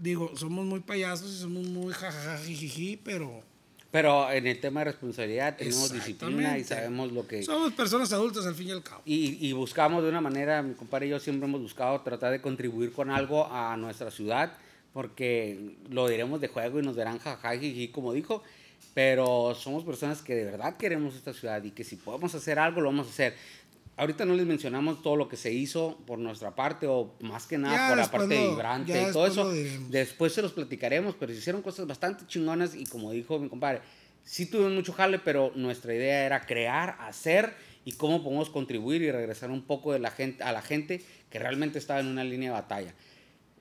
Digo, 0.00 0.32
somos 0.36 0.66
muy 0.66 0.80
payasos 0.80 1.30
y 1.32 1.38
somos 1.38 1.66
muy 1.68 1.92
jajajajiji, 1.94 2.98
pero 3.04 3.44
Pero 3.90 4.30
en 4.30 4.46
el 4.46 4.60
tema 4.60 4.80
de 4.80 4.84
responsabilidad 4.84 5.56
tenemos 5.56 5.92
disciplina 5.92 6.56
y 6.56 6.64
sabemos 6.64 7.10
lo 7.10 7.26
que... 7.26 7.42
somos 7.42 7.72
personas 7.72 8.12
adultas 8.12 8.46
al 8.46 8.54
fin 8.54 8.68
y 8.68 8.70
al 8.70 8.82
cabo. 8.84 9.02
Y, 9.04 9.44
y 9.44 9.52
buscamos 9.52 10.02
de 10.04 10.08
una 10.08 10.20
manera, 10.20 10.62
mi 10.62 10.74
compadre 10.74 11.06
y 11.06 11.10
yo 11.10 11.18
siempre 11.18 11.48
hemos 11.48 11.60
buscado 11.60 12.00
tratar 12.02 12.30
de 12.30 12.40
contribuir 12.40 12.92
con 12.92 13.10
algo 13.10 13.48
a 13.50 13.76
nuestra 13.76 14.12
ciudad, 14.12 14.52
porque 14.92 15.76
lo 15.90 16.08
diremos 16.08 16.40
de 16.40 16.48
juego 16.48 16.78
y 16.78 16.82
nos 16.82 16.94
verán 16.94 17.18
jajaji, 17.18 17.88
como 17.88 18.12
dijo, 18.12 18.44
pero 18.94 19.54
somos 19.54 19.84
personas 19.84 20.22
que 20.22 20.34
de 20.34 20.44
verdad 20.44 20.76
queremos 20.76 21.14
esta 21.14 21.32
ciudad 21.32 21.62
y 21.62 21.70
que 21.70 21.84
si 21.84 21.96
podemos 21.96 22.34
hacer 22.34 22.58
algo, 22.58 22.80
lo 22.80 22.90
vamos 22.90 23.06
a 23.06 23.10
hacer. 23.10 23.34
Ahorita 24.00 24.24
no 24.24 24.34
les 24.34 24.46
mencionamos 24.46 25.02
todo 25.02 25.14
lo 25.16 25.28
que 25.28 25.36
se 25.36 25.52
hizo 25.52 25.98
por 26.06 26.18
nuestra 26.18 26.54
parte 26.54 26.86
o 26.86 27.14
más 27.20 27.46
que 27.46 27.58
nada 27.58 27.76
Ya 27.76 27.88
por 27.88 27.98
la 27.98 28.10
parte 28.10 28.34
lo- 28.34 28.50
vibrante 28.50 28.92
ya 28.94 29.08
y 29.08 29.12
todo 29.12 29.26
eso. 29.26 29.52
Después 29.90 30.32
se 30.32 30.40
los 30.40 30.52
platicaremos, 30.52 31.14
pero 31.20 31.32
se 31.32 31.38
hicieron 31.38 31.60
cosas 31.60 31.86
bastante 31.86 32.26
chingonas 32.26 32.74
y 32.74 32.84
como 32.86 33.12
dijo 33.12 33.38
mi 33.38 33.50
compadre, 33.50 33.82
sí 34.24 34.46
tuvimos 34.46 34.72
mucho 34.72 34.94
jale, 34.94 35.18
pero 35.18 35.52
nuestra 35.54 35.94
idea 35.94 36.24
era 36.24 36.46
crear, 36.46 36.96
hacer 37.00 37.52
y 37.84 37.92
cómo 37.92 38.22
podemos 38.24 38.48
contribuir 38.48 39.02
y 39.02 39.10
regresar 39.10 39.50
un 39.50 39.62
poco 39.62 39.92
de 39.92 39.98
la 39.98 40.10
gente, 40.10 40.42
a 40.44 40.52
la 40.52 40.62
gente 40.62 41.02
que 41.28 41.38
realmente 41.38 41.78
estaba 41.78 42.00
en 42.00 42.06
una 42.06 42.24
línea 42.24 42.48
de 42.50 42.54
batalla. 42.54 42.94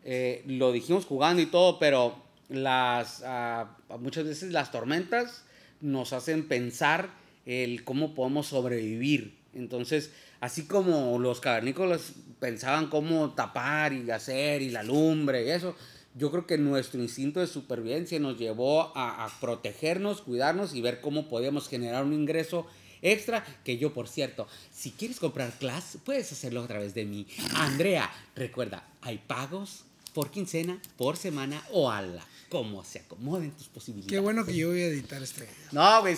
Eh, 0.06 0.44
lo 0.48 0.72
dijimos 0.72 1.06
jugando 1.06 1.42
y 1.42 1.48
todo, 1.48 1.80
pero 1.80 2.16
las, 2.48 3.24
ah, 3.26 3.78
muchas 4.00 4.24
veces 4.24 4.52
las 4.54 4.72
tormentas 4.72 5.44
nos 5.82 6.14
hacen 6.14 6.48
pensar 6.48 7.10
el 7.46 7.84
cómo 7.84 8.16
podemos 8.16 8.48
sobrevivir. 8.48 9.38
Entonces, 9.54 10.12
así 10.42 10.66
como 10.66 11.18
los 11.20 11.40
cavernícolas 11.40 12.14
pensaban 12.40 12.88
cómo 12.88 13.34
tapar 13.34 13.94
y 13.94 14.10
hacer 14.12 14.62
y 14.62 14.70
la 14.70 14.84
lumbre 14.84 15.46
y 15.46 15.50
eso, 15.50 15.76
yo 16.16 16.32
creo 16.32 16.48
que 16.48 16.58
nuestro 16.58 17.02
instinto 17.02 17.40
de 17.40 17.48
supervivencia 17.48 18.20
nos 18.20 18.38
llevó 18.38 18.96
a, 18.98 19.26
a 19.26 19.40
protegernos, 19.40 20.22
cuidarnos 20.22 20.74
y 20.74 20.82
ver 20.82 21.02
cómo 21.02 21.30
podíamos 21.30 21.68
generar 21.68 22.04
un 22.04 22.14
ingreso 22.14 22.66
extra. 23.02 23.46
Que 23.64 23.78
yo, 23.78 23.94
por 23.94 24.08
cierto, 24.08 24.48
si 24.74 24.92
quieres 24.92 25.20
comprar 25.20 25.52
class, 25.60 25.98
puedes 26.04 26.32
hacerlo 26.32 26.64
a 26.64 26.68
través 26.68 26.94
de 26.94 27.06
mí. 27.06 27.28
Andrea, 27.56 28.12
recuerda, 28.36 28.88
hay 29.02 29.20
pagos 29.20 29.86
por 30.14 30.32
quincena, 30.32 30.82
por 30.98 31.18
semana 31.18 31.64
o 31.72 31.92
a 31.92 32.02
la, 32.02 32.26
como 32.50 32.84
se 32.84 33.00
acomoden 33.00 33.52
tus 33.52 33.68
posibilidades. 33.68 34.12
Qué 34.12 34.20
bueno 34.20 34.46
que 34.46 34.56
yo 34.56 34.70
voy 34.70 34.82
a 34.82 34.88
editar 34.88 35.22
este 35.22 35.42
video. 35.42 35.56
No, 35.72 36.02
güey, 36.02 36.16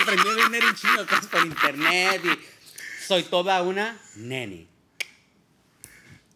aprendí 0.00 0.28
a 0.28 0.34
vender 0.34 0.64
un 0.64 0.74
chingo 0.74 1.06
cosas 1.06 1.26
por 1.26 1.46
internet 1.46 2.22
y 2.24 2.55
soy 3.06 3.22
toda 3.22 3.62
una 3.62 4.00
nene. 4.16 4.66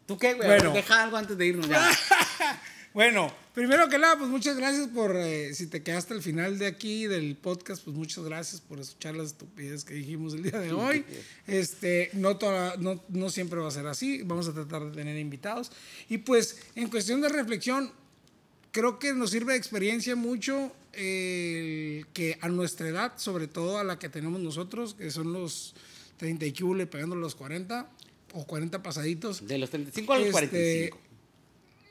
¿Tú 0.07 0.19
qué, 0.19 0.35
güey? 0.35 0.49
Bueno. 0.49 0.73
Deja 0.73 1.03
algo 1.03 1.17
antes 1.17 1.37
de 1.37 1.47
irnos 1.47 1.69
ya. 1.69 1.91
Bueno, 2.93 3.33
primero 3.55 3.89
que 3.89 3.99
nada, 3.99 4.19
pues 4.19 4.29
muchas 4.29 4.57
gracias 4.57 4.89
por, 4.89 5.15
eh, 5.15 5.55
si 5.55 5.69
te 5.69 5.81
quedaste 5.81 6.13
al 6.13 6.23
final 6.23 6.59
de 6.59 6.67
aquí 6.67 7.07
del 7.07 7.37
podcast, 7.37 7.85
pues 7.85 7.97
muchas 7.97 8.25
gracias 8.25 8.61
por 8.61 8.81
escuchar 8.81 9.15
las 9.15 9.29
estupideces 9.29 9.85
que 9.85 9.95
dijimos 9.95 10.35
el 10.35 10.43
día 10.43 10.59
de 10.59 10.73
hoy. 10.73 11.05
Este, 11.47 12.11
no, 12.15 12.37
toda, 12.37 12.75
no, 12.79 13.01
no 13.09 13.31
siempre 13.31 13.61
va 13.61 13.69
a 13.69 13.71
ser 13.71 13.87
así, 13.87 14.25
vamos 14.25 14.49
a 14.49 14.55
tratar 14.55 14.87
de 14.87 14.91
tener 14.91 15.17
invitados. 15.19 15.71
Y 16.09 16.19
pues, 16.19 16.61
en 16.75 16.89
cuestión 16.89 17.21
de 17.21 17.29
reflexión, 17.29 17.93
creo 18.73 18.99
que 18.99 19.15
nos 19.15 19.31
sirve 19.31 19.53
de 19.53 19.59
experiencia 19.61 20.17
mucho 20.17 20.73
que 20.93 22.39
a 22.41 22.49
nuestra 22.49 22.89
edad, 22.89 23.13
sobre 23.17 23.47
todo 23.47 23.79
a 23.79 23.85
la 23.85 24.01
que 24.01 24.09
tenemos 24.09 24.41
nosotros, 24.41 24.95
que 24.95 25.13
son 25.13 25.33
los 25.33 25.77
30 26.21 26.45
y 26.47 26.53
cúbule 26.53 26.87
pegando 26.87 27.17
los 27.17 27.35
40 27.35 27.91
o 28.35 28.47
40 28.47 28.83
pasaditos, 28.83 29.47
De 29.49 29.57
los 29.59 29.71
35 29.71 30.13
a 30.13 30.19
los 30.19 30.27
Este, 30.29 30.91
45. 30.91 30.99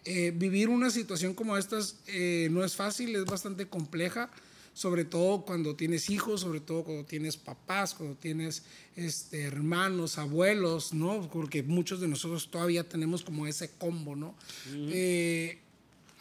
eh, 0.05 0.31
vivir 0.35 0.69
una 0.69 0.91
situación 0.91 1.33
como 1.33 1.57
estas 1.57 1.97
eh, 2.07 2.47
no 2.51 2.63
es 2.63 2.75
fácil, 2.75 3.15
es 3.15 3.25
bastante 3.25 3.67
compleja, 3.67 4.29
sobre 4.73 5.03
todo 5.03 5.41
cuando 5.45 5.75
tienes 5.75 6.09
hijos, 6.11 6.41
sobre 6.41 6.59
todo 6.61 6.83
cuando 6.83 7.03
tienes 7.05 7.35
papás, 7.37 7.95
cuando 7.95 8.15
tienes 8.15 8.63
este, 8.95 9.41
hermanos, 9.41 10.17
abuelos, 10.19 10.93
¿no? 10.93 11.27
Porque 11.29 11.63
muchos 11.63 11.99
de 11.99 12.07
nosotros 12.07 12.49
todavía 12.51 12.87
tenemos 12.87 13.23
como 13.23 13.47
ese 13.47 13.71
combo, 13.71 14.15
¿no? 14.15 14.35
Eh, 14.73 15.57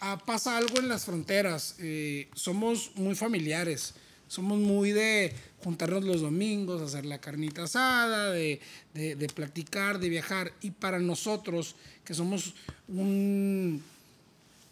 ah, 0.00 0.20
pasa 0.24 0.56
algo 0.56 0.78
en 0.78 0.88
las 0.88 1.04
fronteras, 1.04 1.76
eh, 1.78 2.28
somos 2.34 2.90
muy 2.96 3.14
familiares. 3.14 3.94
Somos 4.28 4.58
muy 4.58 4.92
de 4.92 5.34
juntarnos 5.64 6.04
los 6.04 6.20
domingos, 6.20 6.80
hacer 6.82 7.04
la 7.06 7.18
carnita 7.18 7.64
asada, 7.64 8.30
de, 8.30 8.60
de, 8.94 9.16
de 9.16 9.26
platicar, 9.28 9.98
de 9.98 10.08
viajar. 10.08 10.52
Y 10.60 10.70
para 10.70 10.98
nosotros, 10.98 11.74
que 12.04 12.14
somos 12.14 12.54
un, 12.88 13.82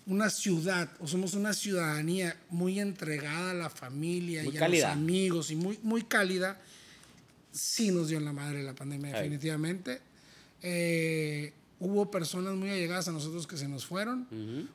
una 0.06 0.30
ciudad, 0.30 0.88
o 1.00 1.06
somos 1.08 1.34
una 1.34 1.52
ciudadanía 1.52 2.36
muy 2.50 2.78
entregada 2.78 3.50
a 3.50 3.54
la 3.54 3.70
familia 3.70 4.44
Muy 4.44 4.54
y 4.54 4.58
a 4.58 4.68
los 4.68 4.82
amigos, 4.84 5.50
y 5.50 5.56
muy, 5.56 5.78
muy 5.82 6.02
cálida, 6.02 6.60
sí 7.50 7.90
nos 7.90 8.08
dio 8.08 8.18
en 8.18 8.24
la 8.24 8.32
madre 8.32 8.62
la 8.62 8.74
pandemia, 8.74 9.08
Ay. 9.08 9.22
definitivamente. 9.22 10.00
Eh, 10.62 11.52
hubo 11.80 12.10
personas 12.10 12.54
muy 12.54 12.70
allegadas 12.70 13.08
a 13.08 13.12
nosotros 13.12 13.46
que 13.46 13.56
se 13.56 13.68
nos 13.68 13.84
fueron, 13.84 14.26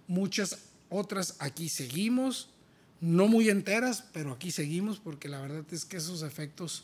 muchas 0.07 0.57
otras 0.89 1.36
aquí 1.39 1.69
seguimos, 1.69 2.49
no 3.02 3.28
muy 3.28 3.49
enteras, 3.49 4.04
pero 4.14 4.32
aquí 4.34 4.52
seguimos 4.52 4.99
porque 4.99 5.28
la 5.28 5.41
verdad 5.41 5.66
es 5.72 5.86
que 5.86 5.97
esos 5.97 6.22
efectos 6.24 6.84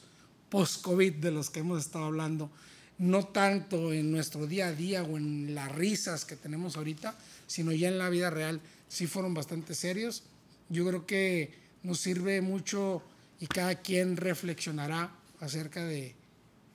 post-COVID 0.49 1.13
de 1.15 1.31
los 1.31 1.49
que 1.49 1.59
hemos 1.59 1.85
estado 1.85 2.05
hablando, 2.05 2.49
no 2.97 3.25
tanto 3.27 3.93
en 3.93 4.11
nuestro 4.11 4.47
día 4.47 4.67
a 4.67 4.71
día 4.71 5.03
o 5.03 5.17
en 5.17 5.53
las 5.53 5.71
risas 5.75 6.25
que 6.25 6.35
tenemos 6.35 6.75
ahorita, 6.77 7.15
sino 7.45 7.71
ya 7.71 7.89
en 7.89 7.97
la 7.99 8.09
vida 8.09 8.29
real, 8.31 8.59
sí 8.89 9.05
fueron 9.07 9.33
bastante 9.33 9.75
serios. 9.75 10.23
Yo 10.69 10.85
creo 10.87 11.05
que 11.05 11.53
nos 11.83 11.99
sirve 11.99 12.41
mucho 12.41 13.03
y 13.39 13.45
cada 13.47 13.75
quien 13.75 14.17
reflexionará 14.17 15.11
acerca 15.39 15.85
de 15.85 16.15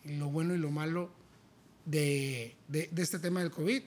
lo 0.04 0.28
bueno 0.28 0.54
y 0.54 0.58
lo 0.58 0.70
malo 0.70 1.10
de, 1.84 2.54
de- 2.68 2.88
de 2.92 3.02
este 3.02 3.18
tema 3.18 3.40
del 3.40 3.50
COVID. 3.50 3.82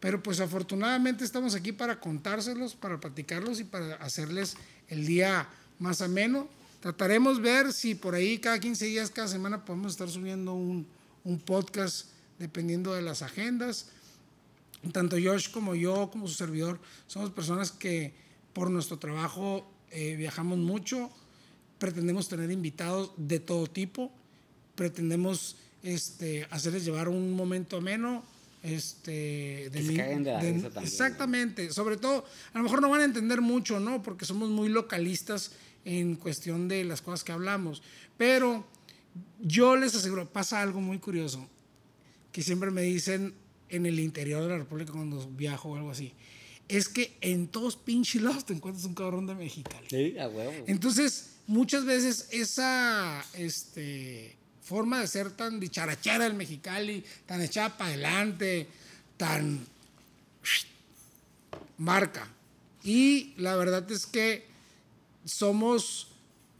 Pero 0.00 0.22
pues 0.22 0.40
afortunadamente 0.40 1.24
estamos 1.24 1.54
aquí 1.54 1.72
para 1.72 1.98
contárselos, 1.98 2.74
para 2.76 3.00
platicarlos 3.00 3.60
y 3.60 3.64
para 3.64 3.96
hacerles 3.96 4.56
el 4.88 5.06
día 5.06 5.48
más 5.78 6.00
ameno. 6.02 6.48
Trataremos 6.80 7.40
ver 7.40 7.72
si 7.72 7.96
por 7.96 8.14
ahí 8.14 8.38
cada 8.38 8.60
15 8.60 8.84
días, 8.86 9.10
cada 9.10 9.26
semana 9.26 9.64
podemos 9.64 9.92
estar 9.92 10.08
subiendo 10.08 10.54
un, 10.54 10.86
podcast 11.44 12.06
dependiendo 12.38 12.94
de 12.94 13.02
las 13.02 13.20
agendas. 13.22 13.88
Tanto 14.92 15.16
Josh 15.22 15.50
como 15.50 15.74
yo, 15.74 16.08
como 16.10 16.28
su 16.28 16.34
servidor, 16.34 16.78
somos 17.06 17.30
personas 17.30 17.72
que 17.72 18.14
por 18.52 18.70
nuestro 18.70 18.98
trabajo 18.98 19.68
eh, 19.90 20.14
viajamos 20.16 20.58
mucho, 20.58 21.10
pretendemos 21.78 22.28
tener 22.28 22.50
invitados 22.50 23.12
de 23.16 23.40
todo 23.40 23.66
tipo, 23.66 24.10
pretendemos 24.74 25.56
este, 25.82 26.46
hacerles 26.50 26.84
llevar 26.84 27.08
un 27.08 27.32
momento 27.32 27.76
ameno. 27.76 28.22
Este, 28.62 29.68
Que 29.72 29.82
se 29.82 29.82
mi- 29.82 29.94
de 29.96 30.20
la 30.32 30.40
risa 30.40 30.70
también, 30.70 30.84
Exactamente, 30.84 31.72
sobre 31.72 31.96
todo, 31.96 32.24
a 32.52 32.58
lo 32.58 32.64
mejor 32.64 32.82
no 32.82 32.88
van 32.90 33.00
a 33.02 33.04
entender 33.04 33.40
mucho, 33.40 33.78
¿no? 33.80 34.02
Porque 34.02 34.24
somos 34.24 34.48
muy 34.50 34.68
localistas 34.68 35.52
en 35.84 36.16
cuestión 36.16 36.66
de 36.68 36.84
las 36.84 37.00
cosas 37.02 37.22
que 37.24 37.32
hablamos, 37.32 37.82
pero 38.16 38.66
yo 39.40 39.76
les 39.76 39.94
aseguro, 39.94 40.28
pasa 40.30 40.60
algo 40.60 40.80
muy 40.80 40.98
curioso, 40.98 41.48
que 42.32 42.42
siempre 42.42 42.70
me 42.70 42.82
dicen 42.82 43.34
en 43.68 43.86
el 43.86 44.00
interior 44.00 44.42
de 44.42 44.48
la 44.48 44.58
República 44.58 44.92
cuando 44.92 45.26
viajo 45.30 45.70
o 45.70 45.76
algo 45.76 45.90
así, 45.90 46.12
es 46.68 46.88
que 46.88 47.16
en 47.20 47.48
todos 47.48 47.76
pinches 47.76 48.20
lados 48.22 48.44
te 48.44 48.52
encuentras 48.54 48.84
un 48.84 48.94
cabrón 48.94 49.26
de 49.26 49.34
Mexicali. 49.34 49.86
Sí, 49.88 50.18
a 50.18 50.28
huevo. 50.28 50.52
Entonces, 50.66 51.36
muchas 51.46 51.84
veces 51.84 52.28
esa 52.32 53.24
este, 53.34 54.36
forma 54.68 55.00
de 55.00 55.06
ser 55.06 55.30
tan 55.30 55.58
dicharachera 55.58 56.24
del 56.24 56.34
Mexicali, 56.34 57.02
tan 57.24 57.40
echada 57.40 57.78
para 57.78 57.90
adelante, 57.90 58.68
tan 59.16 59.66
marca. 61.78 62.28
Y 62.84 63.32
la 63.38 63.56
verdad 63.56 63.90
es 63.90 64.04
que 64.04 64.46
somos 65.24 66.08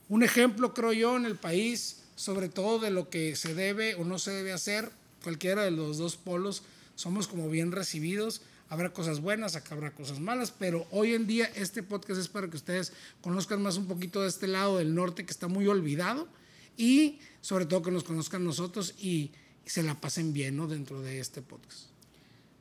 un 0.09 0.23
ejemplo, 0.23 0.73
creo 0.73 0.95
yo, 0.95 1.17
en 1.17 1.27
el 1.27 1.37
país, 1.37 2.03
sobre 2.17 2.49
todo 2.49 2.79
de 2.79 2.91
lo 2.91 3.11
que 3.11 3.37
se 3.37 3.55
debe 3.55 3.95
o 3.95 4.05
no 4.05 4.19
se 4.19 4.31
debe 4.31 4.53
hacer, 4.53 4.91
cualquiera 5.23 5.63
de 5.63 5.71
los 5.71 5.99
dos 5.99 6.17
polos, 6.17 6.63
somos 6.95 7.29
como 7.29 7.51
bien 7.51 7.73
recibidos. 7.73 8.41
Habrá 8.71 8.93
cosas 8.93 9.21
buenas, 9.21 9.55
acá 9.55 9.75
habrá 9.75 9.91
cosas 9.91 10.19
malas, 10.19 10.51
pero 10.51 10.87
hoy 10.91 11.15
en 11.15 11.27
día 11.27 11.51
este 11.55 11.83
podcast 11.83 12.21
es 12.21 12.29
para 12.29 12.49
que 12.49 12.57
ustedes 12.57 12.93
conozcan 13.21 13.63
más 13.63 13.77
un 13.77 13.87
poquito 13.87 14.23
de 14.23 14.29
este 14.29 14.47
lado 14.47 14.79
del 14.79 14.95
norte 14.95 15.25
que 15.25 15.31
está 15.31 15.49
muy 15.49 15.67
olvidado 15.67 16.29
y 16.79 17.19
sobre 17.49 17.65
todo 17.65 17.81
que 17.81 17.91
nos 17.91 18.05
conozcan 18.05 18.45
nosotros 18.45 18.95
y 19.01 19.31
se 19.65 19.83
la 19.83 19.99
pasen 19.99 20.35
bien 20.35 20.55
¿no? 20.55 20.67
dentro 20.67 21.01
de 21.01 21.19
este 21.19 21.41
podcast. 21.41 21.87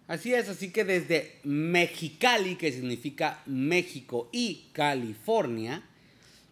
Así 0.07 0.33
es, 0.33 0.47
así 0.47 0.69
que 0.69 0.85
desde 0.85 1.41
Mexicali, 1.43 2.55
que 2.55 2.71
significa 2.71 3.43
México 3.47 4.29
y 4.31 4.69
California, 4.71 5.83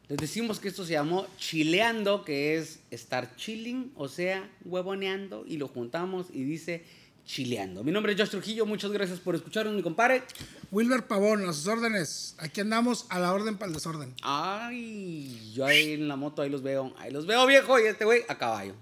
les 0.09 0.17
decimos 0.17 0.59
que 0.59 0.67
esto 0.67 0.85
se 0.85 0.91
llamó 0.91 1.25
chileando, 1.37 2.25
que 2.25 2.57
es 2.57 2.81
estar 2.91 3.37
chilling, 3.37 3.93
o 3.95 4.09
sea, 4.09 4.51
huevoneando, 4.65 5.45
y 5.47 5.55
lo 5.55 5.69
juntamos 5.69 6.27
y 6.33 6.43
dice 6.43 6.83
chileando. 7.25 7.83
Mi 7.83 7.91
nombre 7.91 8.13
es 8.13 8.19
Josh 8.19 8.29
Trujillo, 8.29 8.65
muchas 8.65 8.91
gracias 8.91 9.19
por 9.19 9.35
escucharnos, 9.35 9.73
mi 9.75 9.81
compadre. 9.81 10.23
Wilber 10.71 11.07
Pavón, 11.07 11.47
a 11.47 11.53
sus 11.53 11.67
órdenes. 11.67 12.35
Aquí 12.37 12.61
andamos 12.61 13.05
a 13.09 13.19
la 13.19 13.33
orden 13.33 13.57
para 13.57 13.69
el 13.69 13.73
desorden. 13.73 14.13
Ay, 14.21 15.51
yo 15.53 15.65
ahí 15.65 15.93
en 15.93 16.07
la 16.07 16.15
moto, 16.15 16.41
ahí 16.41 16.49
los 16.49 16.61
veo, 16.61 16.93
ahí 16.97 17.11
los 17.11 17.25
veo 17.25 17.45
viejo, 17.45 17.79
y 17.79 17.83
este 17.83 18.05
güey 18.05 18.23
a 18.27 18.37
caballo. 18.37 18.75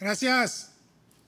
Gracias. 0.00 0.77